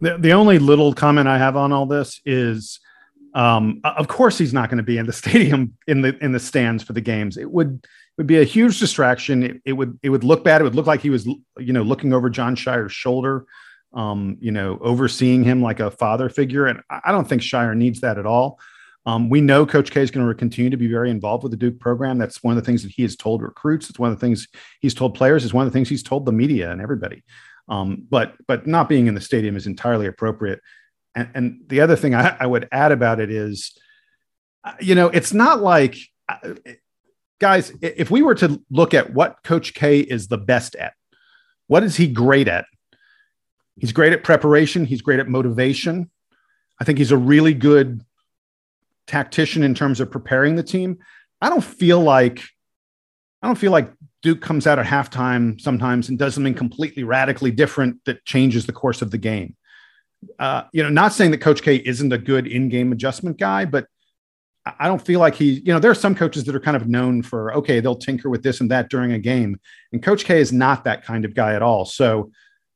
The, 0.02 0.18
the 0.18 0.34
only 0.34 0.60
little 0.60 0.94
comment 0.94 1.28
I 1.28 1.38
have 1.38 1.58
on 1.58 1.72
all 1.72 1.86
this 1.86 2.22
is, 2.26 2.80
um, 3.34 3.82
of 3.84 4.08
course, 4.08 4.38
he's 4.38 4.54
not 4.54 4.70
going 4.70 4.78
to 4.78 4.84
be 4.84 4.98
in 4.98 5.06
the 5.06 5.14
stadium 5.24 5.78
in 5.88 6.02
the 6.02 6.18
in 6.24 6.32
the 6.32 6.40
stands 6.40 6.84
for 6.84 6.94
the 6.94 7.02
games. 7.02 7.38
It 7.38 7.52
would 7.52 7.86
would 8.18 8.28
be 8.28 8.40
a 8.40 8.44
huge 8.44 8.80
distraction. 8.80 9.44
It, 9.44 9.62
it 9.66 9.74
would 9.74 10.00
it 10.04 10.10
would 10.10 10.24
look 10.24 10.44
bad. 10.44 10.62
It 10.62 10.64
would 10.66 10.76
look 10.76 10.88
like 10.88 11.02
he 11.02 11.10
was 11.10 11.26
you 11.26 11.74
know 11.74 11.84
looking 11.84 12.14
over 12.14 12.30
Jon 12.30 12.56
Scheyer's 12.56 12.94
shoulder, 12.94 13.46
um, 13.94 14.38
you 14.40 14.52
know, 14.52 14.78
overseeing 14.82 15.44
him 15.44 15.62
like 15.62 15.80
a 15.80 15.92
father 15.92 16.30
figure. 16.30 16.66
And 16.66 16.82
I 16.90 17.12
don't 17.12 17.28
think 17.28 17.42
Scheyer 17.42 17.76
needs 17.76 18.02
that 18.02 18.18
at 18.18 18.26
all. 18.26 18.60
Um, 19.06 19.30
we 19.30 19.42
know 19.42 19.66
Coach 19.66 19.92
K 19.92 20.02
is 20.02 20.12
going 20.12 20.28
to 20.28 20.36
continue 20.36 20.70
to 20.70 20.78
be 20.78 20.88
very 20.88 21.10
involved 21.10 21.44
with 21.44 21.52
the 21.52 21.58
Duke 21.58 21.80
program. 21.80 22.18
That's 22.18 22.44
one 22.44 22.56
of 22.56 22.62
the 22.62 22.66
things 22.66 22.84
that 22.84 22.92
he 22.92 23.02
has 23.04 23.16
told 23.16 23.42
recruits. 23.42 23.90
It's 23.90 23.98
one 23.98 24.12
of 24.12 24.20
the 24.20 24.26
things 24.26 24.48
he's 24.82 24.94
told 24.94 25.16
players. 25.16 25.46
It's 25.46 25.54
one 25.54 25.66
of 25.66 25.72
the 25.72 25.76
things 25.76 25.90
he's 25.90 26.04
told 26.04 26.26
the 26.26 26.32
media 26.32 26.72
and 26.72 26.82
everybody. 26.82 27.24
Um, 27.70 28.06
but 28.10 28.34
but 28.48 28.68
not 28.68 28.90
being 28.90 29.08
in 29.08 29.16
the 29.16 29.22
stadium 29.22 29.56
is 29.56 29.68
entirely 29.68 30.08
appropriate. 30.08 30.60
And, 31.16 31.30
and 31.34 31.62
the 31.68 31.82
other 31.82 31.96
thing 31.96 32.16
I, 32.16 32.36
I 32.40 32.46
would 32.46 32.68
add 32.72 32.92
about 32.92 33.20
it 33.20 33.32
is, 33.32 33.78
uh, 34.64 34.74
you 34.80 34.96
know, 34.96 35.08
it's 35.08 35.34
not 35.34 35.62
like 35.62 35.98
guys, 37.40 37.72
if 37.82 38.12
we 38.12 38.22
were 38.22 38.36
to 38.36 38.62
look 38.70 38.94
at 38.94 39.14
what 39.14 39.44
Coach 39.44 39.74
K 39.74 40.00
is 40.00 40.28
the 40.28 40.38
best 40.38 40.76
at, 40.76 40.94
what 41.68 41.84
is 41.84 41.96
he 41.96 42.08
great 42.08 42.48
at? 42.48 42.66
He's 43.80 43.94
great 43.94 44.14
at 44.14 44.24
preparation. 44.24 44.86
He's 44.86 45.02
great 45.02 45.20
at 45.20 45.30
motivation. 45.30 46.10
I 46.80 46.84
think 46.84 46.98
he's 46.98 47.12
a 47.12 47.18
really 47.18 47.54
good 47.54 48.04
tactician 49.08 49.64
in 49.64 49.74
terms 49.74 50.00
of 50.00 50.12
preparing 50.12 50.56
the 50.56 50.64
team. 50.64 51.00
I 51.42 51.50
don't 51.50 51.64
feel 51.64 52.00
like 52.00 52.44
I 53.42 53.48
don't 53.48 53.58
feel 53.58 53.72
like 53.72 53.92
Duke 54.22 54.42
comes 54.42 54.68
out 54.68 54.80
at 54.80 54.86
halftime 54.86 55.60
sometimes 55.62 56.10
and 56.10 56.20
does 56.20 56.34
something 56.34 56.54
completely 56.54 57.04
radically 57.04 57.52
different 57.52 58.04
that 58.06 58.26
changes 58.26 58.66
the 58.66 58.74
course 58.74 59.02
of 59.02 59.12
the 59.12 59.18
game. 59.18 59.56
Uh, 60.38 60.64
you 60.74 60.84
know, 60.84 60.90
not 60.90 61.14
saying 61.14 61.32
that 61.32 61.42
Coach 61.42 61.62
K 61.62 61.76
isn't 61.78 62.12
a 62.12 62.18
good 62.18 62.48
in-game 62.48 62.92
adjustment 62.92 63.38
guy, 63.38 63.66
but 63.66 63.88
I 64.66 64.88
don't 64.88 65.04
feel 65.04 65.20
like 65.20 65.36
he, 65.36 65.62
you 65.66 65.74
know, 65.74 65.80
there 65.80 65.92
are 65.92 65.96
some 65.96 66.14
coaches 66.16 66.44
that 66.44 66.56
are 66.56 66.60
kind 66.60 66.78
of 66.78 66.88
known 66.88 67.24
for, 67.24 67.54
okay, 67.56 67.80
they'll 67.80 67.96
tinker 67.96 68.30
with 68.30 68.44
this 68.44 68.60
and 68.60 68.70
that 68.72 68.90
during 68.90 69.14
a 69.14 69.20
game. 69.20 69.60
And 69.92 70.04
Coach 70.04 70.26
K 70.26 70.40
is 70.40 70.52
not 70.52 70.84
that 70.84 71.06
kind 71.06 71.26
of 71.26 71.34
guy 71.34 71.54
at 71.54 71.62
all. 71.62 71.86
So 71.86 72.32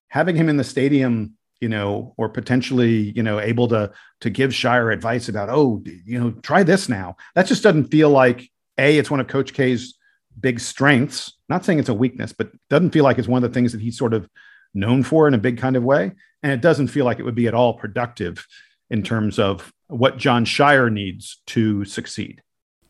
having 0.07 0.35
him 0.35 0.49
in 0.49 0.57
the 0.57 0.63
stadium, 0.63 1.33
you 1.59 1.69
know, 1.69 2.13
or 2.17 2.29
potentially, 2.29 3.13
you 3.15 3.23
know, 3.23 3.39
able 3.39 3.67
to 3.69 3.91
to 4.21 4.29
give 4.29 4.51
Scheyer 4.51 4.93
advice 4.93 5.29
about, 5.29 5.49
oh, 5.49 5.83
you 6.05 6.19
know, 6.19 6.31
try 6.31 6.63
this 6.63 6.89
now. 6.89 7.15
That 7.35 7.45
just 7.45 7.63
doesn't 7.63 7.91
feel 7.91 8.09
like 8.09 8.49
a. 8.77 8.97
It's 8.97 9.11
one 9.11 9.19
of 9.19 9.27
Coach 9.27 9.53
K's 9.53 9.97
big 10.39 10.59
strengths. 10.59 11.33
Not 11.47 11.63
saying 11.63 11.79
it's 11.79 11.89
a 11.89 11.93
weakness, 11.93 12.33
but 12.33 12.51
doesn't 12.69 12.91
feel 12.91 13.03
like 13.03 13.17
it's 13.17 13.27
one 13.27 13.43
of 13.43 13.49
the 13.49 13.53
things 13.53 13.71
that 13.73 13.81
he's 13.81 13.97
sort 13.97 14.13
of 14.13 14.27
known 14.74 15.03
for 15.03 15.28
in 15.28 15.34
a 15.34 15.39
big 15.39 15.57
kind 15.57 15.76
of 15.76 15.84
way. 15.84 16.11
And 16.41 16.51
it 16.51 16.61
doesn't 16.61 16.88
feel 16.88 17.05
like 17.05 17.19
it 17.19 17.24
would 17.24 17.36
be 17.36 17.47
at 17.47 17.53
all 17.53 17.74
productive 17.74 18.45
in 18.89 19.03
terms 19.03 19.39
of 19.39 19.71
what 19.88 20.17
Jon 20.17 20.45
Scheyer 20.45 20.91
needs 20.91 21.41
to 21.47 21.86
succeed. 21.86 22.41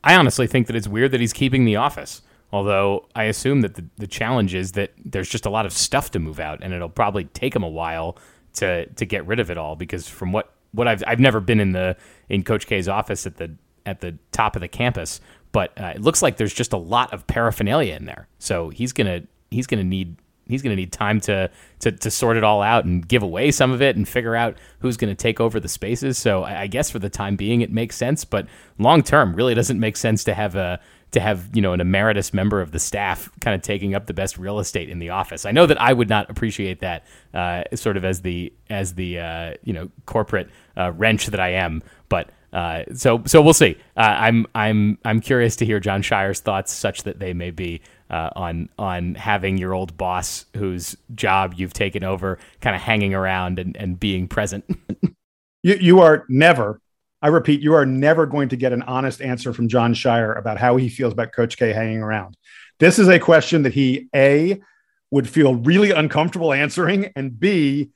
I 0.03 0.15
honestly 0.15 0.47
think 0.47 0.67
that 0.67 0.75
it's 0.75 0.87
weird 0.87 1.11
that 1.11 1.21
he's 1.21 1.33
keeping 1.33 1.65
the 1.65 1.77
office. 1.77 2.21
Although 2.51 3.07
I 3.15 3.23
assume 3.23 3.61
that 3.61 3.75
the, 3.75 3.85
the 3.97 4.05
challenge 4.05 4.53
is 4.53 4.73
that 4.73 4.93
there's 5.03 5.29
just 5.29 5.45
a 5.47 5.49
lot 5.49 5.65
of 5.65 5.73
stuff 5.73 6.11
to 6.11 6.19
move 6.19 6.39
out, 6.39 6.59
and 6.61 6.71
it'll 6.71 6.87
probably 6.87 7.23
take 7.25 7.55
him 7.55 7.63
a 7.63 7.69
while 7.69 8.17
to 8.53 8.85
to 8.85 9.05
get 9.05 9.25
rid 9.25 9.39
of 9.39 9.49
it 9.49 9.57
all. 9.57 9.75
Because 9.75 10.07
from 10.07 10.31
what 10.31 10.53
what 10.71 10.87
I've 10.87 11.03
I've 11.07 11.19
never 11.19 11.39
been 11.39 11.59
in 11.59 11.71
the 11.71 11.97
in 12.29 12.43
Coach 12.43 12.67
K's 12.67 12.87
office 12.87 13.25
at 13.25 13.37
the 13.37 13.55
at 13.87 14.01
the 14.01 14.19
top 14.31 14.55
of 14.55 14.61
the 14.61 14.67
campus, 14.67 15.19
but 15.51 15.71
uh, 15.81 15.93
it 15.95 16.01
looks 16.01 16.21
like 16.21 16.37
there's 16.37 16.53
just 16.53 16.73
a 16.73 16.77
lot 16.77 17.11
of 17.11 17.25
paraphernalia 17.25 17.95
in 17.95 18.05
there. 18.05 18.27
So 18.37 18.69
he's 18.69 18.93
gonna 18.93 19.23
he's 19.49 19.65
gonna 19.65 19.83
need 19.83 20.17
he's 20.47 20.61
going 20.61 20.75
to 20.75 20.79
need 20.79 20.91
time 20.91 21.19
to, 21.21 21.49
to 21.79 21.91
to 21.91 22.11
sort 22.11 22.37
it 22.37 22.43
all 22.43 22.61
out 22.61 22.85
and 22.85 23.07
give 23.07 23.23
away 23.23 23.51
some 23.51 23.71
of 23.71 23.81
it 23.81 23.95
and 23.95 24.07
figure 24.07 24.35
out 24.35 24.57
who's 24.79 24.97
going 24.97 25.13
to 25.13 25.21
take 25.21 25.39
over 25.39 25.59
the 25.59 25.67
spaces. 25.67 26.17
So 26.17 26.43
I, 26.43 26.61
I, 26.61 26.67
guess 26.67 26.89
for 26.89 26.99
the 26.99 27.09
time 27.09 27.35
being, 27.35 27.61
it 27.61 27.71
makes 27.71 27.95
sense, 27.95 28.25
but 28.25 28.47
long 28.77 29.03
term, 29.03 29.35
really 29.35 29.55
doesn't 29.55 29.79
make 29.79 29.97
sense 29.97 30.23
to 30.25 30.33
have 30.33 30.55
a 30.55 30.79
to 31.13 31.19
have 31.19 31.49
you 31.53 31.61
know 31.61 31.73
an 31.73 31.81
emeritus 31.81 32.33
member 32.33 32.59
of 32.59 32.71
the 32.71 32.79
staff 32.79 33.29
kind 33.39 33.55
of 33.55 33.61
taking 33.61 33.95
up 33.95 34.07
the 34.07 34.13
best 34.13 34.37
real 34.37 34.59
estate 34.59 34.89
in 34.89 34.99
the 34.99 35.09
office. 35.09 35.45
I 35.45 35.51
know 35.51 35.65
that 35.65 35.79
I 35.79 35.93
would 35.93 36.09
not 36.09 36.29
appreciate 36.29 36.81
that 36.81 37.05
uh, 37.33 37.63
sort 37.75 37.97
of 37.97 38.03
as 38.03 38.21
the 38.21 38.51
as 38.69 38.95
the 38.95 39.19
uh, 39.19 39.53
you 39.63 39.73
know 39.73 39.89
corporate 40.05 40.49
uh, 40.75 40.91
wrench 40.91 41.27
that 41.27 41.39
I 41.39 41.49
am, 41.49 41.81
but. 42.09 42.29
Uh, 42.51 42.83
so 42.93 43.19
so 43.25 43.41
we'll 43.41 43.51
see. 43.51 43.75
Uh, 43.97 44.01
I'm 44.01 44.45
I'm 44.53 44.99
I'm 45.03 45.21
curious 45.21 45.55
to 45.55 45.65
hear 45.65 45.79
Jon 45.79 46.03
Scheyer's 46.03 46.39
thoughts, 46.39 46.71
such 46.71 47.01
that 47.01 47.17
they 47.17 47.33
may 47.33 47.49
be 47.49 47.81
uh, 48.13 48.29
on 48.35 48.69
on 48.77 49.15
having 49.15 49.57
your 49.57 49.73
old 49.73 49.97
boss, 49.97 50.45
whose 50.55 50.95
job 51.15 51.55
you've 51.57 51.73
taken 51.73 52.03
over, 52.03 52.37
kind 52.61 52.75
of 52.75 52.81
hanging 52.83 53.15
around 53.15 53.57
and, 53.57 53.75
and 53.75 53.99
being 53.99 54.27
present. 54.27 54.63
you 55.63 55.75
you 55.81 55.99
are 55.99 56.23
never. 56.29 56.79
I 57.23 57.29
repeat, 57.29 57.61
you 57.61 57.73
are 57.73 57.87
never 57.87 58.27
going 58.27 58.49
to 58.49 58.55
get 58.55 58.71
an 58.71 58.83
honest 58.83 59.19
answer 59.19 59.51
from 59.51 59.67
Jon 59.67 59.95
Scheyer 59.95 60.37
about 60.37 60.59
how 60.59 60.75
he 60.75 60.89
feels 60.89 61.13
about 61.13 61.31
Coach 61.31 61.57
K 61.57 61.73
hanging 61.73 62.03
around. 62.03 62.37
This 62.79 62.99
is 62.99 63.07
a 63.07 63.17
question 63.17 63.63
that 63.63 63.73
he 63.73 64.09
a 64.13 64.61
would 65.09 65.27
feel 65.27 65.55
really 65.55 65.89
uncomfortable 65.89 66.53
answering, 66.53 67.11
and 67.15 67.39
b 67.39 67.89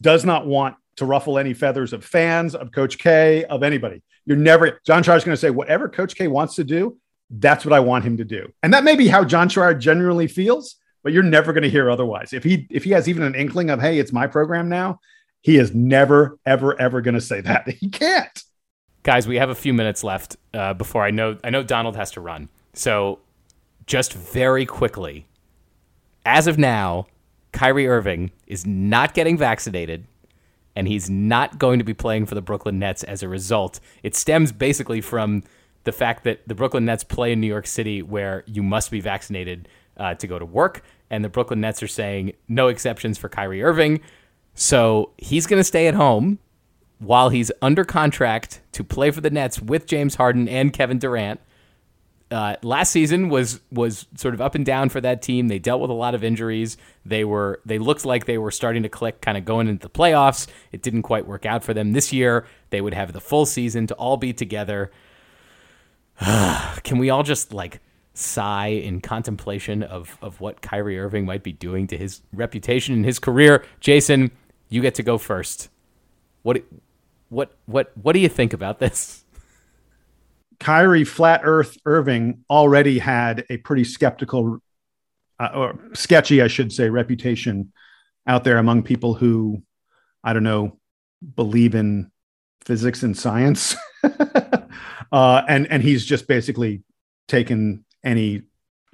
does 0.00 0.24
not 0.24 0.46
want 0.46 0.76
to 0.98 1.06
ruffle 1.06 1.38
any 1.38 1.54
feathers 1.54 1.92
of 1.92 2.04
fans, 2.04 2.54
of 2.54 2.70
Coach 2.70 2.98
K, 2.98 3.44
of 3.44 3.64
anybody. 3.64 4.02
You're 4.26 4.36
never, 4.36 4.80
Jon 4.86 5.02
Scheyer's 5.02 5.24
going 5.24 5.34
to 5.34 5.40
say, 5.40 5.50
whatever 5.50 5.88
Coach 5.88 6.14
K 6.14 6.28
wants 6.28 6.54
to 6.56 6.64
do, 6.64 6.98
that's 7.30 7.64
what 7.64 7.72
I 7.72 7.80
want 7.80 8.04
him 8.04 8.16
to 8.18 8.24
do. 8.24 8.52
And 8.62 8.72
that 8.72 8.84
may 8.84 8.96
be 8.96 9.08
how 9.08 9.24
Jon 9.24 9.48
Scheyer 9.48 9.78
generally 9.78 10.26
feels, 10.26 10.76
but 11.02 11.12
you're 11.12 11.22
never 11.22 11.52
going 11.52 11.62
to 11.62 11.70
hear 11.70 11.90
otherwise. 11.90 12.32
If 12.32 12.44
he 12.44 12.66
if 12.70 12.84
he 12.84 12.90
has 12.90 13.08
even 13.08 13.22
an 13.22 13.34
inkling 13.34 13.70
of, 13.70 13.80
hey, 13.80 13.98
it's 13.98 14.12
my 14.12 14.26
program 14.26 14.68
now, 14.68 15.00
he 15.42 15.56
is 15.56 15.74
never, 15.74 16.38
ever, 16.46 16.78
ever 16.80 17.00
going 17.00 17.14
to 17.14 17.20
say 17.20 17.40
that. 17.40 17.68
He 17.80 17.88
can't. 17.88 18.42
Guys, 19.02 19.28
we 19.28 19.36
have 19.36 19.50
a 19.50 19.54
few 19.54 19.72
minutes 19.72 20.02
left 20.02 20.36
uh, 20.52 20.74
before 20.74 21.04
I 21.04 21.10
know 21.10 21.38
I 21.44 21.50
know 21.50 21.62
Donald 21.62 21.96
has 21.96 22.10
to 22.12 22.20
run. 22.20 22.48
So 22.74 23.20
just 23.86 24.12
very 24.12 24.66
quickly, 24.66 25.26
as 26.24 26.46
of 26.46 26.58
now, 26.58 27.06
Kyrie 27.52 27.86
Irving 27.86 28.32
is 28.46 28.66
not 28.66 29.14
getting 29.14 29.38
vaccinated 29.38 30.06
and 30.74 30.86
he's 30.86 31.08
not 31.08 31.58
going 31.58 31.78
to 31.78 31.84
be 31.84 31.94
playing 31.94 32.26
for 32.26 32.34
the 32.34 32.42
Brooklyn 32.42 32.78
Nets 32.78 33.02
as 33.04 33.22
a 33.22 33.28
result. 33.28 33.80
It 34.02 34.14
stems 34.14 34.52
basically 34.52 35.00
from 35.00 35.42
the 35.86 35.92
fact 35.92 36.24
that 36.24 36.46
the 36.46 36.54
Brooklyn 36.54 36.84
Nets 36.84 37.04
play 37.04 37.32
in 37.32 37.40
New 37.40 37.46
York 37.46 37.66
City 37.66 38.02
where 38.02 38.42
you 38.46 38.62
must 38.62 38.90
be 38.90 39.00
vaccinated 39.00 39.68
uh, 39.96 40.14
to 40.16 40.26
go 40.26 40.38
to 40.38 40.44
work. 40.44 40.82
And 41.08 41.24
the 41.24 41.28
Brooklyn 41.28 41.60
Nets 41.60 41.82
are 41.82 41.88
saying 41.88 42.32
no 42.48 42.68
exceptions 42.68 43.16
for 43.16 43.28
Kyrie 43.28 43.62
Irving. 43.62 44.00
So 44.54 45.12
he's 45.16 45.46
going 45.46 45.60
to 45.60 45.64
stay 45.64 45.86
at 45.86 45.94
home 45.94 46.40
while 46.98 47.28
he's 47.28 47.52
under 47.62 47.84
contract 47.84 48.60
to 48.72 48.82
play 48.82 49.12
for 49.12 49.20
the 49.20 49.30
Nets 49.30 49.60
with 49.62 49.86
James 49.86 50.16
Harden 50.16 50.48
and 50.48 50.72
Kevin 50.72 50.98
Durant. 50.98 51.40
Uh, 52.28 52.56
last 52.62 52.90
season 52.90 53.28
was 53.28 53.60
was 53.70 54.06
sort 54.16 54.34
of 54.34 54.40
up 54.40 54.56
and 54.56 54.66
down 54.66 54.88
for 54.88 55.00
that 55.00 55.22
team. 55.22 55.46
They 55.46 55.60
dealt 55.60 55.80
with 55.80 55.90
a 55.90 55.94
lot 55.94 56.16
of 56.16 56.24
injuries. 56.24 56.76
They 57.04 57.24
were 57.24 57.60
they 57.64 57.78
looked 57.78 58.04
like 58.04 58.26
they 58.26 58.38
were 58.38 58.50
starting 58.50 58.82
to 58.82 58.88
click, 58.88 59.20
kind 59.20 59.38
of 59.38 59.44
going 59.44 59.68
into 59.68 59.86
the 59.86 59.92
playoffs. 59.92 60.48
It 60.72 60.82
didn't 60.82 61.02
quite 61.02 61.28
work 61.28 61.46
out 61.46 61.62
for 61.62 61.72
them 61.72 61.92
this 61.92 62.12
year. 62.12 62.44
They 62.70 62.80
would 62.80 62.94
have 62.94 63.12
the 63.12 63.20
full 63.20 63.46
season 63.46 63.86
to 63.86 63.94
all 63.94 64.16
be 64.16 64.32
together. 64.32 64.90
Can 66.82 66.98
we 66.98 67.10
all 67.10 67.22
just 67.22 67.52
like 67.52 67.80
sigh 68.14 68.68
in 68.68 69.00
contemplation 69.00 69.82
of, 69.82 70.16
of 70.22 70.40
what 70.40 70.62
Kyrie 70.62 70.98
Irving 70.98 71.26
might 71.26 71.42
be 71.42 71.52
doing 71.52 71.86
to 71.88 71.96
his 71.96 72.22
reputation 72.32 72.94
and 72.94 73.04
his 73.04 73.18
career? 73.18 73.64
Jason, 73.80 74.30
you 74.68 74.80
get 74.80 74.94
to 74.96 75.02
go 75.02 75.18
first. 75.18 75.68
What 76.42 76.62
what 77.28 77.56
what 77.66 77.92
what 78.00 78.12
do 78.12 78.20
you 78.20 78.28
think 78.28 78.52
about 78.52 78.78
this? 78.78 79.24
Kyrie 80.58 81.04
Flat 81.04 81.42
Earth 81.44 81.76
Irving 81.84 82.44
already 82.48 82.98
had 82.98 83.44
a 83.50 83.58
pretty 83.58 83.84
skeptical 83.84 84.60
uh, 85.38 85.50
or 85.54 85.78
sketchy, 85.92 86.40
I 86.40 86.46
should 86.46 86.72
say, 86.72 86.88
reputation 86.88 87.72
out 88.26 88.44
there 88.44 88.58
among 88.58 88.82
people 88.82 89.14
who, 89.14 89.62
I 90.24 90.32
don't 90.32 90.42
know, 90.42 90.78
believe 91.34 91.74
in 91.74 92.10
physics 92.64 93.02
and 93.02 93.16
science. 93.16 93.76
uh, 95.12 95.42
and 95.48 95.70
and 95.70 95.82
he's 95.82 96.04
just 96.04 96.26
basically 96.26 96.82
taken 97.28 97.84
any 98.04 98.42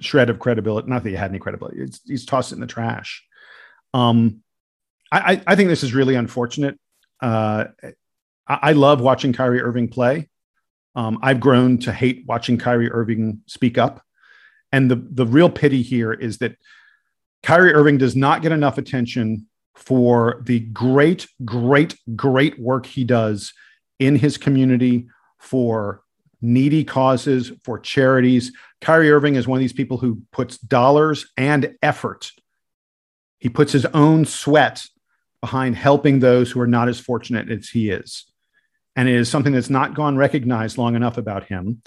shred 0.01 0.29
of 0.29 0.39
credibility. 0.39 0.89
Not 0.89 1.03
that 1.03 1.09
he 1.09 1.15
had 1.15 1.29
any 1.29 1.39
credibility. 1.39 1.81
It's, 1.81 2.01
he's 2.05 2.25
tossed 2.25 2.51
it 2.51 2.55
in 2.55 2.61
the 2.61 2.67
trash. 2.67 3.23
Um, 3.93 4.41
I, 5.11 5.41
I 5.45 5.55
think 5.55 5.69
this 5.69 5.83
is 5.83 5.93
really 5.93 6.15
unfortunate. 6.15 6.79
Uh, 7.21 7.65
I, 8.47 8.59
I 8.61 8.71
love 8.73 8.99
watching 8.99 9.33
Kyrie 9.33 9.61
Irving 9.61 9.87
play. 9.87 10.29
Um, 10.95 11.19
I've 11.21 11.39
grown 11.39 11.77
to 11.79 11.93
hate 11.93 12.23
watching 12.27 12.57
Kyrie 12.57 12.91
Irving 12.91 13.41
speak 13.45 13.77
up. 13.77 14.01
And 14.71 14.89
the, 14.89 14.95
the 14.95 15.27
real 15.27 15.49
pity 15.49 15.83
here 15.83 16.11
is 16.11 16.39
that 16.39 16.57
Kyrie 17.43 17.73
Irving 17.73 17.97
does 17.97 18.15
not 18.15 18.41
get 18.41 18.51
enough 18.51 18.77
attention 18.77 19.47
for 19.75 20.41
the 20.45 20.59
great, 20.59 21.27
great, 21.45 21.95
great 22.15 22.59
work 22.59 22.85
he 22.85 23.03
does 23.03 23.53
in 23.99 24.15
his 24.15 24.37
community 24.37 25.07
for 25.39 26.02
needy 26.43 26.83
causes, 26.83 27.51
for 27.63 27.79
charities. 27.79 28.51
Kyrie 28.81 29.11
Irving 29.11 29.35
is 29.35 29.47
one 29.47 29.57
of 29.57 29.61
these 29.61 29.73
people 29.73 29.97
who 29.97 30.21
puts 30.31 30.57
dollars 30.57 31.31
and 31.37 31.75
effort. 31.81 32.31
He 33.39 33.49
puts 33.49 33.71
his 33.71 33.85
own 33.87 34.25
sweat 34.25 34.85
behind 35.41 35.75
helping 35.75 36.19
those 36.19 36.51
who 36.51 36.61
are 36.61 36.67
not 36.67 36.89
as 36.89 36.99
fortunate 36.99 37.49
as 37.49 37.69
he 37.69 37.89
is. 37.89 38.25
And 38.95 39.09
it 39.09 39.15
is 39.15 39.29
something 39.29 39.53
that's 39.53 39.69
not 39.69 39.95
gone 39.95 40.17
recognized 40.17 40.77
long 40.77 40.95
enough 40.95 41.17
about 41.17 41.45
him. 41.45 41.81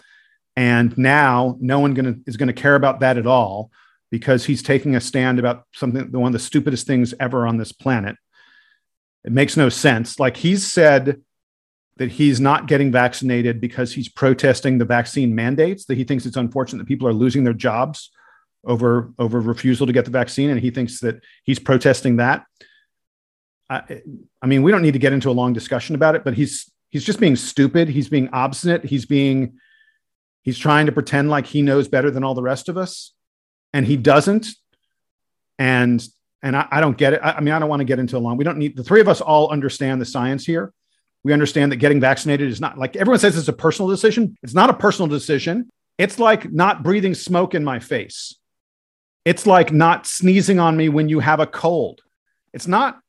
And 0.57 0.97
now 0.99 1.57
no 1.61 1.79
one 1.81 1.95
gonna, 1.95 2.17
is 2.27 2.37
going 2.37 2.49
to 2.49 2.53
care 2.53 2.75
about 2.75 3.01
that 3.01 3.19
at 3.19 3.27
all 3.27 3.71
because 4.11 4.45
he's 4.45 4.63
taking 4.63 4.97
a 4.97 5.01
stand 5.01 5.39
about 5.39 5.65
something, 5.73 6.11
one 6.13 6.29
of 6.29 6.33
the 6.33 6.39
stupidest 6.39 6.87
things 6.87 7.15
ever 7.21 7.47
on 7.47 7.59
this 7.59 7.73
planet. 7.73 8.17
It 9.25 9.33
makes 9.33 9.57
no 9.57 9.69
sense. 9.69 10.19
Like 10.19 10.37
he's 10.37 10.67
said 10.67 11.21
that 11.99 12.11
he's 12.13 12.41
not 12.41 12.67
getting 12.67 12.93
vaccinated 12.93 13.61
because 13.61 13.95
he's 13.95 14.09
protesting 14.09 14.79
the 14.79 14.85
vaccine 14.85 15.35
mandates, 15.35 15.87
that 15.87 15.97
he 15.97 16.05
thinks 16.05 16.27
it's 16.27 16.37
unfortunate 16.37 16.79
that 16.79 16.89
people 16.89 17.09
are 17.09 17.13
losing 17.13 17.45
their 17.45 17.55
jobs 17.55 18.11
over, 18.65 19.13
over 19.19 19.41
refusal 19.41 19.87
to 19.87 19.93
get 19.93 20.05
the 20.05 20.11
vaccine. 20.11 20.51
And 20.51 20.61
he 20.61 20.71
thinks 20.71 21.01
that 21.01 21.23
he's 21.45 21.59
protesting 21.59 22.17
that. 22.17 22.45
I, 23.71 24.03
I 24.43 24.47
mean, 24.47 24.63
we 24.63 24.71
don't 24.71 24.83
need 24.83 24.93
to 24.93 24.99
get 24.99 25.13
into 25.13 25.31
a 25.31 25.33
long 25.33 25.53
discussion 25.53 25.95
about 25.95 26.15
it, 26.15 26.23
but 26.23 26.35
he's 26.35 26.71
he's 26.91 27.05
just 27.05 27.19
being 27.19 27.35
stupid. 27.35 27.89
He's 27.89 28.09
being 28.09 28.29
obstinate. 28.33 28.85
He's 28.85 29.07
being 29.07 29.59
He's 30.47 30.57
trying 30.57 30.87
to 30.87 30.93
pretend 30.93 31.29
like 31.29 31.45
he 31.45 31.61
knows 31.61 31.89
better 31.89 32.09
than 32.09 32.23
all 32.23 32.35
the 32.35 32.43
rest 32.43 32.69
of 32.69 32.79
us, 32.79 33.13
and 33.73 33.85
he 33.85 33.97
doesn't. 33.97 34.47
And 35.59 36.07
and 36.41 36.57
I, 36.57 36.69
I 36.71 36.81
don't 36.81 36.97
get 36.97 37.15
it. 37.15 37.21
I, 37.21 37.33
I 37.33 37.41
mean, 37.41 37.53
I 37.53 37.59
don't 37.59 37.69
want 37.69 37.81
to 37.81 37.85
get 37.85 37.99
into 37.99 38.17
a 38.17 38.21
long. 38.21 38.37
We 38.37 38.45
don't 38.45 38.57
need 38.57 38.77
the 38.77 38.85
three 38.85 39.01
of 39.01 39.09
us 39.09 39.21
all 39.21 39.51
understand 39.51 40.01
the 40.01 40.05
science 40.05 40.47
here. 40.47 40.73
We 41.27 41.33
understand 41.33 41.73
that 41.73 41.79
getting 41.79 41.99
vaccinated 41.99 42.49
is 42.49 42.61
not 42.61 42.79
like 42.79 42.95
everyone 42.95 43.19
says 43.19 43.37
it's 43.37 43.49
a 43.49 43.53
personal 43.53 43.91
decision. 43.91 44.39
It's 44.45 44.55
not 44.55 44.71
a 44.71 44.75
personal 44.75 45.09
decision. 45.09 45.69
It's 45.99 46.21
like 46.21 46.53
not 46.53 46.85
breathing 46.85 47.15
smoke 47.15 47.53
in 47.53 47.65
my 47.65 47.81
face. 47.81 48.37
It's 49.25 49.45
like 49.45 49.73
not 49.73 50.07
sneezing 50.07 50.61
on 50.61 50.77
me 50.77 50.89
when 50.89 51.09
you 51.09 51.19
have 51.19 51.41
a 51.41 51.47
cold. 51.49 52.01
It's 52.53 52.69
not 52.69 53.01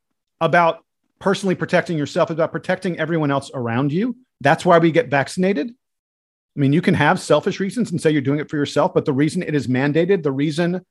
about 0.41 0.83
personally 1.19 1.53
protecting 1.53 1.95
yourself, 1.95 2.31
it's 2.31 2.37
about 2.37 2.51
protecting 2.51 2.97
everyone 2.97 3.29
else 3.29 3.51
around 3.53 3.93
you. 3.93 4.17
That's 4.41 4.65
why 4.65 4.79
we 4.79 4.91
get 4.91 5.11
vaccinated. 5.11 5.69
I 5.69 6.59
mean, 6.59 6.73
you 6.73 6.81
can 6.81 6.95
have 6.95 7.19
selfish 7.19 7.59
reasons 7.59 7.91
and 7.91 8.01
say 8.01 8.09
you're 8.09 8.23
doing 8.23 8.39
it 8.39 8.49
for 8.49 8.57
yourself, 8.57 8.95
but 8.95 9.05
the 9.05 9.13
reason 9.13 9.43
it 9.43 9.53
is 9.53 9.67
mandated, 9.67 10.23
the 10.23 10.31
reason 10.31 10.83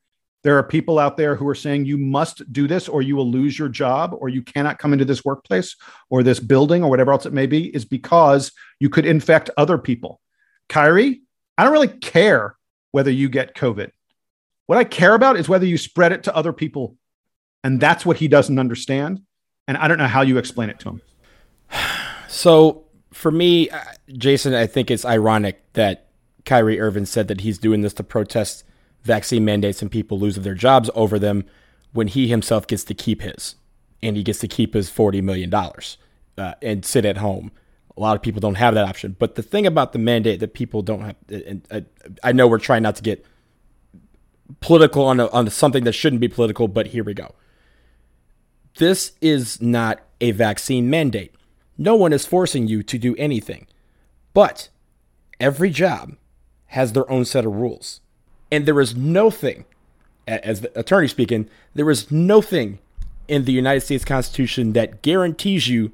there 0.46 0.56
are 0.56 0.62
people 0.62 1.00
out 1.00 1.16
there 1.16 1.34
who 1.34 1.48
are 1.48 1.56
saying 1.56 1.84
you 1.84 1.98
must 1.98 2.52
do 2.52 2.68
this 2.68 2.88
or 2.88 3.02
you 3.02 3.16
will 3.16 3.28
lose 3.28 3.58
your 3.58 3.68
job 3.68 4.14
or 4.16 4.28
you 4.28 4.40
cannot 4.40 4.78
come 4.78 4.92
into 4.92 5.04
this 5.04 5.24
workplace 5.24 5.74
or 6.08 6.22
this 6.22 6.38
building 6.38 6.84
or 6.84 6.88
whatever 6.88 7.10
else 7.10 7.26
it 7.26 7.32
may 7.32 7.46
be 7.46 7.66
is 7.74 7.84
because 7.84 8.52
you 8.78 8.88
could 8.88 9.04
infect 9.04 9.50
other 9.56 9.76
people. 9.76 10.20
Kyrie, 10.68 11.22
I 11.58 11.64
don't 11.64 11.72
really 11.72 11.88
care 11.88 12.56
whether 12.92 13.10
you 13.10 13.28
get 13.28 13.56
COVID. 13.56 13.90
What 14.66 14.78
I 14.78 14.84
care 14.84 15.16
about 15.16 15.36
is 15.36 15.48
whether 15.48 15.66
you 15.66 15.76
spread 15.76 16.12
it 16.12 16.22
to 16.22 16.36
other 16.36 16.52
people. 16.52 16.96
And 17.64 17.80
that's 17.80 18.06
what 18.06 18.18
he 18.18 18.28
doesn't 18.28 18.60
understand. 18.60 19.22
And 19.66 19.76
I 19.76 19.88
don't 19.88 19.98
know 19.98 20.06
how 20.06 20.22
you 20.22 20.38
explain 20.38 20.70
it 20.70 20.78
to 20.80 20.90
him. 20.90 21.02
So 22.28 22.84
for 23.12 23.30
me, 23.30 23.70
uh, 23.70 23.78
Jason, 24.12 24.52
I 24.52 24.66
think 24.66 24.90
it's 24.90 25.04
ironic 25.04 25.72
that 25.72 26.08
Kyrie 26.44 26.80
Irving 26.80 27.06
said 27.06 27.28
that 27.28 27.40
he's 27.40 27.56
doing 27.56 27.80
this 27.80 27.94
to 27.94 28.02
protest 28.02 28.64
vaccine 29.06 29.44
mandates 29.44 29.80
and 29.80 29.90
people 29.90 30.18
losing 30.18 30.42
their 30.42 30.54
jobs 30.54 30.90
over 30.94 31.18
them 31.18 31.44
when 31.92 32.08
he 32.08 32.28
himself 32.28 32.66
gets 32.66 32.84
to 32.84 32.94
keep 32.94 33.22
his 33.22 33.54
and 34.02 34.16
he 34.16 34.22
gets 34.22 34.40
to 34.40 34.48
keep 34.48 34.74
his 34.74 34.90
$40 34.90 35.22
million 35.22 35.52
uh, 35.54 36.54
and 36.60 36.84
sit 36.84 37.04
at 37.04 37.16
home. 37.16 37.50
A 37.96 38.00
lot 38.00 38.14
of 38.14 38.22
people 38.22 38.40
don't 38.40 38.56
have 38.56 38.74
that 38.74 38.86
option. 38.86 39.16
But 39.18 39.36
the 39.36 39.42
thing 39.42 39.66
about 39.66 39.92
the 39.92 39.98
mandate 39.98 40.40
that 40.40 40.52
people 40.52 40.82
don't 40.82 41.00
have, 41.00 41.16
and 41.28 41.66
I, 41.70 41.84
I 42.22 42.32
know 42.32 42.46
we're 42.46 42.58
trying 42.58 42.82
not 42.82 42.96
to 42.96 43.02
get 43.02 43.24
political 44.60 45.04
on, 45.04 45.18
a, 45.18 45.28
on 45.28 45.48
something 45.48 45.84
that 45.84 45.92
shouldn't 45.92 46.20
be 46.20 46.28
political, 46.28 46.68
but 46.68 46.88
here 46.88 47.02
we 47.02 47.14
go. 47.14 47.34
This 48.76 49.12
is 49.22 49.62
not 49.62 50.00
a 50.20 50.32
vaccine 50.32 50.90
mandate. 50.90 51.34
No 51.78 51.96
one 51.96 52.12
is 52.12 52.26
forcing 52.26 52.68
you 52.68 52.82
to 52.82 52.98
do 52.98 53.16
anything. 53.16 53.66
But 54.34 54.68
every 55.40 55.70
job 55.70 56.16
has 56.66 56.92
their 56.92 57.10
own 57.10 57.24
set 57.24 57.46
of 57.46 57.54
rules. 57.54 58.00
And 58.50 58.66
there 58.66 58.80
is 58.80 58.94
no 58.94 59.30
thing, 59.30 59.64
as 60.26 60.60
the 60.60 60.78
attorney 60.78 61.08
speaking, 61.08 61.48
there 61.74 61.90
is 61.90 62.10
no 62.10 62.40
thing 62.40 62.78
in 63.28 63.44
the 63.44 63.52
United 63.52 63.80
States 63.80 64.04
Constitution 64.04 64.72
that 64.74 65.02
guarantees 65.02 65.68
you 65.68 65.92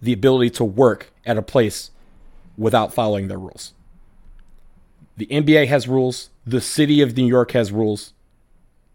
the 0.00 0.12
ability 0.12 0.50
to 0.50 0.64
work 0.64 1.12
at 1.24 1.36
a 1.36 1.42
place 1.42 1.90
without 2.56 2.92
following 2.92 3.28
their 3.28 3.38
rules. 3.38 3.72
The 5.16 5.26
NBA 5.26 5.66
has 5.68 5.88
rules. 5.88 6.30
The 6.46 6.60
city 6.60 7.00
of 7.00 7.16
New 7.16 7.26
York 7.26 7.52
has 7.52 7.72
rules. 7.72 8.12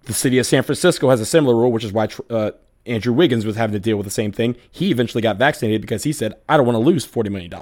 The 0.03 0.13
city 0.13 0.37
of 0.37 0.45
San 0.45 0.63
Francisco 0.63 1.09
has 1.09 1.21
a 1.21 1.25
similar 1.25 1.55
rule, 1.55 1.71
which 1.71 1.83
is 1.83 1.91
why 1.91 2.07
uh, 2.29 2.51
Andrew 2.85 3.13
Wiggins 3.13 3.45
was 3.45 3.55
having 3.55 3.73
to 3.73 3.79
deal 3.79 3.97
with 3.97 4.05
the 4.05 4.11
same 4.11 4.31
thing. 4.31 4.55
He 4.71 4.91
eventually 4.91 5.21
got 5.21 5.37
vaccinated 5.37 5.81
because 5.81 6.03
he 6.03 6.13
said, 6.13 6.35
I 6.49 6.57
don't 6.57 6.65
want 6.65 6.75
to 6.75 6.79
lose 6.79 7.05
$40 7.05 7.31
million. 7.31 7.53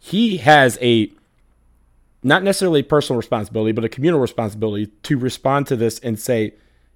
He 0.00 0.38
has 0.38 0.78
a 0.80 1.10
not 2.26 2.42
necessarily 2.42 2.82
personal 2.82 3.16
responsibility, 3.16 3.70
but 3.70 3.84
a 3.84 3.88
communal 3.88 4.18
responsibility 4.18 4.86
to 5.04 5.16
respond 5.16 5.68
to 5.68 5.76
this 5.76 6.00
and 6.00 6.18
say, 6.18 6.54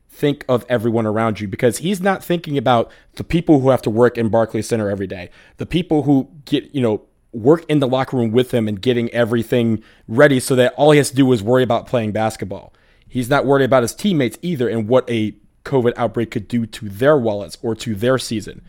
think 0.08 0.44
of 0.48 0.66
everyone 0.68 1.06
around 1.06 1.38
you 1.38 1.46
because 1.46 1.78
he's 1.78 2.00
not 2.00 2.24
thinking 2.24 2.58
about 2.58 2.90
the 3.14 3.22
people 3.22 3.60
who 3.60 3.70
have 3.70 3.80
to 3.80 3.90
work 3.90 4.18
in 4.18 4.28
Barclays 4.28 4.66
Center 4.66 4.90
every 4.90 5.06
day, 5.06 5.30
the 5.58 5.66
people 5.66 6.02
who 6.02 6.28
get, 6.46 6.74
you 6.74 6.82
know, 6.82 7.02
work 7.32 7.64
in 7.68 7.78
the 7.78 7.86
locker 7.86 8.16
room 8.16 8.32
with 8.32 8.52
him 8.52 8.66
and 8.66 8.82
getting 8.82 9.08
everything 9.10 9.80
ready 10.08 10.40
so 10.40 10.56
that 10.56 10.74
all 10.74 10.90
he 10.90 10.98
has 10.98 11.10
to 11.10 11.16
do 11.16 11.30
is 11.32 11.44
worry 11.44 11.62
about 11.62 11.86
playing 11.86 12.10
basketball. 12.10 12.74
He's 13.06 13.30
not 13.30 13.46
worried 13.46 13.66
about 13.66 13.82
his 13.82 13.94
teammates 13.94 14.36
either 14.42 14.68
and 14.68 14.88
what 14.88 15.08
a 15.08 15.36
COVID 15.64 15.92
outbreak 15.96 16.32
could 16.32 16.48
do 16.48 16.66
to 16.66 16.88
their 16.88 17.16
wallets 17.16 17.56
or 17.62 17.76
to 17.76 17.94
their 17.94 18.18
season. 18.18 18.62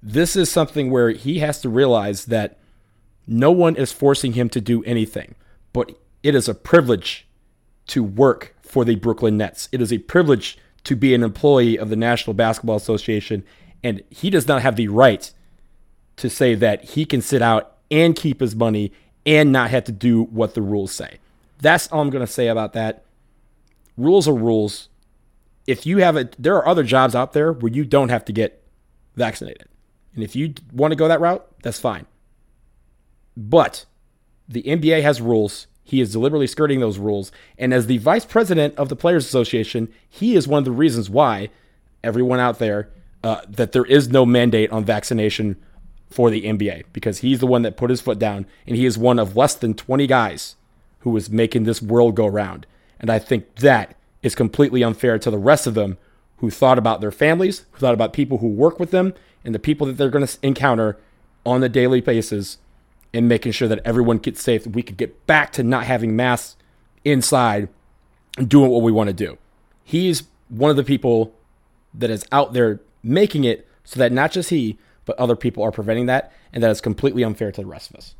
This 0.00 0.36
is 0.36 0.48
something 0.48 0.92
where 0.92 1.10
he 1.10 1.40
has 1.40 1.60
to 1.62 1.68
realize 1.68 2.26
that 2.26 2.59
no 3.30 3.52
one 3.52 3.76
is 3.76 3.92
forcing 3.92 4.32
him 4.32 4.48
to 4.50 4.60
do 4.60 4.82
anything, 4.82 5.36
but 5.72 5.92
it 6.22 6.34
is 6.34 6.48
a 6.48 6.54
privilege 6.54 7.28
to 7.86 8.02
work 8.02 8.56
for 8.60 8.84
the 8.84 8.96
Brooklyn 8.96 9.36
Nets. 9.36 9.68
It 9.70 9.80
is 9.80 9.92
a 9.92 9.98
privilege 9.98 10.58
to 10.84 10.96
be 10.96 11.14
an 11.14 11.22
employee 11.22 11.78
of 11.78 11.90
the 11.90 11.96
National 11.96 12.34
Basketball 12.34 12.76
Association, 12.76 13.44
and 13.84 14.02
he 14.10 14.30
does 14.30 14.48
not 14.48 14.62
have 14.62 14.74
the 14.74 14.88
right 14.88 15.32
to 16.16 16.28
say 16.28 16.56
that 16.56 16.84
he 16.90 17.04
can 17.04 17.22
sit 17.22 17.40
out 17.40 17.76
and 17.88 18.16
keep 18.16 18.40
his 18.40 18.56
money 18.56 18.92
and 19.24 19.52
not 19.52 19.70
have 19.70 19.84
to 19.84 19.92
do 19.92 20.24
what 20.24 20.54
the 20.54 20.62
rules 20.62 20.90
say. 20.90 21.18
That's 21.58 21.86
all 21.92 22.00
I'm 22.00 22.10
going 22.10 22.26
to 22.26 22.32
say 22.32 22.48
about 22.48 22.72
that. 22.72 23.04
Rules 23.96 24.26
are 24.26 24.34
rules. 24.34 24.88
If 25.68 25.86
you 25.86 25.98
have 25.98 26.16
it, 26.16 26.34
there 26.36 26.56
are 26.56 26.66
other 26.66 26.82
jobs 26.82 27.14
out 27.14 27.32
there 27.32 27.52
where 27.52 27.70
you 27.70 27.84
don't 27.84 28.08
have 28.08 28.24
to 28.24 28.32
get 28.32 28.62
vaccinated. 29.14 29.68
And 30.14 30.24
if 30.24 30.34
you 30.34 30.54
want 30.72 30.90
to 30.90 30.96
go 30.96 31.06
that 31.06 31.20
route, 31.20 31.46
that's 31.62 31.78
fine. 31.78 32.06
But 33.36 33.86
the 34.48 34.62
NBA 34.62 35.02
has 35.02 35.20
rules. 35.20 35.66
He 35.82 36.00
is 36.00 36.12
deliberately 36.12 36.46
skirting 36.46 36.80
those 36.80 36.98
rules. 36.98 37.32
And 37.58 37.74
as 37.74 37.86
the 37.86 37.98
vice 37.98 38.24
president 38.24 38.76
of 38.76 38.88
the 38.88 38.96
Players 38.96 39.26
Association, 39.26 39.92
he 40.08 40.36
is 40.36 40.46
one 40.46 40.58
of 40.58 40.64
the 40.64 40.70
reasons 40.70 41.10
why 41.10 41.50
everyone 42.02 42.40
out 42.40 42.58
there 42.58 42.88
uh, 43.22 43.42
that 43.48 43.72
there 43.72 43.84
is 43.84 44.08
no 44.08 44.24
mandate 44.24 44.70
on 44.70 44.84
vaccination 44.84 45.56
for 46.08 46.30
the 46.30 46.42
NBA 46.42 46.84
because 46.92 47.18
he's 47.18 47.38
the 47.38 47.46
one 47.46 47.62
that 47.62 47.76
put 47.76 47.90
his 47.90 48.00
foot 48.00 48.18
down 48.18 48.46
and 48.66 48.76
he 48.76 48.84
is 48.84 48.98
one 48.98 49.18
of 49.18 49.36
less 49.36 49.54
than 49.54 49.74
20 49.74 50.06
guys 50.06 50.56
who 51.00 51.16
is 51.16 51.30
making 51.30 51.64
this 51.64 51.80
world 51.80 52.14
go 52.14 52.26
round. 52.26 52.66
And 52.98 53.10
I 53.10 53.18
think 53.18 53.56
that 53.56 53.96
is 54.22 54.34
completely 54.34 54.82
unfair 54.82 55.18
to 55.18 55.30
the 55.30 55.38
rest 55.38 55.66
of 55.66 55.74
them 55.74 55.98
who 56.38 56.50
thought 56.50 56.78
about 56.78 57.00
their 57.00 57.12
families, 57.12 57.64
who 57.72 57.78
thought 57.78 57.94
about 57.94 58.12
people 58.12 58.38
who 58.38 58.48
work 58.48 58.80
with 58.80 58.90
them, 58.90 59.14
and 59.44 59.54
the 59.54 59.58
people 59.58 59.86
that 59.86 59.94
they're 59.94 60.10
going 60.10 60.26
to 60.26 60.38
encounter 60.42 60.98
on 61.46 61.62
a 61.62 61.68
daily 61.68 62.00
basis 62.00 62.58
and 63.12 63.28
making 63.28 63.52
sure 63.52 63.68
that 63.68 63.80
everyone 63.84 64.18
gets 64.18 64.42
safe. 64.42 64.66
We 64.66 64.82
could 64.82 64.96
get 64.96 65.26
back 65.26 65.52
to 65.52 65.62
not 65.62 65.84
having 65.84 66.16
masks 66.16 66.56
inside 67.04 67.68
and 68.38 68.48
doing 68.48 68.70
what 68.70 68.82
we 68.82 68.92
want 68.92 69.08
to 69.08 69.14
do. 69.14 69.38
He's 69.82 70.24
one 70.48 70.70
of 70.70 70.76
the 70.76 70.84
people 70.84 71.34
that 71.94 72.10
is 72.10 72.24
out 72.30 72.52
there 72.52 72.80
making 73.02 73.44
it 73.44 73.66
so 73.84 73.98
that 73.98 74.12
not 74.12 74.30
just 74.30 74.50
he, 74.50 74.78
but 75.04 75.18
other 75.18 75.34
people 75.34 75.64
are 75.64 75.72
preventing 75.72 76.06
that, 76.06 76.32
and 76.52 76.62
that 76.62 76.70
is 76.70 76.80
completely 76.80 77.24
unfair 77.24 77.50
to 77.50 77.60
the 77.60 77.66
rest 77.66 77.90
of 77.90 77.96
us. 77.96 78.14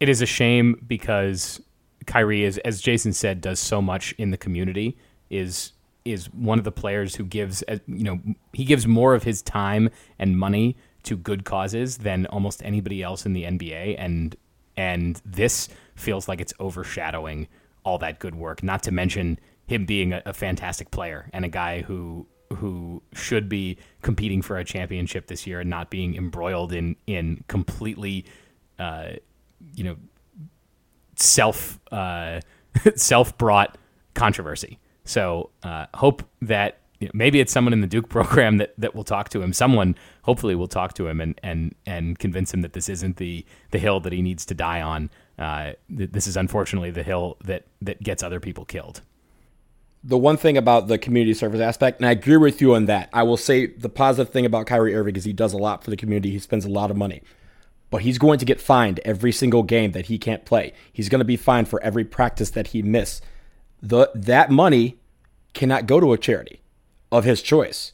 It 0.00 0.08
is 0.08 0.20
a 0.20 0.26
shame 0.26 0.84
because 0.86 1.60
Kyrie 2.06 2.44
is, 2.44 2.58
as 2.58 2.80
Jason 2.80 3.12
said, 3.12 3.40
does 3.40 3.58
so 3.58 3.80
much 3.80 4.12
in 4.18 4.30
the 4.30 4.36
community. 4.36 4.98
is 5.30 5.72
is 6.04 6.26
one 6.34 6.58
of 6.58 6.64
the 6.64 6.72
players 6.72 7.14
who 7.14 7.24
gives, 7.24 7.64
you 7.86 8.04
know, 8.04 8.20
he 8.52 8.64
gives 8.64 8.86
more 8.86 9.14
of 9.14 9.22
his 9.22 9.40
time 9.40 9.88
and 10.18 10.38
money 10.38 10.76
to 11.04 11.16
good 11.16 11.44
causes 11.44 11.98
than 11.98 12.26
almost 12.26 12.62
anybody 12.64 13.02
else 13.02 13.24
in 13.24 13.32
the 13.32 13.44
NBA, 13.44 13.96
and 13.98 14.36
and 14.76 15.20
this 15.24 15.68
feels 15.94 16.28
like 16.28 16.40
it's 16.40 16.52
overshadowing 16.58 17.46
all 17.84 17.98
that 17.98 18.18
good 18.18 18.34
work. 18.34 18.62
Not 18.62 18.82
to 18.84 18.92
mention 18.92 19.38
him 19.66 19.86
being 19.86 20.12
a, 20.12 20.22
a 20.26 20.32
fantastic 20.32 20.90
player 20.90 21.30
and 21.32 21.44
a 21.44 21.48
guy 21.48 21.82
who 21.82 22.26
who 22.54 23.02
should 23.12 23.48
be 23.48 23.78
competing 24.02 24.42
for 24.42 24.58
a 24.58 24.64
championship 24.64 25.26
this 25.26 25.46
year 25.46 25.60
and 25.60 25.70
not 25.70 25.90
being 25.90 26.14
embroiled 26.16 26.72
in 26.72 26.96
in 27.06 27.44
completely, 27.48 28.24
uh, 28.78 29.10
you 29.74 29.84
know, 29.84 29.96
self 31.16 31.80
uh, 31.92 32.40
self 32.96 33.36
brought 33.38 33.78
controversy. 34.14 34.78
So 35.04 35.50
uh, 35.62 35.86
hope 35.94 36.22
that 36.42 36.78
you 37.04 37.08
know, 37.08 37.12
maybe 37.12 37.38
it's 37.38 37.52
someone 37.52 37.74
in 37.74 37.82
the 37.82 37.86
Duke 37.86 38.08
program 38.18 38.56
that, 38.56 38.72
that 38.78 38.94
will 38.94 39.04
talk 39.04 39.28
to 39.30 39.42
him. 39.42 39.52
Someone 39.52 39.94
hopefully 40.22 40.54
will 40.54 40.68
talk 40.68 40.94
to 40.94 41.06
him 41.06 41.20
and, 41.20 41.38
and, 41.42 41.74
and 41.84 42.18
convince 42.18 42.52
him 42.52 42.62
that 42.62 42.72
this 42.72 42.88
isn't 42.88 43.18
the, 43.18 43.44
the 43.72 43.78
hill 43.78 44.00
that 44.00 44.12
he 44.12 44.22
needs 44.22 44.46
to 44.46 44.54
die 44.54 44.80
on. 44.80 45.10
Uh, 45.38 45.72
this 45.90 46.26
is 46.26 46.36
unfortunately 46.36 46.90
the 46.90 47.02
hill 47.02 47.36
that, 47.44 47.66
that 47.82 48.02
gets 48.02 48.22
other 48.22 48.40
people 48.40 48.64
killed. 48.64 49.02
The 50.02 50.16
one 50.16 50.38
thing 50.38 50.56
about 50.56 50.88
the 50.88 50.96
community 50.96 51.34
service 51.34 51.60
aspect, 51.60 52.00
and 52.00 52.06
I 52.06 52.12
agree 52.12 52.36
with 52.38 52.60
you 52.60 52.74
on 52.74 52.86
that. 52.86 53.10
I 53.12 53.22
will 53.22 53.36
say 53.36 53.66
the 53.66 53.88
positive 53.90 54.32
thing 54.32 54.46
about 54.46 54.66
Kyrie 54.66 54.94
Irving 54.94 55.16
is 55.16 55.24
he 55.24 55.32
does 55.32 55.52
a 55.52 55.58
lot 55.58 55.84
for 55.84 55.90
the 55.90 55.96
community. 55.96 56.30
He 56.30 56.38
spends 56.38 56.64
a 56.64 56.70
lot 56.70 56.90
of 56.90 56.96
money 56.96 57.22
but 57.90 58.02
he's 58.02 58.18
going 58.18 58.40
to 58.40 58.44
get 58.44 58.60
fined 58.60 58.98
every 59.04 59.30
single 59.30 59.62
game 59.62 59.92
that 59.92 60.06
he 60.06 60.18
can't 60.18 60.44
play. 60.44 60.72
He's 60.92 61.08
going 61.08 61.20
to 61.20 61.24
be 61.24 61.36
fined 61.36 61.68
for 61.68 61.80
every 61.80 62.04
practice 62.04 62.50
that 62.50 62.68
he 62.68 62.82
missed. 62.82 63.22
The 63.80 64.10
that 64.16 64.50
money 64.50 64.98
cannot 65.52 65.86
go 65.86 66.00
to 66.00 66.12
a 66.12 66.18
charity 66.18 66.60
of 67.14 67.24
his 67.24 67.40
choice. 67.40 67.92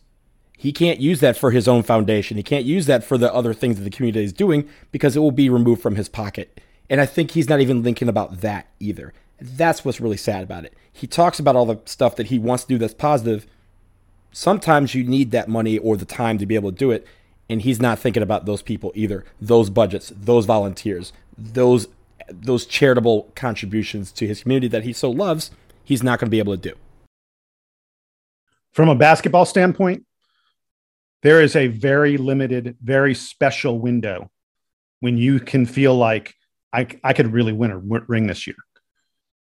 He 0.57 0.73
can't 0.73 0.99
use 0.99 1.21
that 1.21 1.37
for 1.37 1.51
his 1.51 1.69
own 1.69 1.83
foundation. 1.83 2.39
He 2.39 2.43
can't 2.43 2.65
use 2.65 2.87
that 2.87 3.05
for 3.05 3.19
the 3.19 3.33
other 3.33 3.53
things 3.53 3.77
that 3.77 3.85
the 3.85 3.91
community 3.91 4.25
is 4.25 4.33
doing 4.33 4.67
because 4.93 5.15
it 5.15 5.21
will 5.21 5.31
be 5.31 5.51
removed 5.51 5.83
from 5.83 5.97
his 5.97 6.09
pocket 6.09 6.59
And 6.89 7.01
I 7.01 7.07
think 7.07 7.31
he's 7.31 7.49
not 7.49 7.61
even 7.61 7.85
thinking 7.85 8.09
about 8.09 8.41
that 8.41 8.67
either. 8.81 9.13
That's 9.41 9.85
what's 9.85 10.01
really 10.01 10.17
sad 10.17 10.43
about 10.43 10.65
it. 10.65 10.75
He 10.93 11.07
talks 11.07 11.39
about 11.39 11.55
all 11.55 11.67
the 11.67 11.81
stuff 11.85 12.17
that 12.17 12.27
he 12.27 12.39
wants 12.39 12.65
to 12.65 12.69
do 12.69 12.79
that's 12.79 12.95
positive. 12.95 13.47
Sometimes 14.33 14.95
you 14.95 15.05
need 15.05 15.31
that 15.31 15.49
money 15.49 15.79
or 15.79 15.97
the 15.97 16.05
time 16.05 16.39
to 16.39 16.47
be 16.47 16.55
able 16.55 16.73
to 16.73 16.79
do 16.79 16.91
it. 16.91 17.07
And 17.49 17.63
he's 17.63 17.81
not 17.81 17.99
thinking 17.99 18.23
about 18.23 18.47
those 18.47 18.63
people 18.63 18.91
either. 18.95 19.25
Those 19.41 19.71
budgets, 19.71 20.13
those 20.17 20.47
volunteers, 20.47 21.13
those 21.37 21.89
those 22.29 22.65
charitable 22.65 23.33
contributions 23.35 24.13
to 24.13 24.27
his 24.27 24.43
community 24.43 24.69
that 24.69 24.85
he 24.85 24.93
so 24.93 25.11
loves, 25.11 25.51
he's 25.83 26.03
not 26.03 26.21
going 26.21 26.29
to 26.29 26.31
be 26.31 26.39
able 26.39 26.57
to 26.57 26.69
do. 26.71 26.77
From 28.73 28.89
a 28.89 28.95
basketball 28.95 29.45
standpoint, 29.45 30.05
there 31.23 31.43
is 31.43 31.57
a 31.57 31.67
very 31.67 32.17
limited, 32.17 32.77
very 32.83 33.15
special 33.15 33.79
window 33.79 34.31
when 35.01 35.17
you 35.17 35.41
can 35.41 35.67
feel 35.67 35.95
like 35.95 36.35
I, 36.73 36.87
I 37.03 37.13
could 37.13 37.33
really 37.33 37.53
win 37.53 37.71
a 37.71 37.79
ring 37.79 38.27
this 38.27 38.47
year. 38.47 38.57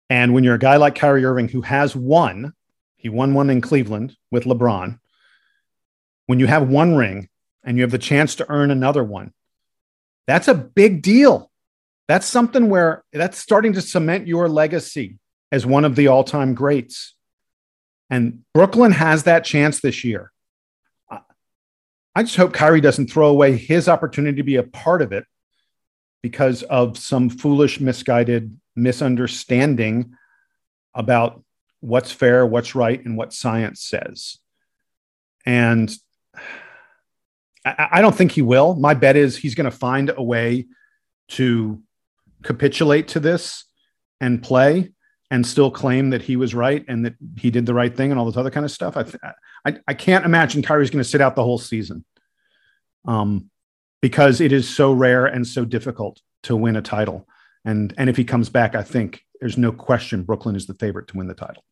And 0.09 0.35
when 0.35 0.45
you're 0.45 0.55
a 0.55 0.59
guy 0.59 0.77
like 0.77 0.95
Kyrie 0.95 1.25
Irving 1.25 1.49
who 1.49 1.63
has 1.63 1.95
won, 1.95 2.55
he 2.97 3.09
won 3.09 3.35
one 3.35 3.51
in 3.51 3.61
Cleveland 3.61 4.17
with 4.31 4.45
LeBron. 4.45 4.99
When 6.27 6.39
you 6.39 6.47
have 6.47 6.69
one 6.69 6.95
ring 6.95 7.29
and 7.65 7.77
you 7.77 7.83
have 7.83 7.91
the 7.91 7.99
chance 7.99 8.37
to 8.37 8.51
earn 8.51 8.71
another 8.71 9.05
one, 9.05 9.33
that's 10.27 10.49
a 10.49 10.55
big 10.55 11.03
deal. 11.03 11.51
That's 12.09 12.27
something 12.27 12.69
where 12.69 13.05
that's 13.13 13.39
starting 13.39 13.73
to 13.75 13.83
cement 13.83 14.27
your 14.27 14.49
legacy 14.49 15.19
as 15.51 15.67
one 15.67 15.85
of 15.85 15.97
the 15.97 16.09
all 16.09 16.25
time 16.25 16.55
greats. 16.55 17.15
And 18.13 18.41
Brooklyn 18.53 18.93
has 18.93 19.23
that 19.23 19.43
chance 19.43 19.81
this 19.81 20.05
year. 20.05 20.31
I 22.15 22.23
just 22.23 22.37
hope 22.37 22.53
Kyrie 22.53 22.83
doesn't 22.83 23.11
throw 23.11 23.29
away 23.29 23.57
his 23.57 23.89
opportunity 23.89 24.37
to 24.37 24.43
be 24.43 24.57
a 24.57 24.63
part 24.63 25.01
of 25.01 25.13
it 25.13 25.25
because 26.23 26.63
of 26.65 26.99
some 26.99 27.31
foolish, 27.31 27.81
misguided 27.81 28.55
misunderstanding 28.77 30.15
about 30.95 31.43
what's 31.81 32.13
fair, 32.13 32.45
what's 32.45 32.75
right, 32.75 33.03
and 33.03 33.17
what 33.17 33.33
science 33.33 33.83
says. 33.83 34.37
And 35.47 35.91
I, 37.65 37.89
I 37.93 38.03
don't 38.03 38.15
think 38.15 38.33
he 38.33 38.43
will. 38.43 38.75
My 38.75 38.93
bet 38.93 39.17
is 39.17 39.39
he's 39.39 39.55
going 39.55 39.71
to 39.71 39.77
find 39.77 40.13
a 40.15 40.23
way 40.23 40.67
to 41.29 41.83
capitulate 42.43 43.09
to 43.09 43.21
this 43.21 43.65
and 44.21 44.43
play 44.43 44.92
and 45.33 45.47
still 45.47 45.71
claim 45.71 46.11
that 46.11 46.21
he 46.21 46.37
was 46.37 46.55
right 46.55 46.85
and 46.89 47.07
that 47.07 47.15
he 47.39 47.51
did 47.51 47.65
the 47.65 47.73
right 47.73 47.97
thing 47.97 48.11
and 48.11 48.21
all 48.21 48.27
this 48.27 48.37
other 48.37 48.51
kind 48.51 48.67
of 48.67 48.71
stuff. 48.71 48.99
I, 48.99 49.03
th- 49.03 49.17
I, 49.65 49.77
I 49.89 49.95
can't 49.95 50.27
imagine 50.27 50.63
Kyrie's 50.63 50.91
going 50.91 51.03
to 51.03 51.09
sit 51.09 51.23
out 51.23 51.37
the 51.37 51.43
whole 51.43 51.57
season. 51.57 52.05
Um, 53.07 53.51
because 54.03 54.43
it 54.43 54.53
is 54.53 54.69
so 54.69 54.93
rare 54.93 55.25
and 55.25 55.47
so 55.47 55.65
difficult 55.65 56.21
to 56.43 56.55
win 56.55 56.77
a 56.77 56.83
title. 56.83 57.27
And 57.65 57.95
and 57.97 58.11
if 58.11 58.17
he 58.17 58.25
comes 58.25 58.51
back, 58.51 58.75
I 58.75 58.83
think 58.83 59.25
there's 59.41 59.57
no 59.57 59.73
question 59.73 60.23
Brooklyn 60.23 60.55
is 60.55 60.67
the 60.67 60.75
favorite 60.75 61.09
to 61.09 61.17
win 61.17 61.29
the 61.29 61.35
title. 61.35 61.65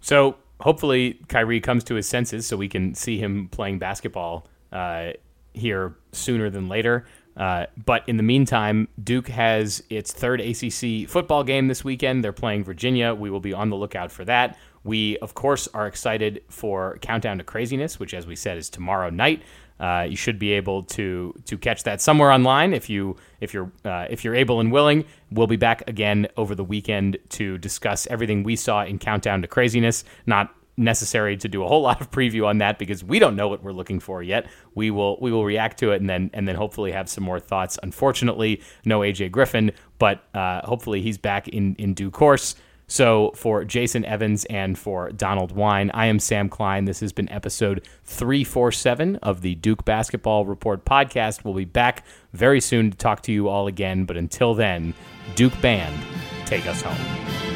So 0.00 0.36
hopefully 0.60 1.20
Kyrie 1.28 1.60
comes 1.60 1.84
to 1.84 1.94
his 1.94 2.08
senses 2.08 2.46
so 2.46 2.56
we 2.56 2.68
can 2.68 2.94
see 2.94 3.16
him 3.18 3.48
playing 3.50 3.78
basketball 3.78 4.48
uh, 4.72 5.10
here 5.52 5.94
sooner 6.10 6.50
than 6.50 6.68
later. 6.68 7.06
Uh, 7.36 7.66
but 7.84 8.06
in 8.08 8.16
the 8.16 8.22
meantime, 8.22 8.88
Duke 9.02 9.28
has 9.28 9.82
its 9.88 10.12
third 10.12 10.40
ACC 10.40 11.08
football 11.08 11.44
game 11.44 11.68
this 11.68 11.82
weekend. 11.84 12.22
They're 12.22 12.32
playing 12.32 12.64
Virginia. 12.64 13.14
We 13.14 13.30
will 13.30 13.40
be 13.40 13.52
on 13.52 13.70
the 13.70 13.76
lookout 13.76 14.12
for 14.12 14.24
that. 14.26 14.58
We, 14.84 15.16
of 15.18 15.34
course, 15.34 15.68
are 15.68 15.86
excited 15.86 16.42
for 16.48 16.98
Countdown 17.00 17.38
to 17.38 17.44
Craziness, 17.44 17.98
which, 17.98 18.14
as 18.14 18.26
we 18.26 18.36
said, 18.36 18.58
is 18.58 18.68
tomorrow 18.68 19.10
night. 19.10 19.42
Uh, 19.80 20.06
you 20.08 20.16
should 20.16 20.38
be 20.38 20.52
able 20.52 20.84
to 20.84 21.34
to 21.46 21.58
catch 21.58 21.82
that 21.82 22.00
somewhere 22.00 22.30
online 22.30 22.72
if 22.72 22.88
you 22.88 23.16
if 23.40 23.52
you're 23.52 23.72
uh, 23.84 24.06
if 24.10 24.22
you're 24.24 24.34
able 24.34 24.60
and 24.60 24.70
willing. 24.70 25.04
We'll 25.30 25.46
be 25.48 25.56
back 25.56 25.88
again 25.88 26.28
over 26.36 26.54
the 26.54 26.64
weekend 26.64 27.18
to 27.30 27.58
discuss 27.58 28.06
everything 28.08 28.42
we 28.44 28.54
saw 28.54 28.84
in 28.84 28.98
Countdown 28.98 29.42
to 29.42 29.48
Craziness. 29.48 30.04
Not 30.26 30.54
necessary 30.76 31.36
to 31.36 31.48
do 31.48 31.62
a 31.62 31.68
whole 31.68 31.82
lot 31.88 32.00
of 32.00 32.10
preview 32.10 32.46
on 32.46 32.58
that 32.58 32.78
because 32.78 33.04
we 33.04 33.18
don't 33.18 33.36
know 33.36 33.48
what 33.48 33.62
we're 33.62 33.72
looking 33.72 34.00
for 34.00 34.22
yet. 34.22 34.46
We 34.74 34.90
will 34.90 35.18
we 35.20 35.30
will 35.32 35.44
react 35.44 35.78
to 35.80 35.92
it 35.92 36.00
and 36.00 36.08
then 36.08 36.30
and 36.32 36.46
then 36.46 36.56
hopefully 36.56 36.92
have 36.92 37.08
some 37.08 37.24
more 37.24 37.40
thoughts. 37.40 37.78
Unfortunately, 37.82 38.62
no 38.84 39.00
AJ 39.00 39.32
Griffin, 39.32 39.72
but 39.98 40.24
uh, 40.34 40.62
hopefully 40.66 41.02
he's 41.02 41.18
back 41.18 41.48
in 41.48 41.74
in 41.76 41.94
due 41.94 42.10
course. 42.10 42.54
So, 42.88 43.32
for 43.34 43.64
Jason 43.64 44.04
Evans 44.04 44.44
and 44.46 44.78
for 44.78 45.10
Donald 45.12 45.52
Wine, 45.52 45.90
I 45.94 46.06
am 46.06 46.18
Sam 46.18 46.50
Klein. 46.50 46.84
This 46.84 47.00
has 47.00 47.10
been 47.10 47.26
episode 47.30 47.88
347 48.04 49.16
of 49.16 49.40
the 49.40 49.54
Duke 49.54 49.86
Basketball 49.86 50.44
Report 50.44 50.84
podcast. 50.84 51.42
We'll 51.42 51.54
be 51.54 51.64
back 51.64 52.04
very 52.34 52.60
soon 52.60 52.90
to 52.90 52.96
talk 52.98 53.22
to 53.22 53.32
you 53.32 53.48
all 53.48 53.66
again. 53.66 54.04
But 54.04 54.18
until 54.18 54.52
then, 54.52 54.92
Duke 55.36 55.58
Band, 55.62 56.04
take 56.44 56.66
us 56.66 56.82
home. 56.82 57.51